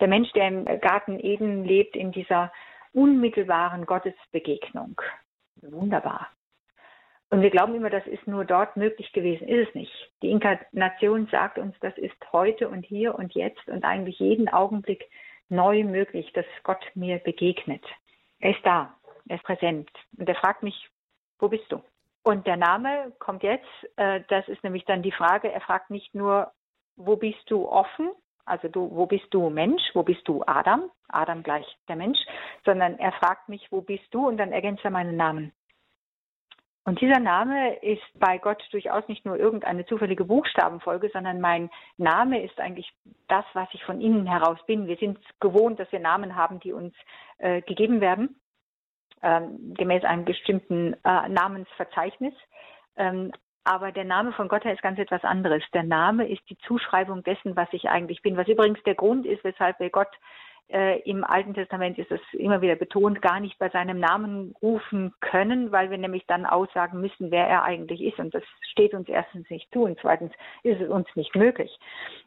Der 0.00 0.08
Mensch, 0.08 0.30
der 0.32 0.48
im 0.48 0.64
Garten 0.80 1.18
Eden 1.18 1.64
lebt, 1.64 1.96
in 1.96 2.12
dieser 2.12 2.52
unmittelbaren 2.92 3.86
Gottesbegegnung. 3.86 5.00
Wunderbar. 5.62 6.28
Und 7.30 7.42
wir 7.42 7.50
glauben 7.50 7.74
immer, 7.74 7.90
das 7.90 8.06
ist 8.06 8.26
nur 8.26 8.44
dort 8.44 8.76
möglich 8.76 9.12
gewesen. 9.12 9.46
Ist 9.48 9.68
es 9.68 9.74
nicht. 9.74 9.92
Die 10.22 10.30
Inkarnation 10.30 11.28
sagt 11.30 11.58
uns, 11.58 11.74
das 11.80 11.96
ist 11.98 12.16
heute 12.32 12.68
und 12.68 12.86
hier 12.86 13.14
und 13.14 13.34
jetzt 13.34 13.68
und 13.68 13.84
eigentlich 13.84 14.18
jeden 14.18 14.48
Augenblick 14.48 15.04
neu 15.50 15.84
möglich, 15.84 16.32
dass 16.32 16.46
Gott 16.62 16.84
mir 16.94 17.18
begegnet. 17.18 17.84
Er 18.40 18.52
ist 18.52 18.64
da, 18.64 18.94
er 19.28 19.36
ist 19.36 19.44
präsent. 19.44 19.90
Und 20.16 20.28
er 20.28 20.36
fragt 20.36 20.62
mich, 20.62 20.88
wo 21.38 21.48
bist 21.48 21.70
du? 21.70 21.82
Und 22.22 22.46
der 22.46 22.56
Name 22.56 23.12
kommt 23.18 23.42
jetzt, 23.42 23.66
äh, 23.96 24.22
das 24.28 24.48
ist 24.48 24.62
nämlich 24.62 24.84
dann 24.84 25.02
die 25.02 25.12
Frage, 25.12 25.50
er 25.50 25.60
fragt 25.60 25.90
nicht 25.90 26.14
nur, 26.14 26.52
wo 26.96 27.16
bist 27.16 27.50
du 27.50 27.68
offen, 27.68 28.10
also 28.44 28.68
du, 28.68 28.90
wo 28.92 29.06
bist 29.06 29.26
du 29.30 29.50
Mensch, 29.50 29.82
wo 29.94 30.02
bist 30.02 30.26
du 30.26 30.42
Adam, 30.46 30.90
Adam 31.08 31.42
gleich 31.42 31.66
der 31.88 31.96
Mensch, 31.96 32.18
sondern 32.64 32.98
er 32.98 33.12
fragt 33.12 33.48
mich, 33.48 33.70
wo 33.70 33.82
bist 33.82 34.06
du 34.10 34.26
und 34.26 34.38
dann 34.38 34.52
ergänzt 34.52 34.84
er 34.84 34.90
meinen 34.90 35.16
Namen. 35.16 35.52
Und 36.88 37.02
dieser 37.02 37.20
Name 37.20 37.74
ist 37.82 38.02
bei 38.14 38.38
Gott 38.38 38.66
durchaus 38.70 39.06
nicht 39.08 39.26
nur 39.26 39.36
irgendeine 39.36 39.84
zufällige 39.84 40.24
Buchstabenfolge, 40.24 41.10
sondern 41.12 41.38
mein 41.38 41.68
Name 41.98 42.42
ist 42.42 42.58
eigentlich 42.58 42.90
das, 43.28 43.44
was 43.52 43.68
ich 43.72 43.84
von 43.84 44.00
innen 44.00 44.26
heraus 44.26 44.58
bin. 44.66 44.86
Wir 44.86 44.96
sind 44.96 45.18
gewohnt, 45.38 45.78
dass 45.78 45.92
wir 45.92 46.00
Namen 46.00 46.34
haben, 46.34 46.60
die 46.60 46.72
uns 46.72 46.94
äh, 47.36 47.60
gegeben 47.60 48.00
werden, 48.00 48.40
ähm, 49.22 49.74
gemäß 49.74 50.02
einem 50.04 50.24
bestimmten 50.24 50.94
äh, 51.04 51.28
Namensverzeichnis. 51.28 52.32
Ähm, 52.96 53.32
aber 53.64 53.92
der 53.92 54.04
Name 54.04 54.32
von 54.32 54.48
Gott 54.48 54.64
her 54.64 54.72
ist 54.72 54.80
ganz 54.80 54.98
etwas 54.98 55.24
anderes. 55.24 55.62
Der 55.74 55.82
Name 55.82 56.26
ist 56.26 56.40
die 56.48 56.56
Zuschreibung 56.56 57.22
dessen, 57.22 57.54
was 57.54 57.68
ich 57.72 57.90
eigentlich 57.90 58.22
bin, 58.22 58.38
was 58.38 58.48
übrigens 58.48 58.82
der 58.84 58.94
Grund 58.94 59.26
ist, 59.26 59.44
weshalb 59.44 59.78
wir 59.78 59.90
Gott 59.90 60.08
äh, 60.70 61.00
Im 61.00 61.24
Alten 61.24 61.54
Testament 61.54 61.98
ist 61.98 62.10
es 62.10 62.20
immer 62.32 62.60
wieder 62.60 62.76
betont, 62.76 63.22
gar 63.22 63.40
nicht 63.40 63.58
bei 63.58 63.70
seinem 63.70 63.98
Namen 63.98 64.54
rufen 64.60 65.14
können, 65.20 65.72
weil 65.72 65.90
wir 65.90 65.96
nämlich 65.96 66.26
dann 66.26 66.44
aussagen 66.44 67.00
müssen, 67.00 67.30
wer 67.30 67.46
er 67.46 67.62
eigentlich 67.62 68.02
ist. 68.02 68.18
Und 68.18 68.34
das 68.34 68.42
steht 68.72 68.92
uns 68.92 69.08
erstens 69.08 69.48
nicht 69.48 69.72
zu 69.72 69.84
und 69.84 69.98
zweitens 70.00 70.32
ist 70.62 70.80
es 70.80 70.88
uns 70.90 71.06
nicht 71.14 71.34
möglich. 71.34 71.78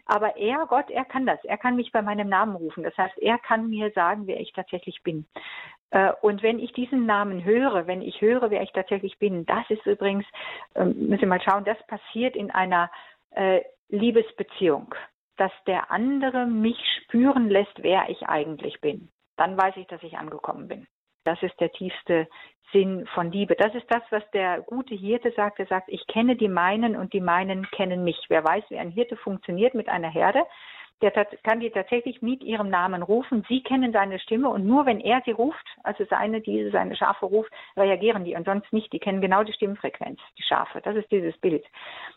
Aber 0.06 0.38
er, 0.38 0.66
Gott, 0.68 0.90
er 0.90 1.06
kann 1.06 1.28
das. 1.28 1.44
Er 1.44 1.58
kann 1.58 1.76
mich 1.76 1.92
bei 1.92 2.02
meinem 2.02 2.30
Namen 2.30 2.56
rufen. 2.56 2.84
Das 2.84 2.98
heißt, 2.98 3.18
er 3.20 3.38
kann 3.38 3.70
mir 3.70 3.92
sagen, 3.92 4.26
wer 4.26 4.40
ich 4.40 4.54
tatsächlich 4.54 5.04
bin. 5.04 5.28
Äh, 5.92 6.12
und 6.22 6.42
wenn 6.42 6.58
ich 6.58 6.74
diesen 6.74 7.06
Namen 7.06 7.44
höre, 7.44 7.86
wenn 7.86 8.02
ich 8.02 8.22
höre, 8.22 8.50
wer 8.50 8.64
ich 8.64 8.72
tatsächlich 8.72 9.20
bin, 9.20 9.46
das 9.46 9.70
ist 9.70 9.86
übrigens, 9.86 10.26
ähm, 10.74 10.96
müssen 11.10 11.22
wir 11.22 11.28
mal 11.28 11.42
schauen, 11.42 11.64
das 11.64 11.78
passiert 11.86 12.36
in 12.36 12.50
einer 12.50 12.90
äh, 13.36 13.62
Liebesbeziehung 13.90 14.96
dass 15.42 15.52
der 15.66 15.90
andere 15.90 16.46
mich 16.46 16.78
spüren 17.02 17.50
lässt, 17.50 17.82
wer 17.82 18.08
ich 18.12 18.22
eigentlich 18.28 18.80
bin. 18.80 19.10
Dann 19.38 19.58
weiß 19.58 19.76
ich, 19.78 19.88
dass 19.88 20.04
ich 20.04 20.16
angekommen 20.16 20.68
bin. 20.68 20.86
Das 21.24 21.42
ist 21.42 21.60
der 21.60 21.72
tiefste 21.72 22.28
Sinn 22.72 23.08
von 23.16 23.32
Liebe. 23.32 23.56
Das 23.56 23.74
ist 23.74 23.88
das, 23.90 24.04
was 24.12 24.22
der 24.36 24.62
gute 24.62 24.94
Hirte 24.94 25.34
sagt. 25.36 25.58
Er 25.58 25.66
sagt, 25.66 25.90
ich 25.90 26.06
kenne 26.06 26.36
die 26.36 26.48
meinen 26.48 26.96
und 26.96 27.14
die 27.14 27.22
meinen 27.22 27.66
kennen 27.72 28.04
mich. 28.04 28.24
Wer 28.30 28.44
weiß, 28.44 28.66
wie 28.70 28.78
ein 28.78 28.92
Hirte 28.92 29.18
funktioniert 29.18 29.74
mit 29.74 29.90
einer 29.90 30.12
Herde, 30.12 30.44
der 31.02 31.12
kann 31.44 31.60
die 31.60 31.70
tatsächlich 31.70 32.22
mit 32.22 32.44
ihrem 32.44 32.70
Namen 32.70 33.02
rufen. 33.02 33.44
Sie 33.48 33.64
kennen 33.64 33.92
seine 33.92 34.20
Stimme 34.20 34.50
und 34.50 34.66
nur 34.66 34.86
wenn 34.86 35.00
er 35.00 35.22
sie 35.26 35.32
ruft, 35.32 35.66
also 35.84 36.06
seine, 36.10 36.42
diese, 36.42 36.72
seine 36.72 36.96
Schafe 36.96 37.26
ruft, 37.26 37.52
reagieren 37.76 38.24
die 38.24 38.36
und 38.36 38.46
sonst 38.46 38.72
nicht. 38.72 38.92
Die 38.94 39.00
kennen 39.00 39.22
genau 39.22 39.44
die 39.44 39.54
Stimmfrequenz, 39.54 40.20
die 40.38 40.44
Schafe. 40.44 40.82
Das 40.82 40.96
ist 40.96 41.12
dieses 41.12 41.38
Bild. 41.40 41.66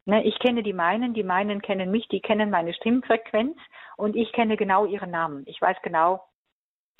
Ne, 0.04 0.24
ich 0.24 0.38
kenne 0.38 0.62
die 0.62 0.72
meinen, 0.72 1.14
die 1.14 1.22
meinen 1.22 1.62
kennen 1.62 1.90
mich, 1.90 2.08
die 2.08 2.20
kennen 2.20 2.50
meine 2.50 2.74
Stimmfrequenz 2.74 3.56
und 3.96 4.16
ich 4.16 4.32
kenne 4.32 4.56
genau 4.56 4.84
ihren 4.84 5.10
Namen. 5.10 5.44
Ich 5.46 5.60
weiß 5.60 5.76
genau, 5.82 6.24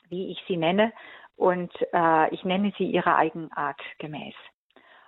wie 0.09 0.31
ich 0.31 0.43
sie 0.49 0.57
nenne 0.57 0.93
und 1.37 1.73
äh, 1.93 2.35
ich 2.35 2.45
nenne 2.45 2.73
sie 2.79 2.87
ihrer 2.87 3.17
Eigenart 3.17 3.81
gemäß. 3.99 4.35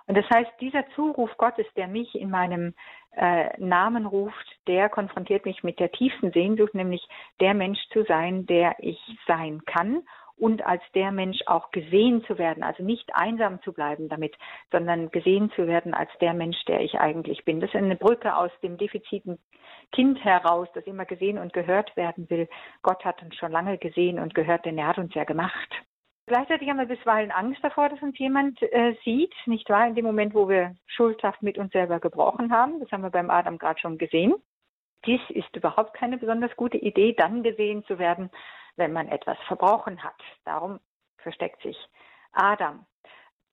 Und 0.07 0.15
das 0.15 0.25
heißt, 0.29 0.51
dieser 0.61 0.87
Zuruf 0.95 1.35
Gottes, 1.37 1.65
der 1.75 1.87
mich 1.87 2.15
in 2.15 2.29
meinem 2.29 2.73
äh, 3.15 3.49
Namen 3.57 4.05
ruft, 4.05 4.47
der 4.67 4.89
konfrontiert 4.89 5.45
mich 5.45 5.63
mit 5.63 5.79
der 5.79 5.91
tiefsten 5.91 6.31
Sehnsucht, 6.31 6.73
nämlich 6.73 7.05
der 7.41 7.53
Mensch 7.53 7.79
zu 7.91 8.03
sein, 8.03 8.45
der 8.45 8.75
ich 8.79 8.99
sein 9.27 9.63
kann 9.65 10.03
und 10.37 10.65
als 10.65 10.83
der 10.93 11.11
Mensch 11.11 11.39
auch 11.47 11.71
gesehen 11.71 12.23
zu 12.25 12.37
werden, 12.37 12.63
also 12.63 12.83
nicht 12.83 13.09
einsam 13.15 13.61
zu 13.63 13.73
bleiben 13.73 14.07
damit, 14.07 14.35
sondern 14.71 15.09
gesehen 15.09 15.51
zu 15.55 15.67
werden 15.67 15.93
als 15.93 16.11
der 16.21 16.33
Mensch, 16.33 16.63
der 16.65 16.81
ich 16.81 16.99
eigentlich 16.99 17.43
bin. 17.43 17.59
Das 17.59 17.71
ist 17.71 17.75
eine 17.75 17.95
Brücke 17.95 18.35
aus 18.35 18.51
dem 18.61 18.77
defiziten 18.77 19.39
Kind 19.91 20.23
heraus, 20.23 20.67
das 20.73 20.85
immer 20.85 21.05
gesehen 21.05 21.37
und 21.37 21.53
gehört 21.53 21.95
werden 21.97 22.29
will. 22.29 22.47
Gott 22.83 23.03
hat 23.03 23.21
uns 23.23 23.35
schon 23.35 23.51
lange 23.51 23.77
gesehen 23.77 24.19
und 24.19 24.35
gehört, 24.35 24.65
denn 24.65 24.77
er 24.77 24.87
hat 24.87 24.99
uns 24.99 25.13
ja 25.15 25.23
gemacht. 25.23 25.86
Gleichzeitig 26.27 26.69
haben 26.69 26.77
wir 26.77 26.85
bisweilen 26.85 27.31
Angst 27.31 27.63
davor, 27.63 27.87
dass 27.87 28.01
uns 28.01 28.19
jemand 28.19 28.61
äh, 28.61 28.95
sieht, 29.05 29.33
nicht 29.45 29.69
wahr? 29.69 29.87
In 29.87 29.95
dem 29.95 30.03
Moment, 30.03 30.33
wo 30.33 30.49
wir 30.49 30.75
schuldhaft 30.85 31.41
mit 31.41 31.57
uns 31.57 31.71
selber 31.71 32.01
gebrochen 32.01 32.51
haben. 32.51 32.81
Das 32.81 32.91
haben 32.91 33.03
wir 33.03 33.09
beim 33.09 33.29
Adam 33.29 33.57
gerade 33.57 33.79
schon 33.79 33.97
gesehen. 33.97 34.35
Dies 35.05 35.21
ist 35.29 35.55
überhaupt 35.55 35.93
keine 35.93 36.17
besonders 36.17 36.53
gute 36.57 36.75
Idee, 36.77 37.13
dann 37.13 37.43
gesehen 37.43 37.85
zu 37.85 37.97
werden, 37.97 38.29
wenn 38.75 38.91
man 38.91 39.07
etwas 39.07 39.37
verbrochen 39.47 40.03
hat. 40.03 40.21
Darum 40.43 40.81
versteckt 41.17 41.61
sich 41.61 41.77
Adam. 42.33 42.85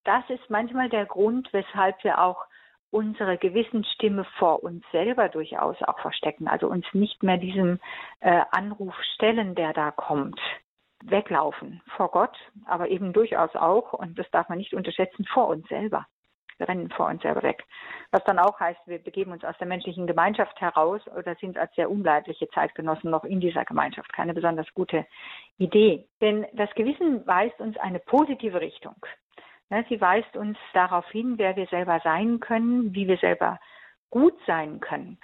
Das 0.02 0.28
ist 0.28 0.50
manchmal 0.50 0.88
der 0.88 1.06
Grund, 1.06 1.52
weshalb 1.52 2.02
wir 2.02 2.20
auch 2.20 2.44
unsere 2.90 3.38
Gewissensstimme 3.38 4.24
vor 4.36 4.64
uns 4.64 4.84
selber 4.90 5.28
durchaus 5.28 5.80
auch 5.82 6.00
verstecken, 6.00 6.48
also 6.48 6.66
uns 6.66 6.86
nicht 6.92 7.22
mehr 7.22 7.36
diesem 7.36 7.78
äh, 8.18 8.42
Anruf 8.50 8.96
stellen, 9.14 9.54
der 9.54 9.72
da 9.72 9.92
kommt 9.92 10.40
weglaufen 11.04 11.82
vor 11.96 12.10
Gott, 12.10 12.36
aber 12.66 12.88
eben 12.88 13.12
durchaus 13.12 13.54
auch, 13.54 13.92
und 13.92 14.18
das 14.18 14.30
darf 14.30 14.48
man 14.48 14.58
nicht 14.58 14.74
unterschätzen, 14.74 15.24
vor 15.26 15.48
uns 15.48 15.68
selber. 15.68 16.06
Wir 16.56 16.68
rennen 16.68 16.90
vor 16.90 17.06
uns 17.06 17.22
selber 17.22 17.42
weg. 17.42 17.64
Was 18.12 18.22
dann 18.24 18.38
auch 18.38 18.60
heißt, 18.60 18.80
wir 18.86 18.98
begeben 18.98 19.32
uns 19.32 19.44
aus 19.44 19.58
der 19.58 19.66
menschlichen 19.66 20.06
Gemeinschaft 20.06 20.60
heraus 20.60 21.00
oder 21.08 21.34
sind 21.36 21.58
als 21.58 21.74
sehr 21.74 21.90
unleidliche 21.90 22.48
Zeitgenossen 22.50 23.10
noch 23.10 23.24
in 23.24 23.40
dieser 23.40 23.64
Gemeinschaft. 23.64 24.12
Keine 24.12 24.34
besonders 24.34 24.72
gute 24.72 25.04
Idee. 25.58 26.06
Denn 26.20 26.46
das 26.52 26.70
Gewissen 26.74 27.26
weist 27.26 27.58
uns 27.60 27.76
eine 27.78 27.98
positive 27.98 28.60
Richtung. 28.60 28.94
Sie 29.88 30.00
weist 30.00 30.36
uns 30.36 30.56
darauf 30.72 31.08
hin, 31.10 31.34
wer 31.38 31.56
wir 31.56 31.66
selber 31.66 32.00
sein 32.04 32.38
können, 32.38 32.94
wie 32.94 33.08
wir 33.08 33.16
selber 33.16 33.58
gut 34.10 34.38
sein 34.46 34.78
können. 34.78 35.18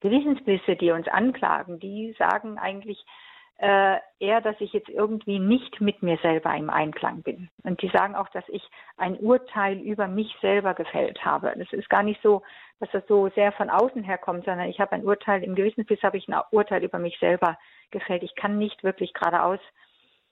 Gewissensblisse, 0.00 0.74
die 0.74 0.90
uns 0.90 1.06
anklagen, 1.06 1.78
die 1.78 2.16
sagen 2.18 2.58
eigentlich, 2.58 3.04
äh, 3.58 3.96
eher, 4.18 4.40
dass 4.40 4.56
ich 4.60 4.72
jetzt 4.72 4.88
irgendwie 4.88 5.38
nicht 5.38 5.80
mit 5.80 6.02
mir 6.02 6.18
selber 6.18 6.54
im 6.54 6.68
Einklang 6.68 7.22
bin. 7.22 7.48
Und 7.62 7.80
die 7.80 7.88
sagen 7.88 8.14
auch, 8.14 8.28
dass 8.28 8.44
ich 8.48 8.62
ein 8.96 9.16
Urteil 9.18 9.78
über 9.78 10.08
mich 10.08 10.34
selber 10.40 10.74
gefällt 10.74 11.24
habe. 11.24 11.52
Das 11.56 11.72
ist 11.72 11.88
gar 11.88 12.02
nicht 12.02 12.20
so, 12.22 12.42
dass 12.80 12.90
das 12.90 13.06
so 13.06 13.30
sehr 13.30 13.52
von 13.52 13.70
außen 13.70 14.02
herkommt, 14.02 14.44
sondern 14.44 14.68
ich 14.68 14.78
habe 14.78 14.92
ein 14.92 15.04
Urteil, 15.04 15.42
im 15.42 15.54
Gewissensbiss 15.54 16.02
habe 16.02 16.18
ich 16.18 16.28
ein 16.28 16.38
Urteil 16.50 16.84
über 16.84 16.98
mich 16.98 17.18
selber 17.18 17.58
gefällt. 17.90 18.22
Ich 18.22 18.34
kann 18.34 18.58
nicht 18.58 18.84
wirklich 18.84 19.14
geradeaus 19.14 19.60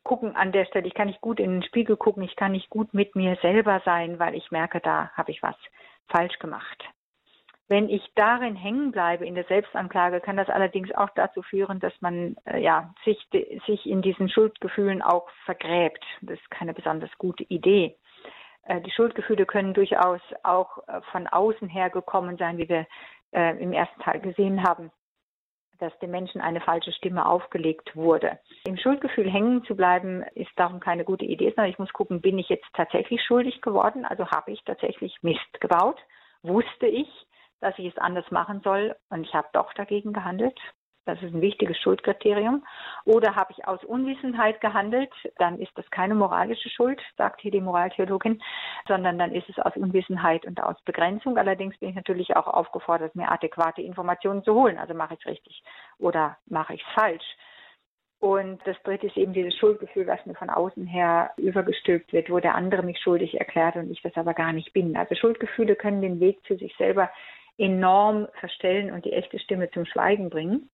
gucken 0.03 0.37
an 0.37 0.53
der 0.53 0.67
Stelle. 0.67 0.87
Ich 0.87 0.95
kann 0.95 1.07
nicht 1.07 1.23
gut 1.23 1.41
in 1.41 1.61
den 1.61 1.63
Spiegel 1.63 1.97
gucken. 1.97 2.23
Ich 2.23 2.37
kann 2.37 2.53
nicht 2.53 2.69
gut 2.69 2.93
mit 2.93 3.17
mir 3.17 3.37
selber 3.41 3.81
sein, 3.87 4.19
weil 4.19 4.35
ich 4.35 4.51
merke, 4.51 4.81
da 4.81 5.11
habe 5.15 5.33
ich 5.33 5.43
was 5.43 5.57
falsch 6.09 6.39
gemacht. 6.39 6.85
Wenn 7.69 7.89
ich 7.89 8.03
darin 8.15 8.57
hängen 8.57 8.93
bleibe 8.93 9.27
in 9.27 9.35
der 9.35 9.45
Selbstanklage, 9.45 10.21
kann 10.21 10.37
das 10.37 10.51
allerdings 10.51 10.93
auch 10.93 11.09
dazu 11.15 11.43
führen, 11.43 11.81
dass 11.81 11.95
man 12.01 12.37
äh, 12.45 12.61
ja 12.61 12.93
sich 13.05 13.19
sich 13.67 13.87
in 13.87 14.03
diesen 14.03 14.29
Schuldgefühlen 14.29 15.01
auch 15.01 15.29
vergräbt. 15.47 16.05
Das 16.21 16.39
ist 16.39 16.51
keine 16.51 16.75
besonders 16.75 17.11
gute 17.17 17.45
Idee. 17.45 17.97
Äh, 18.65 18.83
die 18.83 18.91
Schuldgefühle 18.91 19.47
können 19.47 19.73
durchaus 19.73 20.21
auch 20.43 20.87
äh, 20.89 21.01
von 21.11 21.27
außen 21.27 21.69
her 21.69 21.89
gekommen 21.89 22.37
sein, 22.37 22.59
wie 22.59 22.69
wir 22.69 22.87
äh, 23.33 23.57
im 23.63 23.73
ersten 23.73 24.01
Teil 24.03 24.21
gesehen 24.21 24.63
haben 24.63 24.91
dass 25.79 25.99
dem 25.99 26.11
Menschen 26.11 26.41
eine 26.41 26.61
falsche 26.61 26.93
Stimme 26.93 27.27
aufgelegt 27.27 27.95
wurde. 27.95 28.39
Im 28.65 28.77
Schuldgefühl 28.77 29.31
hängen 29.31 29.65
zu 29.65 29.77
bleiben, 29.77 30.23
ist 30.35 30.51
darum 30.57 30.81
keine 30.81 31.05
gute 31.05 31.25
Idee, 31.25 31.53
sondern 31.55 31.71
ich 31.71 31.79
muss 31.79 31.93
gucken, 31.93 32.21
bin 32.21 32.39
ich 32.39 32.49
jetzt 32.49 32.67
tatsächlich 32.75 33.23
schuldig 33.23 33.61
geworden? 33.61 34.05
Also 34.05 34.31
habe 34.31 34.53
ich 34.53 34.63
tatsächlich 34.65 35.17
Mist 35.23 35.61
gebaut? 35.61 35.99
Wusste 36.43 36.87
ich, 36.87 37.09
dass 37.65 37.79
ich 37.79 37.87
es 37.87 37.99
anders 37.99 38.31
machen 38.31 38.61
soll 38.63 38.95
und 39.09 39.23
ich 39.23 39.35
habe 39.35 39.49
doch 39.55 39.73
dagegen 39.73 40.13
gehandelt. 40.13 40.59
Das 41.07 41.21
ist 41.23 41.35
ein 41.35 41.41
wichtiges 41.41 41.79
Schuldkriterium. 41.79 42.65
Oder 43.05 43.35
habe 43.35 43.53
ich 43.53 43.67
aus 43.67 43.83
Unwissenheit 43.85 44.61
gehandelt, 44.61 45.13
dann 45.39 45.59
ist 45.59 45.73
das 45.77 45.91
keine 45.91 46.15
moralische 46.15 46.69
Schuld, 46.69 47.01
sagt 47.17 47.41
hier 47.41 47.51
die 47.51 47.61
Moraltheologin, 47.61 48.43
sondern 48.87 49.19
dann 49.19 49.33
ist 49.33 49.49
es 49.49 49.59
aus 49.59 49.77
Unwissenheit 49.77 50.47
und 50.47 50.63
aus 50.63 50.77
Begrenzung. 50.85 51.39
Allerdings 51.39 51.77
bin 51.79 51.91
ich 51.91 51.95
natürlich 51.95 52.37
auch 52.37 52.47
aufgefordert, 52.47 53.17
mir 53.17 53.31
adäquate 53.31 53.83
Informationen 53.83 54.45
zu 54.45 54.55
holen. 54.55 54.79
Also 54.79 54.95
mache 54.95 55.15
ich 55.15 55.21
es 55.21 55.27
richtig 55.27 55.63
oder 55.99 56.37
mache 56.47 56.75
ich 56.75 56.83
es 56.83 56.95
falsch. 56.95 57.37
Und 58.21 58.59
das 58.65 58.77
dritte 58.85 59.07
ist 59.09 59.19
eben 59.19 59.35
dieses 59.35 59.55
Schuldgefühl, 59.59 60.07
was 60.07 60.25
mir 60.25 60.35
von 60.35 60.49
außen 60.49 60.87
her 60.87 61.33
übergestülpt 61.37 62.15
wird, 62.15 62.31
wo 62.31 62.41
der 62.41 62.55
andere 62.55 62.83
mich 62.83 62.99
schuldig 62.99 63.39
erklärt 63.39 63.77
und 63.77 63.91
ich 63.91 64.01
das 64.01 64.17
aber 64.17 64.33
gar 64.33 64.55
nicht 64.55 64.73
bin. 64.73 64.97
Also 64.97 65.15
Schuldgefühle 65.15 65.77
können 65.77 66.01
den 66.01 66.21
Weg 66.21 66.43
zu 66.47 66.57
sich 66.57 66.75
selber 66.79 67.11
enorm 67.59 68.29
verstellen 68.41 68.93
und 68.93 69.05
die 69.05 69.13
echte 69.13 69.39
Stimme 69.39 69.71
zum 69.71 69.87
Schweigen 69.87 70.31
bringen. 70.31 70.71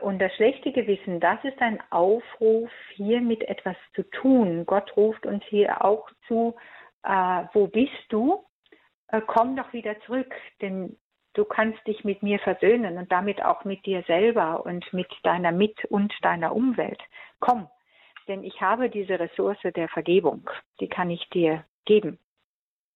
Und 0.00 0.18
das 0.18 0.34
schlechte 0.34 0.72
Gewissen, 0.72 1.20
das 1.20 1.38
ist 1.44 1.60
ein 1.60 1.80
Aufruf, 1.90 2.70
hier 2.94 3.20
mit 3.20 3.42
etwas 3.42 3.76
zu 3.94 4.02
tun. 4.10 4.66
Gott 4.66 4.96
ruft 4.96 5.26
uns 5.26 5.44
hier 5.44 5.84
auch 5.84 6.10
zu, 6.26 6.56
äh, 7.04 7.44
wo 7.52 7.68
bist 7.68 7.92
du? 8.08 8.44
Äh, 9.08 9.20
komm 9.26 9.54
doch 9.56 9.72
wieder 9.72 9.98
zurück, 10.00 10.34
denn 10.60 10.96
du 11.34 11.44
kannst 11.44 11.86
dich 11.86 12.02
mit 12.02 12.22
mir 12.22 12.40
versöhnen 12.40 12.98
und 12.98 13.12
damit 13.12 13.44
auch 13.44 13.64
mit 13.64 13.86
dir 13.86 14.02
selber 14.06 14.66
und 14.66 14.92
mit 14.92 15.08
deiner 15.22 15.52
Mit- 15.52 15.84
und 15.84 16.12
deiner 16.22 16.54
Umwelt. 16.54 17.00
Komm, 17.38 17.68
denn 18.26 18.42
ich 18.42 18.60
habe 18.60 18.90
diese 18.90 19.20
Ressource 19.20 19.58
der 19.62 19.88
Vergebung, 19.88 20.48
die 20.80 20.88
kann 20.88 21.10
ich 21.10 21.28
dir 21.30 21.64
geben. 21.84 22.18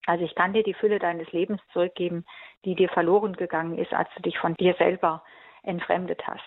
Also 0.07 0.25
ich 0.25 0.35
kann 0.35 0.53
dir 0.53 0.63
die 0.63 0.75
Fülle 0.75 0.99
deines 0.99 1.31
Lebens 1.33 1.61
zurückgeben, 1.73 2.25
die 2.65 2.75
dir 2.75 2.89
verloren 2.89 3.35
gegangen 3.35 3.77
ist, 3.79 3.93
als 3.93 4.09
du 4.17 4.23
dich 4.23 4.39
von 4.39 4.55
dir 4.55 4.75
selber 4.79 5.23
entfremdet 5.63 6.27
hast. 6.27 6.43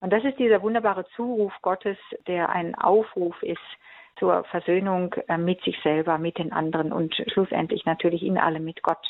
Und 0.00 0.12
das 0.12 0.24
ist 0.24 0.38
dieser 0.38 0.62
wunderbare 0.62 1.06
Zuruf 1.16 1.52
Gottes, 1.62 1.96
der 2.26 2.48
ein 2.50 2.74
Aufruf 2.74 3.40
ist 3.42 3.60
zur 4.18 4.44
Versöhnung 4.44 5.14
äh, 5.28 5.38
mit 5.38 5.62
sich 5.62 5.78
selber, 5.82 6.18
mit 6.18 6.38
den 6.38 6.52
anderen 6.52 6.92
und 6.92 7.14
schlussendlich 7.32 7.84
natürlich 7.84 8.22
in 8.22 8.38
allem 8.38 8.64
mit 8.64 8.82
Gott. 8.82 9.06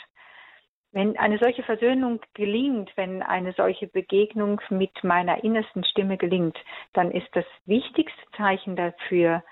Wenn 0.93 1.19
eine 1.19 1.39
solche 1.39 1.65
Versöhnung 1.65 2.21
gelingt, 2.35 2.97
wenn 2.97 3.23
eine 3.23 3.53
solche 3.53 3.89
Begegnung 3.89 4.61
mit 4.71 5.03
meiner 5.03 5.43
innersten 5.43 5.85
Stimme 5.85 6.17
gelingt, 6.17 6.57
dann 6.93 7.11
ist 7.11 7.29
das 7.33 7.45
wichtigste 7.67 8.23
Zeichen 8.37 8.77
dafür 8.77 9.43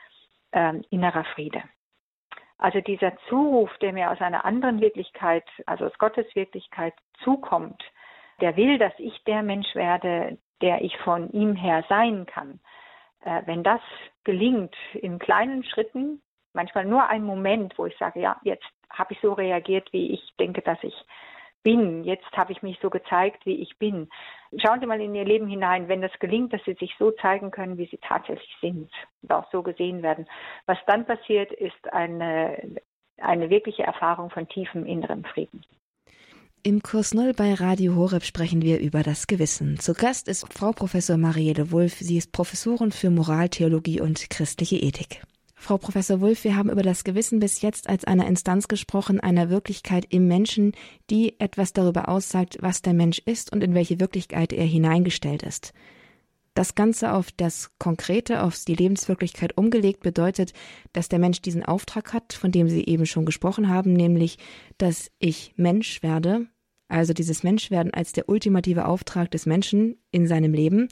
äh, 0.53 0.75
innerer 0.91 1.25
Friede. 1.35 1.63
Also 2.63 2.81
dieser 2.81 3.13
Zuruf, 3.29 3.77
der 3.79 3.93
mir 3.93 4.13
aus 4.13 4.21
einer 4.21 4.45
anderen 4.45 4.81
Wirklichkeit, 4.81 5.43
also 5.67 5.85
aus 5.85 5.99
Gottes 5.99 6.33
Wirklichkeit 6.37 6.95
zukommt, 7.25 7.83
der 8.41 8.57
will, 8.57 8.79
dass 8.79 8.93
ich 8.99 9.25
der 9.25 9.43
Mensch 9.43 9.75
werde, 9.75 10.39
der 10.61 10.81
ich 10.81 10.97
von 10.99 11.29
ihm 11.33 11.57
her 11.57 11.85
sein 11.89 12.25
kann. 12.25 12.61
Äh, 13.25 13.43
wenn 13.47 13.65
das 13.65 13.81
gelingt 14.23 14.77
in 14.95 15.19
kleinen 15.19 15.65
Schritten, 15.65 16.23
manchmal 16.53 16.85
nur 16.85 17.09
ein 17.09 17.25
Moment, 17.25 17.77
wo 17.79 17.87
ich 17.87 17.99
sage, 17.99 18.21
ja, 18.21 18.41
jetzt 18.45 18.71
habe 18.91 19.13
ich 19.13 19.21
so 19.21 19.33
reagiert, 19.33 19.93
wie 19.93 20.13
ich 20.13 20.33
denke, 20.39 20.63
dass 20.63 20.79
ich 20.85 20.95
bin. 21.63 22.05
Jetzt 22.05 22.31
habe 22.33 22.53
ich 22.53 22.63
mich 22.63 22.79
so 22.81 22.91
gezeigt, 22.91 23.47
wie 23.47 23.63
ich 23.63 23.79
bin. 23.79 24.09
Schauen 24.59 24.81
Sie 24.81 24.87
mal 24.87 25.01
in 25.01 25.15
Ihr 25.15 25.25
Leben 25.25 25.49
hinein, 25.49 25.89
wenn 25.89 26.03
das 26.03 26.13
gelingt, 26.19 26.53
dass 26.53 26.65
Sie 26.65 26.75
sich 26.75 26.95
so 26.99 27.11
zeigen 27.11 27.51
können, 27.51 27.79
wie 27.79 27.87
Sie 27.87 27.99
tatsächlich 27.99 28.55
sind 28.61 28.91
und 29.23 29.33
auch 29.33 29.51
so 29.51 29.63
gesehen 29.63 30.03
werden. 30.03 30.27
Was 30.67 30.79
dann 30.87 31.07
passiert, 31.07 31.53
ist 31.53 31.93
eine, 31.93 32.77
eine 33.19 33.51
wirkliche 33.51 33.83
Erfahrung 33.83 34.31
von 34.31 34.49
tiefem 34.49 34.87
inneren 34.87 35.25
Frieden. 35.25 35.65
Im 36.65 36.81
Kurs 36.81 37.13
Null 37.13 37.33
bei 37.35 37.55
Radio 37.55 37.97
Horeb 37.97 38.23
sprechen 38.23 38.63
wir 38.63 38.79
über 38.79 39.03
das 39.03 39.27
Gewissen. 39.27 39.81
Zu 39.81 39.95
Gast 39.95 40.29
ist 40.29 40.47
Frau 40.53 40.71
Professor 40.71 41.17
Marielle 41.17 41.73
Wulff. 41.73 41.95
Sie 41.95 42.17
ist 42.17 42.31
Professorin 42.31 42.93
für 42.93 43.11
Moraltheologie 43.11 44.01
und 44.01 44.31
christliche 44.31 44.77
Ethik. 44.77 45.23
Frau 45.63 45.79
Professor 45.79 46.21
Wulff, 46.21 46.43
wir 46.43 46.57
haben 46.57 46.71
über 46.71 46.83
das 46.83 47.05
Gewissen 47.05 47.39
bis 47.39 47.63
jetzt 47.63 47.89
als 47.89 48.05
eine 48.05 48.27
Instanz 48.27 48.67
gesprochen, 48.67 49.21
einer 49.21 49.49
Wirklichkeit 49.49 50.05
im 50.09 50.27
Menschen, 50.27 50.73
die 51.09 51.39
etwas 51.39 51.73
darüber 51.73 52.09
aussagt, 52.09 52.59
was 52.61 52.83
der 52.83 52.95
Mensch 52.95 53.21
ist 53.27 53.53
und 53.53 53.63
in 53.63 53.73
welche 53.73 54.01
Wirklichkeit 54.01 54.53
er 54.53 54.65
hineingestellt 54.65 55.45
ist. 55.45 55.73
Das 56.55 56.75
Ganze 56.75 57.13
auf 57.13 57.31
das 57.31 57.71
Konkrete, 57.79 58.43
auf 58.43 58.59
die 58.65 58.75
Lebenswirklichkeit 58.75 59.57
umgelegt, 59.57 60.01
bedeutet, 60.01 60.53
dass 60.93 61.09
der 61.09 61.21
Mensch 61.21 61.41
diesen 61.43 61.65
Auftrag 61.65 62.13
hat, 62.13 62.33
von 62.33 62.51
dem 62.51 62.69
Sie 62.69 62.85
eben 62.85 63.07
schon 63.07 63.25
gesprochen 63.25 63.69
haben, 63.69 63.93
nämlich, 63.93 64.39
dass 64.79 65.13
ich 65.21 65.53
Mensch 65.55 66.03
werde, 66.03 66.49
also 66.89 67.13
dieses 67.13 67.45
Menschwerden 67.45 67.95
als 67.95 68.11
der 68.11 68.29
ultimative 68.29 68.87
Auftrag 68.87 69.31
des 69.31 69.47
Menschen 69.47 69.97
in 70.11 70.27
seinem 70.27 70.55
Leben. 70.55 70.89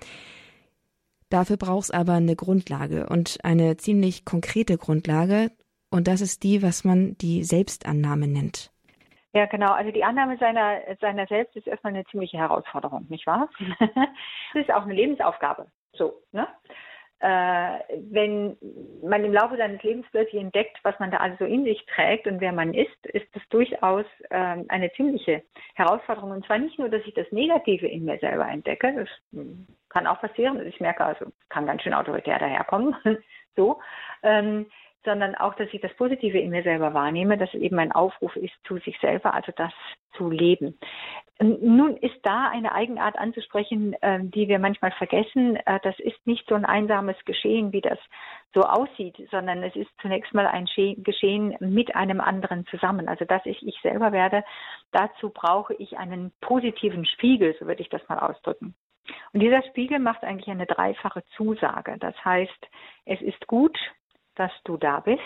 Dafür 1.30 1.56
braucht 1.56 1.84
es 1.84 1.90
aber 1.90 2.14
eine 2.14 2.36
Grundlage 2.36 3.06
und 3.08 3.38
eine 3.44 3.76
ziemlich 3.76 4.24
konkrete 4.24 4.76
Grundlage. 4.76 5.50
Und 5.90 6.08
das 6.08 6.20
ist 6.20 6.42
die, 6.42 6.62
was 6.62 6.84
man 6.84 7.16
die 7.18 7.42
Selbstannahme 7.44 8.28
nennt. 8.28 8.70
Ja, 9.32 9.46
genau. 9.46 9.72
Also 9.72 9.92
die 9.92 10.02
Annahme 10.02 10.36
seiner, 10.38 10.80
seiner 11.00 11.26
selbst 11.28 11.54
ist 11.56 11.68
erstmal 11.68 11.94
eine 11.94 12.04
ziemliche 12.06 12.36
Herausforderung, 12.36 13.06
nicht 13.08 13.26
wahr? 13.26 13.48
Es 14.54 14.62
ist 14.62 14.72
auch 14.72 14.82
eine 14.82 14.94
Lebensaufgabe. 14.94 15.66
So, 15.92 16.20
ne? 16.32 16.48
Äh, 17.20 17.80
wenn 18.10 18.56
man 19.02 19.24
im 19.24 19.34
Laufe 19.34 19.56
seines 19.58 19.82
Lebens 19.82 20.06
plötzlich 20.10 20.40
entdeckt, 20.40 20.78
was 20.84 20.98
man 20.98 21.10
da 21.10 21.18
alles 21.18 21.38
so 21.38 21.44
in 21.44 21.64
sich 21.64 21.84
trägt 21.94 22.26
und 22.26 22.40
wer 22.40 22.52
man 22.52 22.72
ist, 22.72 23.06
ist 23.06 23.26
das 23.34 23.42
durchaus 23.50 24.06
äh, 24.30 24.56
eine 24.68 24.90
ziemliche 24.96 25.42
Herausforderung. 25.74 26.30
Und 26.30 26.46
zwar 26.46 26.58
nicht 26.58 26.78
nur, 26.78 26.88
dass 26.88 27.02
ich 27.04 27.12
das 27.12 27.30
Negative 27.30 27.86
in 27.86 28.06
mir 28.06 28.18
selber 28.18 28.48
entdecke, 28.48 28.94
das 28.94 29.08
hm, 29.32 29.66
kann 29.90 30.06
auch 30.06 30.20
passieren, 30.20 30.66
ich 30.66 30.80
merke, 30.80 31.04
also 31.04 31.26
kann 31.50 31.66
ganz 31.66 31.82
schön 31.82 31.92
autoritär 31.92 32.38
daherkommen, 32.38 32.96
so, 33.56 33.80
ähm, 34.22 34.66
sondern 35.04 35.34
auch, 35.34 35.54
dass 35.54 35.68
ich 35.72 35.80
das 35.80 35.94
Positive 35.94 36.38
in 36.38 36.50
mir 36.50 36.62
selber 36.62 36.94
wahrnehme, 36.94 37.38
dass 37.38 37.52
eben 37.54 37.78
ein 37.78 37.92
Aufruf 37.92 38.36
ist 38.36 38.54
zu 38.64 38.78
sich 38.78 38.98
selber, 39.00 39.34
also 39.34 39.52
das 39.56 39.72
zu 40.16 40.30
leben. 40.30 40.78
Nun 41.40 41.96
ist 41.96 42.18
da 42.22 42.50
eine 42.50 42.72
Eigenart 42.72 43.16
anzusprechen, 43.16 43.96
ähm, 44.02 44.30
die 44.30 44.48
wir 44.48 44.58
manchmal 44.58 44.90
vergessen. 44.92 45.56
Äh, 45.56 45.80
das 45.82 45.98
ist 45.98 46.26
nicht 46.26 46.46
so 46.46 46.54
ein 46.54 46.66
einsames 46.66 47.16
Geschehen, 47.24 47.72
wie 47.72 47.80
das 47.80 47.98
so 48.52 48.60
aussieht, 48.60 49.16
sondern 49.30 49.62
es 49.62 49.74
ist 49.74 49.90
zunächst 50.02 50.34
mal 50.34 50.46
ein 50.46 50.66
Geschehen 50.98 51.56
mit 51.60 51.94
einem 51.96 52.20
anderen 52.20 52.66
zusammen. 52.66 53.08
Also 53.08 53.24
dass 53.24 53.46
ich 53.46 53.66
ich 53.66 53.78
selber 53.80 54.12
werde, 54.12 54.44
dazu 54.92 55.30
brauche 55.30 55.72
ich 55.74 55.96
einen 55.96 56.32
positiven 56.42 57.06
Spiegel, 57.06 57.56
so 57.58 57.66
würde 57.66 57.80
ich 57.80 57.88
das 57.88 58.06
mal 58.08 58.18
ausdrücken. 58.18 58.74
Und 59.32 59.40
dieser 59.40 59.62
Spiegel 59.62 59.98
macht 59.98 60.22
eigentlich 60.24 60.50
eine 60.50 60.66
dreifache 60.66 61.24
Zusage. 61.36 61.96
Das 61.98 62.14
heißt, 62.22 62.68
es 63.06 63.20
ist 63.22 63.46
gut, 63.46 63.78
dass 64.40 64.52
du 64.64 64.78
da 64.78 65.00
bist. 65.00 65.20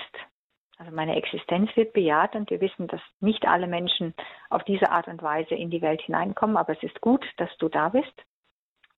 Also 0.76 0.90
meine 0.90 1.14
Existenz 1.14 1.70
wird 1.76 1.92
bejaht 1.92 2.34
und 2.34 2.50
wir 2.50 2.60
wissen, 2.60 2.88
dass 2.88 3.00
nicht 3.20 3.46
alle 3.46 3.68
Menschen 3.68 4.12
auf 4.50 4.64
diese 4.64 4.90
Art 4.90 5.06
und 5.06 5.22
Weise 5.22 5.54
in 5.54 5.70
die 5.70 5.82
Welt 5.82 6.02
hineinkommen, 6.02 6.56
aber 6.56 6.72
es 6.72 6.82
ist 6.82 7.00
gut, 7.00 7.24
dass 7.36 7.56
du 7.58 7.68
da 7.68 7.90
bist. 7.90 8.12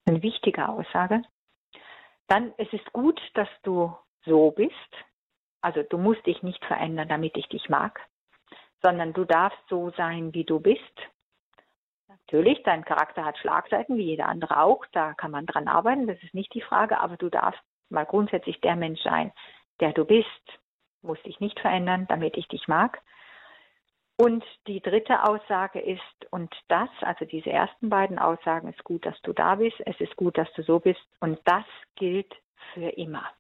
Eine 0.06 0.22
wichtige 0.22 0.70
Aussage. 0.70 1.20
Dann, 2.28 2.54
es 2.56 2.72
ist 2.72 2.90
gut, 2.94 3.20
dass 3.34 3.48
du 3.62 3.94
so 4.24 4.52
bist. 4.52 4.72
Also 5.60 5.82
du 5.82 5.98
musst 5.98 6.24
dich 6.24 6.42
nicht 6.42 6.64
verändern, 6.64 7.08
damit 7.08 7.36
ich 7.36 7.48
dich 7.48 7.68
mag, 7.68 8.00
sondern 8.82 9.12
du 9.12 9.26
darfst 9.26 9.60
so 9.68 9.90
sein, 9.98 10.32
wie 10.32 10.44
du 10.44 10.60
bist. 10.60 10.80
Natürlich, 12.08 12.62
dein 12.62 12.86
Charakter 12.86 13.22
hat 13.22 13.36
Schlagseiten, 13.36 13.98
wie 13.98 14.04
jeder 14.04 14.28
andere 14.28 14.62
auch. 14.62 14.86
Da 14.92 15.12
kann 15.12 15.30
man 15.30 15.44
dran 15.44 15.68
arbeiten, 15.68 16.06
das 16.06 16.22
ist 16.22 16.32
nicht 16.32 16.54
die 16.54 16.62
Frage, 16.62 17.00
aber 17.00 17.18
du 17.18 17.28
darfst 17.28 17.60
mal 17.90 18.06
grundsätzlich 18.06 18.60
der 18.62 18.76
Mensch 18.76 19.02
sein, 19.02 19.30
der 19.80 19.92
du 19.92 20.04
bist, 20.04 20.28
musst 21.02 21.24
dich 21.24 21.40
nicht 21.40 21.58
verändern, 21.60 22.06
damit 22.08 22.36
ich 22.36 22.48
dich 22.48 22.68
mag. 22.68 23.00
Und 24.18 24.44
die 24.66 24.80
dritte 24.80 25.24
Aussage 25.24 25.78
ist, 25.78 26.00
und 26.30 26.54
das, 26.68 26.88
also 27.02 27.26
diese 27.26 27.50
ersten 27.50 27.90
beiden 27.90 28.18
Aussagen, 28.18 28.68
ist 28.68 28.82
gut, 28.82 29.04
dass 29.04 29.20
du 29.22 29.34
da 29.34 29.56
bist, 29.56 29.76
es 29.84 30.00
ist 30.00 30.16
gut, 30.16 30.38
dass 30.38 30.50
du 30.54 30.62
so 30.62 30.80
bist, 30.80 31.06
und 31.20 31.38
das 31.44 31.64
gilt 31.96 32.34
für 32.72 32.88
immer. 32.88 33.30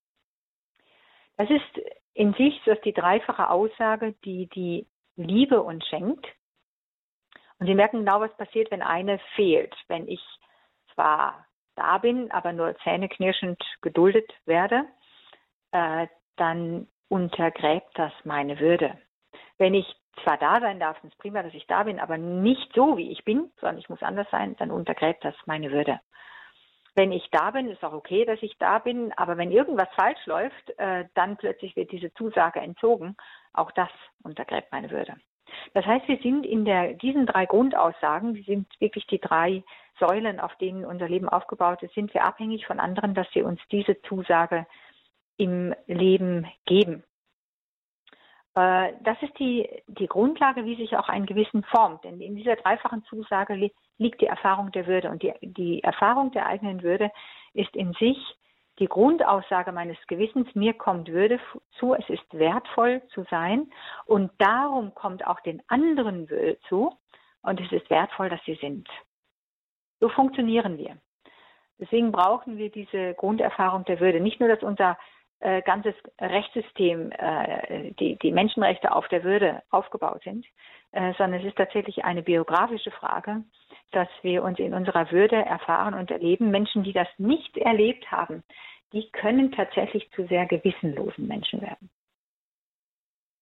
Das 1.38 1.48
ist 1.48 1.80
in 2.12 2.34
sich 2.34 2.60
das 2.64 2.80
die 2.82 2.92
dreifache 2.92 3.48
Aussage, 3.50 4.14
die 4.24 4.48
die 4.48 4.86
Liebe 5.16 5.62
uns 5.62 5.86
schenkt. 5.86 6.26
Und 7.58 7.66
Sie 7.66 7.74
merken 7.74 7.98
genau, 8.00 8.20
was 8.20 8.36
passiert, 8.36 8.70
wenn 8.70 8.82
eine 8.82 9.18
fehlt. 9.34 9.74
Wenn 9.88 10.08
ich 10.08 10.20
zwar 10.94 11.46
da 11.74 11.98
bin, 11.98 12.30
aber 12.30 12.52
nur 12.52 12.76
zähneknirschend 12.78 13.62
geduldet 13.80 14.30
werde, 14.44 14.86
äh, 15.72 16.06
dann 16.36 16.88
untergräbt 17.08 17.90
das 17.94 18.12
meine 18.24 18.58
Würde. 18.58 18.98
Wenn 19.58 19.74
ich 19.74 19.86
zwar 20.22 20.38
da 20.38 20.60
sein 20.60 20.80
darf, 20.80 21.02
ist 21.04 21.18
prima, 21.18 21.42
dass 21.42 21.54
ich 21.54 21.66
da 21.66 21.82
bin, 21.84 22.00
aber 22.00 22.18
nicht 22.18 22.72
so, 22.74 22.96
wie 22.96 23.10
ich 23.10 23.24
bin, 23.24 23.50
sondern 23.60 23.78
ich 23.78 23.88
muss 23.88 24.02
anders 24.02 24.28
sein, 24.30 24.56
dann 24.58 24.70
untergräbt 24.70 25.24
das 25.24 25.34
meine 25.46 25.70
Würde. 25.70 26.00
Wenn 26.94 27.12
ich 27.12 27.28
da 27.30 27.50
bin, 27.50 27.68
ist 27.68 27.84
auch 27.84 27.92
okay, 27.92 28.24
dass 28.24 28.42
ich 28.42 28.56
da 28.58 28.78
bin, 28.78 29.12
aber 29.18 29.36
wenn 29.36 29.52
irgendwas 29.52 29.88
falsch 29.94 30.24
läuft, 30.24 30.78
äh, 30.78 31.04
dann 31.14 31.36
plötzlich 31.36 31.76
wird 31.76 31.92
diese 31.92 32.12
Zusage 32.14 32.60
entzogen. 32.60 33.16
Auch 33.52 33.70
das 33.72 33.90
untergräbt 34.22 34.72
meine 34.72 34.90
Würde. 34.90 35.14
Das 35.74 35.84
heißt, 35.84 36.08
wir 36.08 36.18
sind 36.18 36.46
in 36.46 36.64
der, 36.64 36.94
diesen 36.94 37.26
drei 37.26 37.44
Grundaussagen, 37.44 38.34
die 38.34 38.42
sind 38.42 38.68
wirklich 38.80 39.06
die 39.06 39.20
drei 39.20 39.62
Säulen, 39.98 40.40
auf 40.40 40.54
denen 40.56 40.84
unser 40.84 41.08
Leben 41.08 41.28
aufgebaut 41.28 41.82
ist, 41.82 41.94
sind 41.94 42.12
wir 42.14 42.24
abhängig 42.24 42.66
von 42.66 42.80
anderen, 42.80 43.14
dass 43.14 43.30
sie 43.32 43.42
uns 43.42 43.60
diese 43.70 44.00
Zusage 44.02 44.66
im 45.36 45.74
Leben 45.86 46.46
geben. 46.64 47.04
Äh, 48.54 48.94
das 49.02 49.20
ist 49.22 49.38
die, 49.38 49.68
die 49.86 50.06
Grundlage, 50.06 50.64
wie 50.64 50.76
sich 50.76 50.96
auch 50.96 51.08
ein 51.08 51.26
Gewissen 51.26 51.62
formt. 51.64 52.04
Denn 52.04 52.20
in 52.20 52.36
dieser 52.36 52.56
dreifachen 52.56 53.04
Zusage 53.04 53.70
liegt 53.98 54.20
die 54.20 54.26
Erfahrung 54.26 54.72
der 54.72 54.86
Würde. 54.86 55.10
Und 55.10 55.22
die, 55.22 55.32
die 55.42 55.82
Erfahrung 55.82 56.32
der 56.32 56.46
eigenen 56.46 56.82
Würde 56.82 57.10
ist 57.52 57.74
in 57.76 57.92
sich 57.94 58.18
die 58.78 58.88
Grundaussage 58.88 59.72
meines 59.72 59.96
Gewissens, 60.06 60.54
mir 60.54 60.74
kommt 60.74 61.08
Würde 61.08 61.40
zu, 61.78 61.94
es 61.94 62.08
ist 62.10 62.32
wertvoll 62.32 63.02
zu 63.08 63.24
sein 63.30 63.70
und 64.04 64.30
darum 64.38 64.94
kommt 64.94 65.26
auch 65.26 65.40
den 65.40 65.62
anderen 65.68 66.28
Würde 66.28 66.58
zu 66.68 66.92
und 67.42 67.60
es 67.60 67.72
ist 67.72 67.88
wertvoll, 67.88 68.28
dass 68.28 68.44
sie 68.44 68.56
sind. 68.56 68.86
So 70.00 70.10
funktionieren 70.10 70.76
wir. 70.76 70.98
Deswegen 71.78 72.12
brauchen 72.12 72.58
wir 72.58 72.70
diese 72.70 73.14
Grunderfahrung 73.14 73.84
der 73.84 74.00
Würde. 74.00 74.20
Nicht 74.20 74.40
nur, 74.40 74.48
dass 74.48 74.62
unser 74.62 74.98
äh, 75.40 75.62
ganzes 75.62 75.94
Rechtssystem, 76.20 77.12
äh, 77.12 77.92
die, 77.92 78.16
die 78.16 78.32
Menschenrechte 78.32 78.92
auf 78.92 79.06
der 79.08 79.22
Würde 79.22 79.62
aufgebaut 79.70 80.22
sind, 80.24 80.46
äh, 80.92 81.12
sondern 81.18 81.40
es 81.40 81.46
ist 81.46 81.56
tatsächlich 81.56 82.04
eine 82.04 82.22
biografische 82.22 82.90
Frage, 82.90 83.44
dass 83.92 84.08
wir 84.22 84.42
uns 84.42 84.58
in 84.58 84.74
unserer 84.74 85.10
Würde 85.10 85.36
erfahren 85.36 85.94
und 85.94 86.10
erleben. 86.10 86.50
Menschen, 86.50 86.84
die 86.84 86.92
das 86.92 87.08
nicht 87.18 87.56
erlebt 87.58 88.10
haben, 88.10 88.42
die 88.92 89.10
können 89.10 89.52
tatsächlich 89.52 90.10
zu 90.12 90.26
sehr 90.26 90.46
gewissenlosen 90.46 91.26
Menschen 91.26 91.60
werden. 91.60 91.90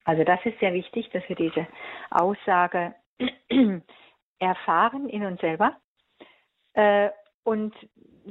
Also 0.04 0.24
das 0.24 0.40
ist 0.44 0.58
sehr 0.60 0.74
wichtig, 0.74 1.10
dass 1.10 1.26
wir 1.28 1.36
diese 1.36 1.66
Aussage 2.10 2.94
erfahren 4.38 5.08
in 5.08 5.24
uns 5.24 5.40
selber. 5.40 5.76
Äh, 6.74 7.10
und 7.44 7.74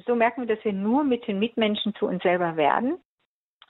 so 0.05 0.16
merken 0.16 0.41
wir, 0.47 0.55
dass 0.55 0.66
wir 0.66 0.74
nur 0.74 1.03
mit 1.03 1.28
den 1.28 1.39
Mitmenschen 1.39 1.95
zu 1.95 2.07
uns 2.07 2.22
selber 2.24 2.57
werden. 2.57 2.99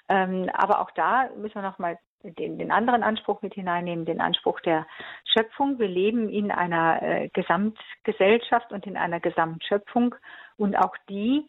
Ähm, 0.10 0.50
aber 0.54 0.82
auch 0.82 0.92
da 0.92 1.30
müssen 1.38 1.56
wir 1.56 1.62
nochmal 1.62 1.98
den, 2.24 2.58
den 2.58 2.72
anderen 2.72 3.04
Anspruch 3.04 3.42
mit 3.42 3.54
hineinnehmen, 3.54 4.06
den 4.06 4.22
Anspruch 4.22 4.60
der 4.62 4.88
Schöpfung. 5.26 5.80
Wir 5.80 5.88
leben 5.88 6.30
in 6.30 6.52
einer 6.52 7.02
äh, 7.02 7.30
Gesamtgesellschaft 7.30 8.72
und 8.72 8.86
in 8.88 8.98
einer 8.98 9.20
Gesamtschöpfung 9.20 10.16
und 10.58 10.76
auch 10.76 10.96
die 11.10 11.46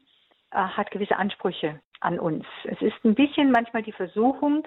äh, 0.51 0.57
hat 0.57 0.91
gewisse 0.91 1.17
Ansprüche 1.17 1.81
an 2.01 2.19
uns. 2.19 2.45
Es 2.65 2.81
ist 2.83 3.05
ein 3.05 3.15
bisschen 3.15 3.51
manchmal 3.51 3.83
die 3.83 3.93
Versuchung, 3.93 4.67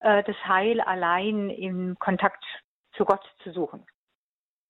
äh, 0.00 0.22
das 0.24 0.36
Heil 0.46 0.80
allein 0.80 1.50
im 1.50 1.98
Kontakt 1.98 2.44
zu 2.96 3.04
Gott 3.04 3.24
zu 3.42 3.52
suchen. 3.52 3.86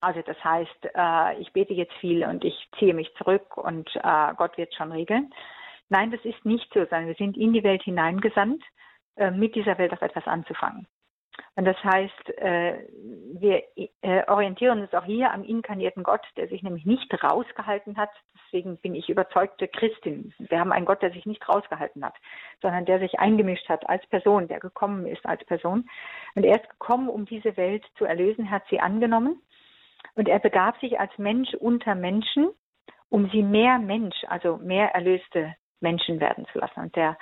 Also 0.00 0.20
das 0.22 0.42
heißt, 0.42 0.88
äh, 0.94 1.40
ich 1.40 1.52
bete 1.52 1.74
jetzt 1.74 1.94
viel 1.94 2.24
und 2.24 2.44
ich 2.44 2.68
ziehe 2.78 2.92
mich 2.92 3.14
zurück 3.14 3.56
und 3.56 3.88
äh, 3.94 4.34
Gott 4.36 4.58
wird 4.58 4.74
schon 4.74 4.90
regeln. 4.90 5.32
Nein, 5.92 6.10
das 6.10 6.24
ist 6.24 6.42
nicht 6.46 6.72
so, 6.72 6.80
sondern 6.86 7.08
wir 7.08 7.14
sind 7.16 7.36
in 7.36 7.52
die 7.52 7.64
Welt 7.64 7.82
hineingesandt, 7.82 8.64
äh, 9.16 9.30
mit 9.30 9.54
dieser 9.54 9.76
Welt 9.76 9.92
auch 9.92 10.00
etwas 10.00 10.26
anzufangen. 10.26 10.86
Und 11.54 11.66
das 11.66 11.76
heißt, 11.84 12.38
äh, 12.38 12.86
wir 13.34 13.62
äh, 14.00 14.24
orientieren 14.26 14.80
uns 14.80 14.94
auch 14.94 15.04
hier 15.04 15.30
am 15.30 15.44
inkarnierten 15.44 16.02
Gott, 16.02 16.22
der 16.38 16.48
sich 16.48 16.62
nämlich 16.62 16.86
nicht 16.86 17.12
rausgehalten 17.22 17.98
hat. 17.98 18.08
Deswegen 18.46 18.78
bin 18.78 18.94
ich 18.94 19.10
überzeugte 19.10 19.68
Christin. 19.68 20.32
Wir 20.38 20.60
haben 20.60 20.72
einen 20.72 20.86
Gott, 20.86 21.02
der 21.02 21.10
sich 21.10 21.26
nicht 21.26 21.46
rausgehalten 21.46 22.02
hat, 22.02 22.14
sondern 22.62 22.86
der 22.86 22.98
sich 22.98 23.20
eingemischt 23.20 23.68
hat 23.68 23.86
als 23.86 24.06
Person, 24.06 24.48
der 24.48 24.60
gekommen 24.60 25.06
ist 25.06 25.26
als 25.26 25.44
Person. 25.44 25.90
Und 26.34 26.44
er 26.44 26.58
ist 26.58 26.70
gekommen, 26.70 27.10
um 27.10 27.26
diese 27.26 27.54
Welt 27.58 27.84
zu 27.98 28.06
erlösen, 28.06 28.50
hat 28.50 28.62
sie 28.70 28.80
angenommen. 28.80 29.42
Und 30.14 30.26
er 30.26 30.38
begab 30.38 30.80
sich 30.80 30.98
als 30.98 31.12
Mensch 31.18 31.52
unter 31.52 31.94
Menschen, 31.94 32.48
um 33.10 33.28
sie 33.28 33.42
mehr 33.42 33.78
Mensch, 33.78 34.16
also 34.28 34.56
mehr 34.56 34.94
erlöste 34.94 35.54
Menschen 35.82 36.20
werden 36.20 36.46
zu 36.52 36.58
lassen. 36.58 36.80
Und 36.80 36.96
der 36.96 37.16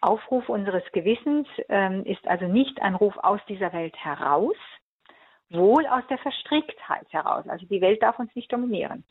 Aufruf 0.00 0.48
unseres 0.48 0.84
Gewissens 0.92 1.46
ähm, 1.68 2.04
ist 2.04 2.26
also 2.28 2.46
nicht 2.46 2.80
ein 2.80 2.94
Ruf 2.94 3.16
aus 3.18 3.40
dieser 3.48 3.72
Welt 3.72 3.96
heraus, 3.96 4.56
wohl 5.50 5.86
aus 5.86 6.06
der 6.08 6.18
Verstricktheit 6.18 7.06
heraus. 7.10 7.46
Also 7.48 7.66
die 7.66 7.80
Welt 7.80 8.02
darf 8.02 8.18
uns 8.18 8.34
nicht 8.34 8.52
dominieren, 8.52 9.04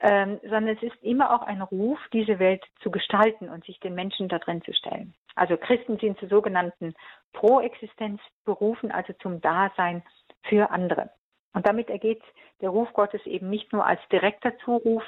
ähm, 0.00 0.40
sondern 0.42 0.68
es 0.68 0.82
ist 0.82 1.02
immer 1.02 1.34
auch 1.34 1.42
ein 1.42 1.62
Ruf, 1.62 1.98
diese 2.12 2.38
Welt 2.38 2.64
zu 2.82 2.90
gestalten 2.90 3.48
und 3.48 3.64
sich 3.64 3.78
den 3.80 3.94
Menschen 3.94 4.28
da 4.28 4.38
drin 4.38 4.62
zu 4.62 4.72
stellen. 4.72 5.14
Also 5.34 5.56
Christen 5.56 5.98
sind 5.98 6.18
zur 6.18 6.28
sogenannten 6.28 6.94
Proexistenz 7.32 8.20
berufen, 8.44 8.90
also 8.90 9.12
zum 9.14 9.40
Dasein 9.40 10.02
für 10.42 10.70
andere. 10.70 11.10
Und 11.56 11.66
damit 11.66 11.88
ergeht 11.88 12.22
der 12.60 12.68
Ruf 12.68 12.92
Gottes 12.92 13.24
eben 13.24 13.48
nicht 13.48 13.72
nur 13.72 13.86
als 13.86 13.98
direkter 14.12 14.58
Zuruf 14.58 15.02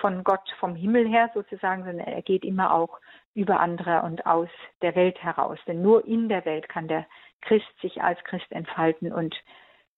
von 0.00 0.24
Gott 0.24 0.40
vom 0.58 0.74
Himmel 0.74 1.06
her 1.06 1.30
sozusagen, 1.34 1.84
sondern 1.84 2.06
er 2.06 2.22
geht 2.22 2.42
immer 2.42 2.72
auch 2.72 2.98
über 3.34 3.60
andere 3.60 4.00
und 4.00 4.24
aus 4.24 4.48
der 4.80 4.94
Welt 4.94 5.22
heraus. 5.22 5.58
Denn 5.66 5.82
nur 5.82 6.06
in 6.06 6.30
der 6.30 6.46
Welt 6.46 6.70
kann 6.70 6.88
der 6.88 7.06
Christ 7.42 7.68
sich 7.82 8.00
als 8.00 8.18
Christ 8.24 8.50
entfalten 8.50 9.12
und 9.12 9.36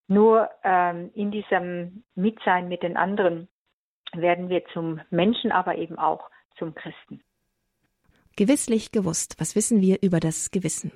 nur 0.09 0.51
ähm, 0.65 1.13
in 1.15 1.31
diesem 1.31 2.03
Mitsein 2.17 2.67
mit 2.67 2.83
den 2.83 2.97
anderen 2.97 3.47
werden 4.13 4.49
wir 4.49 4.65
zum 4.73 5.01
Menschen, 5.11 5.53
aber 5.53 5.77
eben 5.77 6.01
auch 6.01 6.29
zum 6.59 6.75
Christen. 6.75 7.23
Gewisslich 8.35 8.91
gewusst, 8.91 9.37
was 9.39 9.55
wissen 9.55 9.81
wir 9.81 10.03
über 10.03 10.19
das 10.19 10.51
Gewissen? 10.51 10.91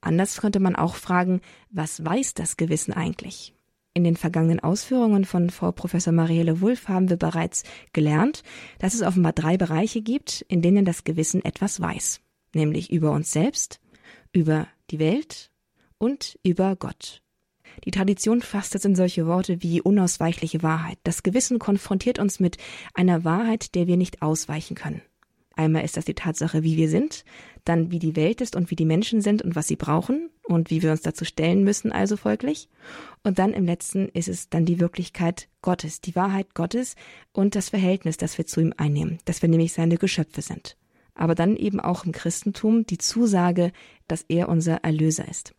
Anders 0.00 0.40
könnte 0.40 0.60
man 0.60 0.76
auch 0.76 0.94
fragen, 0.94 1.40
was 1.70 2.06
weiß 2.06 2.34
das 2.34 2.56
Gewissen 2.56 2.92
eigentlich? 2.92 3.56
In 3.94 4.04
den 4.04 4.16
vergangenen 4.16 4.60
Ausführungen 4.60 5.26
von 5.26 5.50
Frau 5.50 5.70
Professor 5.70 6.12
Marielle 6.12 6.62
Wulff 6.62 6.88
haben 6.88 7.10
wir 7.10 7.18
bereits 7.18 7.62
gelernt, 7.92 8.42
dass 8.78 8.94
es 8.94 9.02
offenbar 9.02 9.34
drei 9.34 9.58
Bereiche 9.58 10.00
gibt, 10.00 10.42
in 10.48 10.62
denen 10.62 10.86
das 10.86 11.04
Gewissen 11.04 11.44
etwas 11.44 11.78
weiß, 11.80 12.20
nämlich 12.54 12.90
über 12.90 13.12
uns 13.12 13.32
selbst, 13.32 13.80
über 14.32 14.66
die 14.90 14.98
Welt 14.98 15.50
und 15.98 16.38
über 16.42 16.74
Gott. 16.76 17.22
Die 17.84 17.90
Tradition 17.90 18.40
fasst 18.40 18.74
es 18.74 18.84
in 18.84 18.94
solche 18.94 19.26
Worte 19.26 19.62
wie 19.62 19.82
unausweichliche 19.82 20.62
Wahrheit. 20.62 20.98
Das 21.04 21.22
Gewissen 21.22 21.58
konfrontiert 21.58 22.18
uns 22.18 22.40
mit 22.40 22.56
einer 22.94 23.24
Wahrheit, 23.24 23.74
der 23.74 23.86
wir 23.86 23.96
nicht 23.96 24.22
ausweichen 24.22 24.74
können. 24.74 25.02
Einmal 25.56 25.84
ist 25.84 25.96
das 25.96 26.04
die 26.04 26.14
Tatsache, 26.14 26.62
wie 26.62 26.76
wir 26.76 26.88
sind, 26.88 27.24
dann 27.64 27.90
wie 27.90 27.98
die 27.98 28.16
Welt 28.16 28.40
ist 28.40 28.56
und 28.56 28.70
wie 28.70 28.76
die 28.76 28.84
Menschen 28.84 29.20
sind 29.20 29.42
und 29.42 29.54
was 29.54 29.68
sie 29.68 29.76
brauchen 29.76 30.30
und 30.44 30.70
wie 30.70 30.82
wir 30.82 30.90
uns 30.90 31.02
dazu 31.02 31.24
stellen 31.24 31.64
müssen, 31.64 31.92
also 31.92 32.16
folglich. 32.16 32.68
Und 33.22 33.38
dann 33.38 33.52
im 33.52 33.66
letzten 33.66 34.08
ist 34.08 34.28
es 34.28 34.48
dann 34.48 34.64
die 34.64 34.80
Wirklichkeit 34.80 35.48
Gottes, 35.60 36.00
die 36.00 36.16
Wahrheit 36.16 36.54
Gottes 36.54 36.96
und 37.32 37.54
das 37.54 37.68
Verhältnis, 37.68 38.16
das 38.16 38.38
wir 38.38 38.46
zu 38.46 38.60
ihm 38.60 38.74
einnehmen, 38.76 39.18
dass 39.24 39.42
wir 39.42 39.48
nämlich 39.48 39.72
seine 39.72 39.96
Geschöpfe 39.96 40.42
sind. 40.42 40.76
Aber 41.14 41.34
dann 41.34 41.56
eben 41.56 41.78
auch 41.78 42.04
im 42.04 42.12
Christentum 42.12 42.86
die 42.86 42.98
Zusage, 42.98 43.72
dass 44.08 44.24
er 44.28 44.48
unser 44.48 44.76
Erlöser 44.76 45.28
ist. 45.28 45.54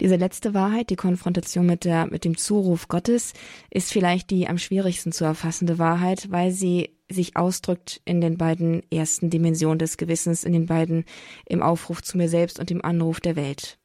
Diese 0.00 0.16
letzte 0.16 0.54
Wahrheit, 0.54 0.90
die 0.90 0.96
Konfrontation 0.96 1.66
mit 1.66 1.84
der, 1.84 2.06
mit 2.06 2.24
dem 2.24 2.36
Zuruf 2.36 2.88
Gottes, 2.88 3.32
ist 3.70 3.92
vielleicht 3.92 4.30
die 4.30 4.48
am 4.48 4.58
schwierigsten 4.58 5.12
zu 5.12 5.24
erfassende 5.24 5.78
Wahrheit, 5.78 6.30
weil 6.30 6.50
sie 6.50 6.90
sich 7.12 7.36
ausdrückt 7.36 8.00
in 8.04 8.20
den 8.20 8.38
beiden 8.38 8.82
ersten 8.90 9.30
Dimensionen 9.30 9.78
des 9.78 9.96
Gewissens, 9.96 10.44
in 10.44 10.52
den 10.52 10.66
beiden 10.66 11.04
im 11.46 11.62
Aufruf 11.62 12.02
zu 12.02 12.18
mir 12.18 12.28
selbst 12.28 12.58
und 12.58 12.70
im 12.70 12.84
Anruf 12.84 13.20
der 13.20 13.36
Welt. 13.36 13.78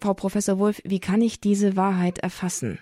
Frau 0.00 0.14
Professor 0.14 0.58
Wolf, 0.58 0.80
wie 0.84 1.00
kann 1.00 1.22
ich 1.22 1.40
diese 1.40 1.76
Wahrheit 1.76 2.18
erfassen? 2.18 2.78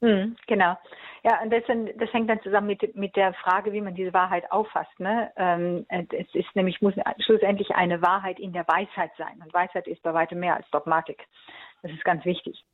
Hm, 0.00 0.36
genau. 0.46 0.76
Ja, 1.22 1.42
und 1.42 1.52
das, 1.52 1.64
das, 1.98 2.12
hängt 2.12 2.30
dann 2.30 2.40
zusammen 2.42 2.68
mit, 2.68 2.94
mit 2.94 3.16
der 3.16 3.34
Frage, 3.34 3.72
wie 3.72 3.80
man 3.80 3.96
diese 3.96 4.14
Wahrheit 4.14 4.50
auffasst. 4.52 5.00
Ne? 5.00 5.32
Ähm, 5.36 5.84
es 5.88 6.32
ist 6.34 6.54
nämlich, 6.54 6.80
muss 6.80 6.94
schlussendlich 7.18 7.70
eine 7.74 8.00
Wahrheit 8.00 8.38
in 8.38 8.52
der 8.52 8.66
Weisheit 8.68 9.10
sein. 9.18 9.42
Und 9.44 9.52
Weisheit 9.52 9.88
ist 9.88 10.02
bei 10.02 10.14
weitem 10.14 10.38
mehr 10.38 10.54
als 10.54 10.70
Dogmatik. 10.70 11.26
Das 11.82 11.90
ist 11.90 12.04
ganz 12.04 12.24
wichtig. 12.24 12.64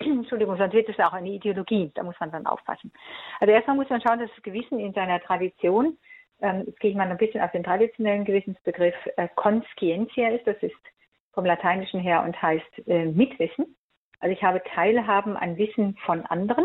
Entschuldigung, 0.00 0.56
sonst 0.56 0.74
wird 0.74 0.88
es 0.88 0.98
auch 0.98 1.12
eine 1.12 1.30
Ideologie. 1.30 1.90
Da 1.94 2.02
muss 2.02 2.18
man 2.20 2.30
dann 2.30 2.46
aufpassen. 2.46 2.92
Also 3.40 3.52
erstmal 3.52 3.76
muss 3.76 3.90
man 3.90 4.00
schauen, 4.00 4.18
dass 4.20 4.30
das 4.34 4.42
Gewissen 4.42 4.78
in 4.78 4.92
seiner 4.92 5.20
Tradition, 5.20 5.98
ähm, 6.40 6.64
jetzt 6.66 6.80
gehe 6.80 6.90
ich 6.90 6.96
mal 6.96 7.10
ein 7.10 7.16
bisschen 7.16 7.40
auf 7.40 7.52
den 7.52 7.64
traditionellen 7.64 8.24
Gewissensbegriff, 8.24 8.94
äh, 9.16 9.28
conscientia 9.34 10.28
ist. 10.30 10.46
Das 10.46 10.56
ist 10.62 10.74
vom 11.32 11.44
Lateinischen 11.44 12.00
her 12.00 12.22
und 12.24 12.40
heißt 12.40 12.88
äh, 12.88 13.06
Mitwissen. 13.06 13.76
Also 14.20 14.32
ich 14.32 14.42
habe 14.42 14.62
Teilhaben 14.74 15.36
an 15.36 15.56
Wissen 15.58 15.96
von 16.04 16.26
anderen. 16.26 16.64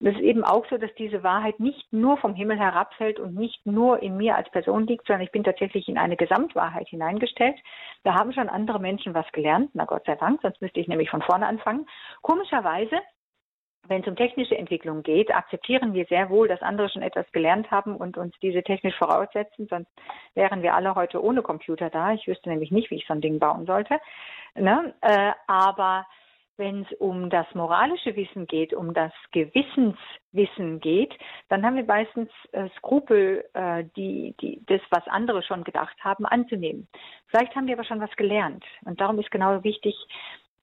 Das 0.00 0.14
ist 0.14 0.20
eben 0.20 0.44
auch 0.44 0.66
so, 0.68 0.76
dass 0.76 0.94
diese 0.94 1.22
Wahrheit 1.22 1.60
nicht 1.60 1.92
nur 1.92 2.16
vom 2.18 2.34
Himmel 2.34 2.58
herabfällt 2.58 3.18
und 3.18 3.34
nicht 3.34 3.64
nur 3.64 4.02
in 4.02 4.16
mir 4.16 4.36
als 4.36 4.50
Person 4.50 4.86
liegt, 4.86 5.06
sondern 5.06 5.22
ich 5.22 5.32
bin 5.32 5.44
tatsächlich 5.44 5.88
in 5.88 5.98
eine 5.98 6.16
Gesamtwahrheit 6.16 6.88
hineingestellt. 6.88 7.56
Da 8.02 8.14
haben 8.14 8.32
schon 8.32 8.48
andere 8.48 8.80
Menschen 8.80 9.14
was 9.14 9.30
gelernt, 9.32 9.70
na 9.74 9.84
Gott 9.84 10.04
sei 10.06 10.16
Dank, 10.16 10.40
sonst 10.42 10.60
müsste 10.60 10.80
ich 10.80 10.88
nämlich 10.88 11.10
von 11.10 11.22
vorne 11.22 11.46
anfangen. 11.46 11.86
Komischerweise 12.22 13.00
wenn 13.88 14.02
es 14.02 14.06
um 14.06 14.14
technische 14.14 14.56
Entwicklung 14.56 15.02
geht, 15.02 15.34
akzeptieren 15.34 15.94
wir 15.94 16.04
sehr 16.06 16.30
wohl, 16.30 16.48
dass 16.48 16.62
andere 16.62 16.88
schon 16.88 17.02
etwas 17.02 17.30
gelernt 17.32 17.70
haben 17.70 17.96
und 17.96 18.16
uns 18.16 18.34
diese 18.40 18.62
technisch 18.62 18.96
voraussetzen, 18.96 19.66
sonst 19.68 19.90
wären 20.34 20.62
wir 20.62 20.74
alle 20.74 20.94
heute 20.94 21.22
ohne 21.22 21.42
Computer 21.42 21.90
da. 21.90 22.12
Ich 22.12 22.26
wüsste 22.28 22.50
nämlich 22.50 22.70
nicht, 22.70 22.90
wie 22.90 22.96
ich 22.96 23.06
so 23.06 23.14
ein 23.14 23.20
Ding 23.20 23.38
bauen 23.38 23.66
sollte. 23.66 23.98
Ne? 24.54 24.94
Äh, 25.00 25.32
aber 25.46 26.06
wenn 26.56 26.82
es 26.82 26.92
um 26.98 27.30
das 27.30 27.46
moralische 27.54 28.14
Wissen 28.16 28.46
geht, 28.46 28.74
um 28.74 28.92
das 28.92 29.12
Gewissenswissen 29.32 30.80
geht, 30.80 31.14
dann 31.48 31.64
haben 31.64 31.76
wir 31.76 31.84
meistens 31.84 32.30
äh, 32.52 32.68
Skrupel, 32.76 33.44
äh, 33.54 33.84
die, 33.96 34.34
die, 34.40 34.62
das, 34.66 34.80
was 34.90 35.06
andere 35.08 35.42
schon 35.42 35.64
gedacht 35.64 35.96
haben, 36.04 36.26
anzunehmen. 36.26 36.88
Vielleicht 37.28 37.54
haben 37.56 37.66
wir 37.66 37.74
aber 37.74 37.84
schon 37.84 38.00
was 38.00 38.14
gelernt. 38.16 38.64
Und 38.84 39.00
darum 39.00 39.18
ist 39.18 39.30
genau 39.30 39.64
wichtig, 39.64 39.94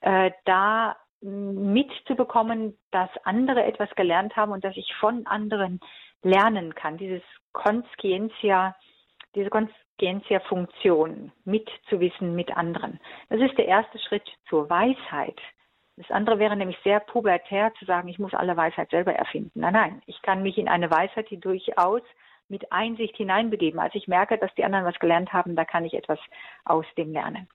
äh, 0.01 0.31
da 0.45 0.95
mitzubekommen, 1.21 2.77
dass 2.91 3.09
andere 3.23 3.63
etwas 3.65 3.89
gelernt 3.95 4.35
haben 4.35 4.51
und 4.51 4.63
dass 4.63 4.77
ich 4.77 4.93
von 4.99 5.25
anderen 5.25 5.79
lernen 6.21 6.75
kann. 6.75 6.97
Dieses 6.97 7.23
Conscientia, 7.53 8.75
diese 9.33 9.49
Conscientia-Funktion 9.49 11.31
mitzuwissen 11.43 12.35
mit 12.35 12.55
anderen. 12.55 12.99
Das 13.29 13.41
ist 13.41 13.57
der 13.57 13.67
erste 13.67 13.97
Schritt 13.99 14.29
zur 14.47 14.69
Weisheit. 14.69 15.39
Das 15.97 16.11
andere 16.11 16.37
wäre 16.37 16.55
nämlich 16.55 16.77
sehr 16.83 16.99
pubertär 16.99 17.73
zu 17.79 17.85
sagen, 17.85 18.07
ich 18.07 18.19
muss 18.19 18.35
alle 18.35 18.55
Weisheit 18.55 18.91
selber 18.91 19.13
erfinden. 19.13 19.59
Nein, 19.59 19.73
nein, 19.73 20.01
ich 20.05 20.21
kann 20.21 20.43
mich 20.43 20.57
in 20.57 20.67
eine 20.67 20.91
Weisheit, 20.91 21.29
die 21.31 21.39
durchaus 21.39 22.03
mit 22.49 22.71
Einsicht 22.71 23.17
hineinbegeben. 23.17 23.79
Als 23.79 23.95
ich 23.95 24.07
merke, 24.07 24.37
dass 24.37 24.53
die 24.55 24.63
anderen 24.63 24.85
was 24.85 24.99
gelernt 24.99 25.33
haben, 25.33 25.55
da 25.55 25.65
kann 25.65 25.85
ich 25.85 25.95
etwas 25.95 26.19
aus 26.65 26.85
dem 26.97 27.11
lernen. 27.11 27.47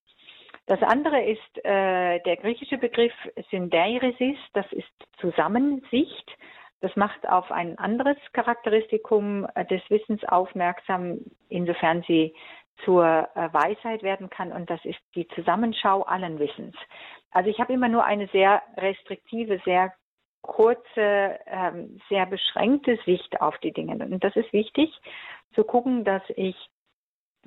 Das 0.67 0.83
andere 0.83 1.23
ist 1.23 1.65
äh, 1.65 2.21
der 2.21 2.37
griechische 2.37 2.79
Begriff 2.79 3.13
Syndeiresis, 3.51 4.39
das 4.53 4.67
ist 4.73 4.91
Zusammensicht. 5.19 6.31
Das 6.81 6.95
macht 6.97 7.29
auf 7.29 7.51
ein 7.53 7.79
anderes 7.79 8.17
Charakteristikum 8.33 9.47
des 9.71 9.83
Wissens 9.89 10.25
aufmerksam, 10.25 11.19
insofern 11.49 12.03
sie 12.09 12.35
zur 12.85 13.05
äh, 13.05 13.53
Weisheit 13.53 14.03
werden 14.03 14.31
kann, 14.31 14.51
und 14.51 14.69
das 14.69 14.85
ist 14.85 14.99
die 15.15 15.29
Zusammenschau 15.29 16.03
allen 16.03 16.39
Wissens. 16.39 16.75
Also 17.33 17.51
ich 17.51 17.59
habe 17.59 17.73
immer 17.73 17.89
nur 17.89 18.05
eine 18.05 18.29
sehr 18.29 18.63
restriktive, 18.77 19.61
sehr 19.65 19.93
kurze, 20.43 21.39
ähm, 21.47 22.01
sehr 22.09 22.27
beschränkte 22.27 22.99
Sicht 23.05 23.41
auf 23.41 23.57
die 23.59 23.73
Dinge. 23.73 24.05
Und 24.05 24.23
das 24.23 24.37
ist 24.37 24.53
wichtig, 24.53 24.91
zu 25.55 25.65
gucken, 25.65 26.05
dass 26.05 26.23
ich 26.37 26.57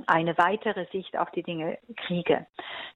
eine 0.07 0.37
weitere 0.37 0.85
Sicht 0.91 1.17
auf 1.17 1.31
die 1.31 1.43
Dinge 1.43 1.77
kriege. 1.95 2.45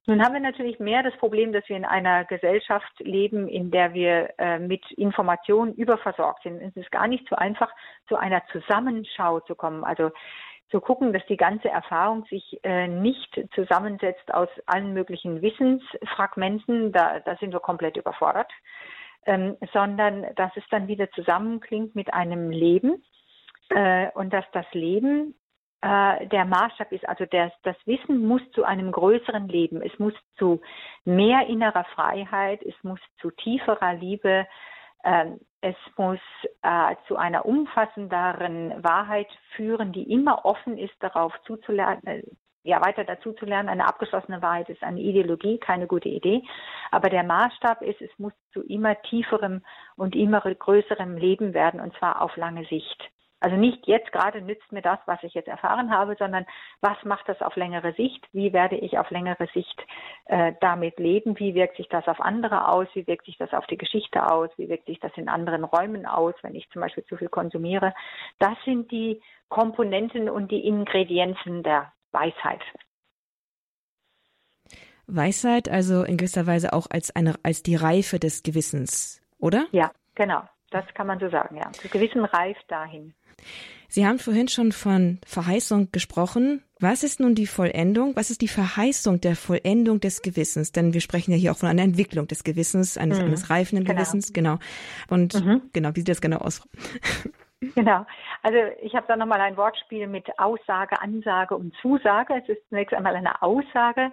Nun 0.06 0.22
haben 0.22 0.34
wir 0.34 0.40
natürlich 0.40 0.78
mehr 0.80 1.02
das 1.02 1.16
Problem, 1.16 1.52
dass 1.52 1.66
wir 1.68 1.76
in 1.76 1.86
einer 1.86 2.24
Gesellschaft 2.24 2.92
leben, 2.98 3.48
in 3.48 3.70
der 3.70 3.94
wir 3.94 4.34
äh, 4.38 4.58
mit 4.58 4.84
Informationen 4.92 5.72
überversorgt 5.74 6.42
sind. 6.42 6.60
Es 6.60 6.76
ist 6.76 6.90
gar 6.90 7.08
nicht 7.08 7.26
so 7.28 7.36
einfach, 7.36 7.72
zu 8.06 8.16
einer 8.16 8.42
Zusammenschau 8.52 9.40
zu 9.40 9.54
kommen. 9.54 9.82
Also 9.82 10.10
zu 10.70 10.80
gucken, 10.80 11.12
dass 11.12 11.24
die 11.26 11.36
ganze 11.36 11.68
Erfahrung 11.68 12.24
sich 12.26 12.60
äh, 12.62 12.86
nicht 12.86 13.40
zusammensetzt 13.54 14.32
aus 14.32 14.48
allen 14.66 14.92
möglichen 14.92 15.42
Wissensfragmenten, 15.42 16.92
da, 16.92 17.20
da 17.20 17.36
sind 17.36 17.52
wir 17.52 17.60
komplett 17.60 17.96
überfordert, 17.96 18.50
ähm, 19.26 19.56
sondern 19.72 20.26
dass 20.36 20.52
es 20.56 20.64
dann 20.70 20.88
wieder 20.88 21.10
zusammenklingt 21.10 21.94
mit 21.94 22.12
einem 22.14 22.50
Leben 22.50 23.02
äh, 23.70 24.10
und 24.14 24.32
dass 24.32 24.44
das 24.52 24.66
Leben 24.72 25.34
äh, 25.82 26.26
der 26.26 26.44
Maßstab 26.44 26.92
ist. 26.92 27.08
Also 27.08 27.24
das, 27.26 27.52
das 27.62 27.76
Wissen 27.86 28.26
muss 28.26 28.42
zu 28.52 28.64
einem 28.64 28.92
größeren 28.92 29.48
Leben, 29.48 29.82
es 29.82 29.98
muss 29.98 30.14
zu 30.36 30.60
mehr 31.04 31.46
innerer 31.46 31.84
Freiheit, 31.94 32.62
es 32.62 32.74
muss 32.82 33.00
zu 33.20 33.30
tieferer 33.30 33.94
Liebe, 33.94 34.46
es 35.60 35.76
muss 35.96 36.18
äh, 36.62 36.94
zu 37.06 37.16
einer 37.16 37.44
umfassenderen 37.44 38.82
Wahrheit 38.82 39.28
führen, 39.54 39.92
die 39.92 40.10
immer 40.10 40.44
offen 40.44 40.78
ist, 40.78 40.94
darauf 41.00 41.32
zuzulernen, 41.44 42.06
äh, 42.06 42.22
ja, 42.62 42.84
weiter 42.84 43.04
dazu 43.04 43.32
zu 43.32 43.46
lernen. 43.46 43.68
Eine 43.68 43.86
abgeschlossene 43.86 44.42
Wahrheit 44.42 44.68
ist 44.68 44.82
eine 44.82 45.00
Ideologie, 45.00 45.58
keine 45.58 45.86
gute 45.86 46.08
Idee. 46.08 46.42
Aber 46.90 47.08
der 47.08 47.24
Maßstab 47.24 47.82
ist, 47.82 48.00
es 48.02 48.10
muss 48.18 48.32
zu 48.52 48.62
immer 48.62 49.00
tieferem 49.02 49.62
und 49.96 50.14
immer 50.14 50.40
größerem 50.40 51.16
Leben 51.16 51.54
werden, 51.54 51.80
und 51.80 51.96
zwar 51.96 52.20
auf 52.20 52.36
lange 52.36 52.66
Sicht. 52.66 53.10
Also 53.40 53.56
nicht 53.56 53.86
jetzt 53.86 54.12
gerade 54.12 54.42
nützt 54.42 54.70
mir 54.70 54.82
das, 54.82 54.98
was 55.06 55.22
ich 55.22 55.32
jetzt 55.32 55.48
erfahren 55.48 55.90
habe, 55.90 56.14
sondern 56.18 56.46
was 56.82 57.02
macht 57.04 57.28
das 57.28 57.40
auf 57.40 57.56
längere 57.56 57.94
Sicht? 57.94 58.26
Wie 58.32 58.52
werde 58.52 58.76
ich 58.76 58.98
auf 58.98 59.10
längere 59.10 59.48
Sicht 59.54 59.80
äh, 60.26 60.52
damit 60.60 60.98
leben? 60.98 61.38
Wie 61.38 61.54
wirkt 61.54 61.78
sich 61.78 61.88
das 61.88 62.06
auf 62.06 62.20
andere 62.20 62.68
aus? 62.68 62.86
Wie 62.92 63.06
wirkt 63.06 63.24
sich 63.24 63.38
das 63.38 63.52
auf 63.54 63.66
die 63.66 63.78
Geschichte 63.78 64.30
aus? 64.30 64.50
Wie 64.58 64.68
wirkt 64.68 64.86
sich 64.86 65.00
das 65.00 65.12
in 65.16 65.30
anderen 65.30 65.64
Räumen 65.64 66.04
aus, 66.04 66.34
wenn 66.42 66.54
ich 66.54 66.68
zum 66.70 66.82
Beispiel 66.82 67.04
zu 67.04 67.16
viel 67.16 67.28
konsumiere? 67.28 67.94
Das 68.38 68.56
sind 68.66 68.92
die 68.92 69.22
Komponenten 69.48 70.28
und 70.28 70.50
die 70.50 70.66
Ingredienzen 70.66 71.62
der 71.62 71.92
Weisheit. 72.12 72.62
Weisheit 75.06 75.68
also 75.68 76.04
in 76.04 76.18
gewisser 76.18 76.46
Weise 76.46 76.72
auch 76.72 76.86
als 76.90 77.14
eine 77.16 77.34
als 77.42 77.62
die 77.62 77.74
Reife 77.74 78.18
des 78.18 78.42
Gewissens, 78.42 79.22
oder? 79.38 79.66
Ja, 79.72 79.90
genau. 80.14 80.42
Das 80.70 80.84
kann 80.94 81.06
man 81.06 81.18
so 81.18 81.28
sagen, 81.28 81.56
ja. 81.56 81.70
Das 81.82 81.90
Gewissen 81.90 82.24
reift 82.24 82.64
dahin. 82.68 83.14
Sie 83.88 84.06
haben 84.06 84.20
vorhin 84.20 84.46
schon 84.46 84.70
von 84.70 85.18
Verheißung 85.26 85.90
gesprochen. 85.90 86.62
Was 86.78 87.02
ist 87.02 87.18
nun 87.18 87.34
die 87.34 87.48
Vollendung? 87.48 88.14
Was 88.14 88.30
ist 88.30 88.40
die 88.40 88.48
Verheißung 88.48 89.20
der 89.20 89.34
Vollendung 89.34 89.98
des 89.98 90.22
Gewissens? 90.22 90.70
Denn 90.70 90.94
wir 90.94 91.00
sprechen 91.00 91.32
ja 91.32 91.36
hier 91.36 91.50
auch 91.50 91.56
von 91.56 91.68
einer 91.68 91.82
Entwicklung 91.82 92.28
des 92.28 92.44
Gewissens, 92.44 92.96
eines, 92.96 93.18
mhm. 93.18 93.26
eines 93.26 93.50
reifenden 93.50 93.84
genau. 93.84 93.96
Gewissens, 93.96 94.32
genau. 94.32 94.58
Und 95.08 95.34
mhm. 95.34 95.62
genau, 95.72 95.90
wie 95.94 96.00
sieht 96.00 96.08
das 96.08 96.20
genau 96.20 96.38
aus? 96.38 96.66
Genau. 97.74 98.06
Also 98.42 98.56
ich 98.80 98.94
habe 98.94 99.06
da 99.06 99.16
nochmal 99.16 99.42
ein 99.42 99.58
Wortspiel 99.58 100.06
mit 100.06 100.26
Aussage, 100.38 101.00
Ansage 101.02 101.54
und 101.54 101.74
Zusage. 101.82 102.40
Es 102.42 102.48
ist 102.48 102.66
zunächst 102.70 102.94
einmal 102.94 103.14
eine 103.14 103.42
Aussage, 103.42 104.12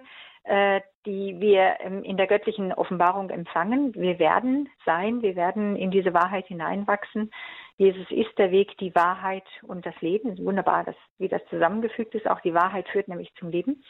die 1.06 1.40
wir 1.40 1.80
in 1.80 2.16
der 2.16 2.26
göttlichen 2.26 2.72
Offenbarung 2.72 3.30
empfangen. 3.30 3.94
Wir 3.94 4.18
werden 4.18 4.68
sein, 4.84 5.22
wir 5.22 5.36
werden 5.36 5.76
in 5.76 5.90
diese 5.90 6.14
Wahrheit 6.14 6.46
hineinwachsen. 6.46 7.30
Jesus 7.78 8.10
ist 8.10 8.36
der 8.38 8.50
Weg, 8.50 8.76
die 8.78 8.94
Wahrheit 8.94 9.44
und 9.62 9.86
das 9.86 9.94
Leben. 10.00 10.36
Wunderbar, 10.38 10.84
dass, 10.84 10.96
wie 11.18 11.28
das 11.28 11.40
zusammengefügt 11.48 12.14
ist. 12.14 12.28
Auch 12.28 12.40
die 12.40 12.52
Wahrheit 12.54 12.88
führt 12.88 13.08
nämlich 13.08 13.32
zum 13.38 13.50
Leben. 13.50 13.84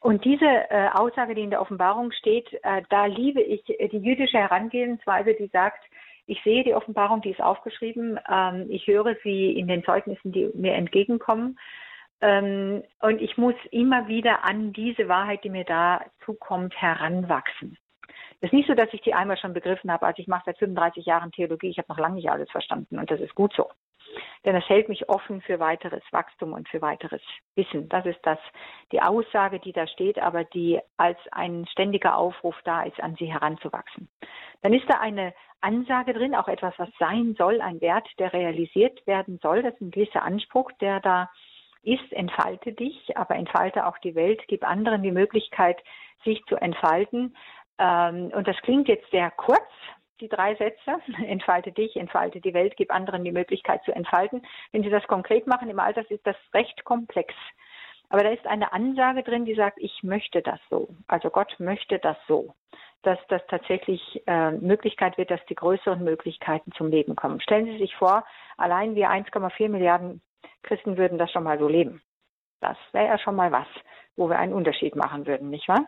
Und 0.00 0.24
diese 0.24 0.44
äh, 0.44 0.88
Aussage, 0.92 1.36
die 1.36 1.42
in 1.42 1.50
der 1.50 1.60
Offenbarung 1.60 2.10
steht, 2.10 2.52
äh, 2.64 2.82
da 2.90 3.06
liebe 3.06 3.40
ich 3.40 3.62
die 3.64 3.98
jüdische 3.98 4.38
Herangehensweise, 4.38 5.34
die 5.34 5.46
sagt, 5.46 5.84
ich 6.26 6.42
sehe 6.42 6.64
die 6.64 6.74
Offenbarung, 6.74 7.20
die 7.22 7.30
ist 7.30 7.40
aufgeschrieben. 7.40 8.18
Ähm, 8.28 8.66
ich 8.68 8.86
höre 8.88 9.14
sie 9.22 9.52
in 9.52 9.68
den 9.68 9.84
Zeugnissen, 9.84 10.32
die 10.32 10.50
mir 10.54 10.74
entgegenkommen. 10.74 11.58
Ähm, 12.22 12.84
und 13.00 13.20
ich 13.20 13.36
muss 13.36 13.56
immer 13.72 14.06
wieder 14.06 14.44
an 14.44 14.72
diese 14.72 15.08
Wahrheit, 15.08 15.42
die 15.42 15.50
mir 15.50 15.64
da 15.64 16.04
zukommt, 16.24 16.74
heranwachsen. 16.80 17.76
Es 18.40 18.48
ist 18.48 18.52
nicht 18.52 18.68
so, 18.68 18.74
dass 18.74 18.92
ich 18.92 19.02
die 19.02 19.14
einmal 19.14 19.36
schon 19.36 19.52
begriffen 19.52 19.90
habe. 19.90 20.06
Also 20.06 20.20
ich 20.20 20.28
mache 20.28 20.44
seit 20.46 20.58
35 20.58 21.04
Jahren 21.04 21.32
Theologie. 21.32 21.68
Ich 21.68 21.78
habe 21.78 21.88
noch 21.88 21.98
lange 21.98 22.14
nicht 22.14 22.30
alles 22.30 22.50
verstanden 22.50 22.98
und 22.98 23.10
das 23.10 23.20
ist 23.20 23.34
gut 23.34 23.52
so. 23.54 23.70
Denn 24.44 24.54
es 24.54 24.68
hält 24.68 24.88
mich 24.88 25.08
offen 25.08 25.40
für 25.40 25.58
weiteres 25.58 26.02
Wachstum 26.10 26.52
und 26.52 26.68
für 26.68 26.82
weiteres 26.82 27.22
Wissen. 27.54 27.88
Das 27.88 28.04
ist 28.04 28.18
das, 28.22 28.38
die 28.92 29.00
Aussage, 29.00 29.58
die 29.58 29.72
da 29.72 29.86
steht, 29.86 30.18
aber 30.18 30.44
die 30.44 30.80
als 30.96 31.18
ein 31.30 31.66
ständiger 31.70 32.16
Aufruf 32.16 32.56
da 32.64 32.82
ist, 32.82 33.00
an 33.00 33.16
sie 33.16 33.32
heranzuwachsen. 33.32 34.08
Dann 34.60 34.74
ist 34.74 34.88
da 34.88 35.00
eine 35.00 35.32
Ansage 35.60 36.12
drin, 36.12 36.34
auch 36.34 36.48
etwas, 36.48 36.74
was 36.76 36.90
sein 36.98 37.34
soll, 37.38 37.60
ein 37.60 37.80
Wert, 37.80 38.08
der 38.18 38.32
realisiert 38.32 39.06
werden 39.06 39.38
soll. 39.42 39.62
Das 39.62 39.74
ist 39.74 39.80
ein 39.80 39.90
gewisser 39.92 40.22
Anspruch, 40.22 40.70
der 40.80 41.00
da 41.00 41.30
ist, 41.82 42.12
entfalte 42.12 42.72
dich, 42.72 43.16
aber 43.16 43.36
entfalte 43.36 43.86
auch 43.86 43.98
die 43.98 44.14
Welt, 44.14 44.42
gib 44.48 44.64
anderen 44.68 45.02
die 45.02 45.12
Möglichkeit, 45.12 45.82
sich 46.24 46.42
zu 46.46 46.56
entfalten. 46.56 47.36
Ähm, 47.78 48.30
und 48.34 48.46
das 48.46 48.56
klingt 48.58 48.88
jetzt 48.88 49.10
sehr 49.10 49.30
kurz, 49.30 49.68
die 50.20 50.28
drei 50.28 50.54
Sätze. 50.54 51.00
Entfalte 51.26 51.72
dich, 51.72 51.96
entfalte 51.96 52.40
die 52.40 52.54
Welt, 52.54 52.74
gib 52.76 52.94
anderen 52.94 53.24
die 53.24 53.32
Möglichkeit 53.32 53.82
zu 53.84 53.92
entfalten. 53.92 54.46
Wenn 54.70 54.82
Sie 54.82 54.90
das 54.90 55.06
konkret 55.06 55.46
machen 55.46 55.68
im 55.68 55.80
Alltag, 55.80 56.10
ist 56.10 56.26
das 56.26 56.36
recht 56.54 56.84
komplex. 56.84 57.34
Aber 58.08 58.22
da 58.22 58.30
ist 58.30 58.46
eine 58.46 58.72
Ansage 58.72 59.22
drin, 59.22 59.44
die 59.44 59.54
sagt, 59.54 59.78
ich 59.78 60.02
möchte 60.02 60.42
das 60.42 60.60
so. 60.70 60.88
Also 61.08 61.30
Gott 61.30 61.54
möchte 61.58 61.98
das 61.98 62.16
so. 62.28 62.54
Dass 63.02 63.18
das 63.28 63.42
tatsächlich 63.48 64.22
äh, 64.26 64.52
Möglichkeit 64.52 65.18
wird, 65.18 65.30
dass 65.30 65.44
die 65.46 65.56
größeren 65.56 66.04
Möglichkeiten 66.04 66.70
zum 66.72 66.88
Leben 66.88 67.16
kommen. 67.16 67.40
Stellen 67.40 67.66
Sie 67.66 67.78
sich 67.78 67.96
vor, 67.96 68.24
allein 68.58 68.94
wir 68.94 69.10
1,4 69.10 69.68
Milliarden 69.70 70.20
Christen 70.62 70.96
würden 70.96 71.18
das 71.18 71.30
schon 71.30 71.44
mal 71.44 71.58
so 71.58 71.68
leben. 71.68 72.02
Das 72.60 72.76
wäre 72.92 73.06
ja 73.06 73.18
schon 73.18 73.36
mal 73.36 73.50
was, 73.52 73.66
wo 74.16 74.28
wir 74.28 74.38
einen 74.38 74.52
Unterschied 74.52 74.94
machen 74.94 75.26
würden, 75.26 75.50
nicht 75.50 75.68
wahr? 75.68 75.86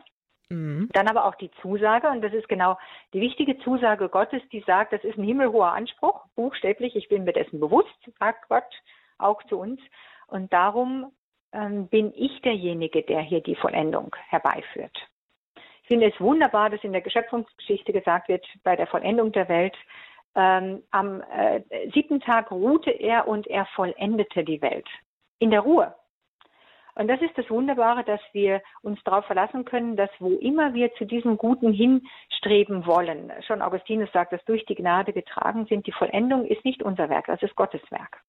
Mhm. 0.51 0.89
Dann 0.93 1.09
aber 1.09 1.25
auch 1.25 1.37
die 1.37 1.51
Zusage, 1.63 2.09
und 2.09 2.23
das 2.23 2.33
ist 2.33 2.49
genau 2.49 2.77
die 3.13 3.21
wichtige 3.21 3.59
Zusage 3.59 4.09
Gottes, 4.09 4.43
die 4.53 4.61
sagt, 4.67 4.93
das 4.93 5.05
ist 5.05 5.17
ein 5.17 5.25
himmelhoher 5.25 5.73
Anspruch, 5.73 6.25
buchstäblich, 6.35 6.97
ich 6.97 7.09
bin 7.09 7.25
mir 7.25 7.33
dessen 7.33 7.61
bewusst, 7.61 7.97
sagt 8.19 8.49
Gott 8.49 8.65
auch 9.19 9.43
zu 9.45 9.59
uns. 9.59 9.81
Und 10.27 10.53
darum 10.53 11.13
ähm, 11.53 11.89
bin 11.89 12.13
ich 12.15 12.43
derjenige, 12.43 13.03
der 13.03 13.21
hier 13.21 13.41
die 13.41 13.57
Vollendung 13.57 14.15
herbeiführt. 14.29 14.97
Ich 15.83 15.89
finde 15.89 16.09
es 16.09 16.21
wunderbar, 16.21 16.71
dass 16.71 16.83
in 16.83 16.93
der 16.93 17.03
Geschöpfungsgeschichte 17.03 17.93
gesagt 17.93 18.29
wird, 18.29 18.45
bei 18.63 18.75
der 18.75 18.87
Vollendung 18.87 19.33
der 19.33 19.49
Welt 19.49 19.77
ähm, 20.35 20.83
am 20.91 21.23
äh, 21.23 21.63
siebten 21.93 22.21
Tag 22.21 22.51
ruhte 22.51 22.91
er 22.91 23.29
und 23.29 23.47
er 23.47 23.67
vollendete 23.75 24.45
die 24.45 24.61
Welt. 24.63 24.87
In 25.39 25.51
der 25.51 25.61
Ruhe. 25.61 25.95
Und 26.97 27.09
das 27.09 27.21
ist 27.21 27.37
das 27.37 27.51
Wunderbare, 27.51 28.05
dass 28.05 28.21
wir 28.33 28.63
uns 28.83 29.03
darauf 29.05 29.27
verlassen 29.27 29.65
können, 29.65 29.97
dass 29.97 30.11
wo 30.21 30.31
immer 30.37 30.75
wir 30.75 30.95
zu 30.95 31.05
diesem 31.05 31.37
Guten 31.37 31.73
hinstreben 31.73 32.87
wollen, 32.87 33.33
schon 33.47 33.63
Augustinus 33.63 34.11
sagt, 34.13 34.33
dass 34.33 34.45
durch 34.45 34.65
die 34.67 34.77
Gnade 34.77 35.13
getragen 35.13 35.67
sind, 35.67 35.87
die 35.87 35.93
Vollendung 35.93 36.47
ist 36.47 36.65
nicht 36.65 36.83
unser 36.83 37.09
Werk, 37.09 37.27
das 37.27 37.43
ist 37.43 37.57
Gottes 37.57 37.83
Werk. 37.91 38.23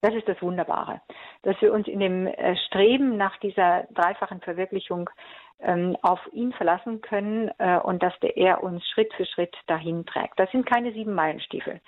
Das 0.00 0.14
ist 0.14 0.28
das 0.28 0.40
Wunderbare, 0.40 1.00
dass 1.42 1.60
wir 1.60 1.72
uns 1.72 1.88
in 1.88 1.98
dem 1.98 2.28
äh, 2.28 2.56
Streben 2.68 3.16
nach 3.16 3.36
dieser 3.38 3.88
dreifachen 3.90 4.40
Verwirklichung 4.40 5.10
ähm, 5.60 5.96
auf 6.02 6.20
ihn 6.32 6.52
verlassen 6.52 7.00
können 7.00 7.50
äh, 7.58 7.78
und 7.78 8.02
dass 8.02 8.18
der, 8.20 8.36
er 8.36 8.62
uns 8.62 8.86
Schritt 8.88 9.12
für 9.14 9.26
Schritt 9.26 9.56
dahin 9.66 10.06
trägt. 10.06 10.38
Das 10.38 10.50
sind 10.50 10.66
keine 10.66 10.92
sieben 10.92 11.14
Meilenstiefel. 11.14 11.80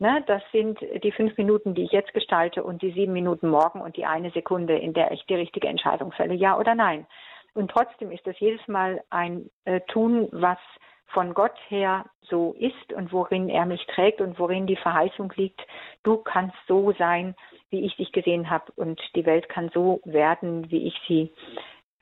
Ne, 0.00 0.24
das 0.26 0.42
sind 0.50 0.80
die 1.04 1.12
fünf 1.12 1.36
Minuten, 1.38 1.74
die 1.74 1.84
ich 1.84 1.92
jetzt 1.92 2.12
gestalte 2.14 2.64
und 2.64 2.82
die 2.82 2.90
sieben 2.90 3.12
Minuten 3.12 3.48
morgen 3.48 3.80
und 3.80 3.96
die 3.96 4.04
eine 4.04 4.30
Sekunde, 4.32 4.76
in 4.76 4.92
der 4.92 5.12
ich 5.12 5.24
die 5.26 5.36
richtige 5.36 5.68
Entscheidung 5.68 6.10
fälle, 6.10 6.34
ja 6.34 6.58
oder 6.58 6.74
nein. 6.74 7.06
Und 7.54 7.70
trotzdem 7.70 8.10
ist 8.10 8.26
das 8.26 8.38
jedes 8.40 8.66
Mal 8.66 9.04
ein 9.10 9.48
äh, 9.64 9.80
Tun, 9.82 10.28
was 10.32 10.58
von 11.06 11.32
Gott 11.32 11.54
her 11.68 12.06
so 12.22 12.54
ist 12.58 12.92
und 12.92 13.12
worin 13.12 13.48
er 13.48 13.66
mich 13.66 13.86
trägt 13.86 14.20
und 14.20 14.36
worin 14.38 14.66
die 14.66 14.76
Verheißung 14.76 15.32
liegt, 15.36 15.64
du 16.02 16.16
kannst 16.16 16.56
so 16.66 16.92
sein, 16.98 17.36
wie 17.70 17.86
ich 17.86 17.96
dich 17.96 18.10
gesehen 18.10 18.50
habe 18.50 18.72
und 18.74 19.00
die 19.14 19.24
Welt 19.24 19.48
kann 19.48 19.70
so 19.72 20.00
werden, 20.04 20.70
wie 20.72 20.88
ich 20.88 21.00
sie 21.06 21.32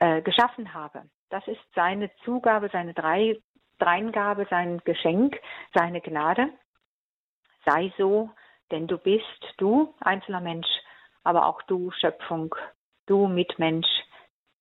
äh, 0.03 0.21
geschaffen 0.21 0.73
habe. 0.73 1.03
Das 1.29 1.47
ist 1.47 1.61
seine 1.73 2.11
Zugabe, 2.25 2.69
seine 2.73 2.93
Drei 2.93 3.39
Dreingabe, 3.79 4.45
sein 4.49 4.81
Geschenk, 4.83 5.39
seine 5.73 6.01
Gnade 6.01 6.49
sei 7.65 7.93
so, 7.97 8.29
denn 8.71 8.87
du 8.87 8.97
bist 8.97 9.53
du, 9.57 9.93
einzelner 10.01 10.41
Mensch, 10.41 10.67
aber 11.23 11.47
auch 11.47 11.61
du, 11.63 11.91
Schöpfung, 11.91 12.53
du 13.05 13.27
Mitmensch, 13.27 13.87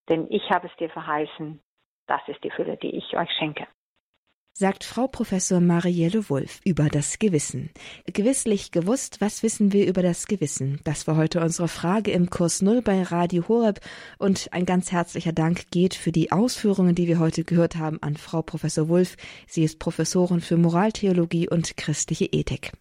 denn 0.09 0.27
ich 0.31 0.49
habe 0.51 0.69
es 0.69 0.77
dir 0.77 0.91
verheißen, 0.91 1.61
das 2.07 2.21
ist 2.29 2.43
die 2.45 2.51
Fülle, 2.51 2.77
die 2.77 2.97
ich 2.97 3.17
euch 3.17 3.31
schenke 3.39 3.67
sagt 4.53 4.85
Frau 4.85 5.07
Professor 5.09 5.61
Marielle 5.61 6.29
Wulff 6.29 6.61
über 6.65 6.89
das 6.89 7.19
Gewissen. 7.19 7.71
Gewisslich 8.07 8.71
gewusst, 8.71 9.21
was 9.21 9.43
wissen 9.43 9.73
wir 9.73 9.87
über 9.87 10.03
das 10.03 10.27
Gewissen? 10.27 10.81
Das 10.85 11.07
war 11.07 11.17
heute 11.17 11.41
unsere 11.41 11.69
Frage 11.69 12.11
im 12.11 12.29
Kurs 12.29 12.61
Null 12.61 12.83
bei 12.83 13.03
Radio 13.03 13.49
Horeb 13.49 13.81
und 14.19 14.53
ein 14.53 14.67
ganz 14.67 14.93
herzlicher 14.93 15.33
Dank 15.33 15.71
geht 15.71 15.95
für 15.95 16.13
die 16.13 16.33
Ausführungen, 16.33 16.95
die 16.95 17.09
wir 17.09 17.19
heute 17.19 17.45
gehört 17.45 17.77
haben, 17.77 18.03
an 18.03 18.17
Frau 18.17 18.43
Professor 18.43 18.89
Wulff. 18.89 19.17
Sie 19.47 19.65
ist 19.65 19.79
Professorin 19.79 20.41
für 20.41 20.59
Moraltheologie 20.59 21.49
und 21.49 21.77
christliche 21.79 22.27
Ethik. 22.27 22.73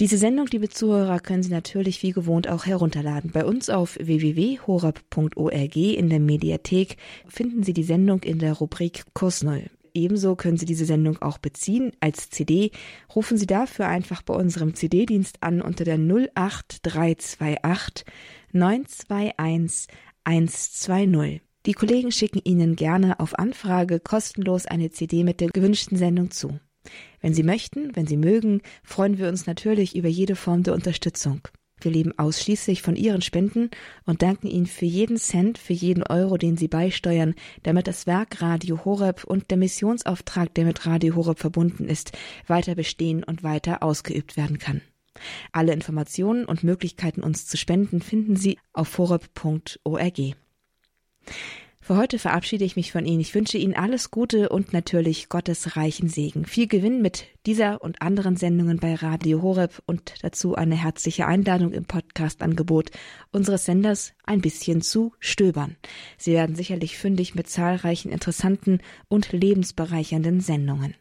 Diese 0.00 0.16
Sendung, 0.16 0.46
liebe 0.46 0.68
Zuhörer, 0.68 1.18
können 1.18 1.42
Sie 1.42 1.50
natürlich 1.50 2.02
wie 2.04 2.12
gewohnt 2.12 2.48
auch 2.48 2.66
herunterladen. 2.66 3.32
Bei 3.32 3.44
uns 3.44 3.68
auf 3.68 3.98
www.horab.org 4.00 5.76
in 5.76 6.08
der 6.08 6.20
Mediathek 6.20 6.96
finden 7.26 7.64
Sie 7.64 7.72
die 7.72 7.82
Sendung 7.82 8.22
in 8.22 8.38
der 8.38 8.54
Rubrik 8.54 9.04
Kurs 9.12 9.42
Null. 9.42 9.68
Ebenso 9.94 10.36
können 10.36 10.56
Sie 10.56 10.66
diese 10.66 10.84
Sendung 10.84 11.20
auch 11.22 11.38
beziehen 11.38 11.92
als 12.00 12.30
CD. 12.30 12.70
Rufen 13.14 13.36
Sie 13.36 13.46
dafür 13.46 13.88
einfach 13.88 14.22
bei 14.22 14.34
unserem 14.34 14.74
CD-Dienst 14.74 15.42
an 15.42 15.60
unter 15.60 15.84
der 15.84 15.98
08328 15.98 18.04
921 18.52 19.88
120. 20.24 21.42
Die 21.66 21.72
Kollegen 21.72 22.12
schicken 22.12 22.40
Ihnen 22.44 22.76
gerne 22.76 23.20
auf 23.20 23.38
Anfrage 23.38 24.00
kostenlos 24.00 24.66
eine 24.66 24.90
CD 24.90 25.24
mit 25.24 25.40
der 25.40 25.48
gewünschten 25.48 25.98
Sendung 25.98 26.30
zu. 26.30 26.60
Wenn 27.20 27.34
Sie 27.34 27.42
möchten, 27.42 27.94
wenn 27.96 28.06
Sie 28.06 28.16
mögen, 28.16 28.62
freuen 28.82 29.18
wir 29.18 29.28
uns 29.28 29.46
natürlich 29.46 29.96
über 29.96 30.08
jede 30.08 30.36
Form 30.36 30.62
der 30.62 30.74
Unterstützung. 30.74 31.40
Wir 31.80 31.90
leben 31.90 32.18
ausschließlich 32.18 32.82
von 32.82 32.96
Ihren 32.96 33.22
Spenden 33.22 33.70
und 34.04 34.22
danken 34.22 34.46
Ihnen 34.46 34.66
für 34.66 34.84
jeden 34.84 35.16
Cent, 35.16 35.58
für 35.58 35.72
jeden 35.72 36.02
Euro, 36.02 36.36
den 36.36 36.56
Sie 36.56 36.68
beisteuern, 36.68 37.34
damit 37.62 37.86
das 37.86 38.06
Werk 38.06 38.42
Radio 38.42 38.84
Horeb 38.84 39.24
und 39.24 39.50
der 39.50 39.58
Missionsauftrag, 39.58 40.54
der 40.54 40.64
mit 40.64 40.86
Radio 40.86 41.14
Horeb 41.14 41.38
verbunden 41.38 41.88
ist, 41.88 42.12
weiter 42.46 42.74
bestehen 42.74 43.24
und 43.24 43.42
weiter 43.42 43.82
ausgeübt 43.82 44.36
werden 44.36 44.58
kann. 44.58 44.80
Alle 45.52 45.72
Informationen 45.72 46.44
und 46.44 46.64
Möglichkeiten, 46.64 47.22
uns 47.22 47.46
zu 47.46 47.56
spenden, 47.56 48.00
finden 48.00 48.36
Sie 48.36 48.58
auf 48.72 48.96
horeb.org. 48.98 50.18
Für 51.88 51.96
heute 51.96 52.18
verabschiede 52.18 52.66
ich 52.66 52.76
mich 52.76 52.92
von 52.92 53.06
Ihnen. 53.06 53.22
Ich 53.22 53.34
wünsche 53.34 53.56
Ihnen 53.56 53.72
alles 53.72 54.10
Gute 54.10 54.50
und 54.50 54.74
natürlich 54.74 55.30
Gottes 55.30 55.74
reichen 55.74 56.10
Segen. 56.10 56.44
Viel 56.44 56.66
Gewinn 56.66 57.00
mit 57.00 57.24
dieser 57.46 57.80
und 57.80 58.02
anderen 58.02 58.36
Sendungen 58.36 58.76
bei 58.76 58.94
Radio 58.94 59.40
Horeb 59.40 59.82
und 59.86 60.12
dazu 60.20 60.54
eine 60.54 60.74
herzliche 60.74 61.26
Einladung 61.26 61.72
im 61.72 61.86
Podcast-Angebot 61.86 62.90
unseres 63.32 63.64
Senders 63.64 64.12
ein 64.26 64.42
bisschen 64.42 64.82
zu 64.82 65.14
stöbern. 65.18 65.76
Sie 66.18 66.34
werden 66.34 66.56
sicherlich 66.56 66.98
fündig 66.98 67.34
mit 67.34 67.48
zahlreichen 67.48 68.12
interessanten 68.12 68.80
und 69.08 69.32
lebensbereichernden 69.32 70.40
Sendungen. 70.40 70.94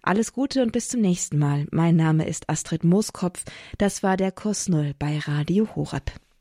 Alles 0.00 0.32
Gute 0.32 0.62
und 0.62 0.72
bis 0.72 0.88
zum 0.88 1.02
nächsten 1.02 1.38
Mal. 1.38 1.66
Mein 1.70 1.96
Name 1.96 2.26
ist 2.26 2.48
Astrid 2.48 2.82
Mooskopf. 2.82 3.44
Das 3.76 4.02
war 4.02 4.16
der 4.16 4.32
Kurs 4.32 4.70
Null 4.70 4.94
bei 4.98 5.18
Radio 5.18 5.68
Horeb. 5.76 6.12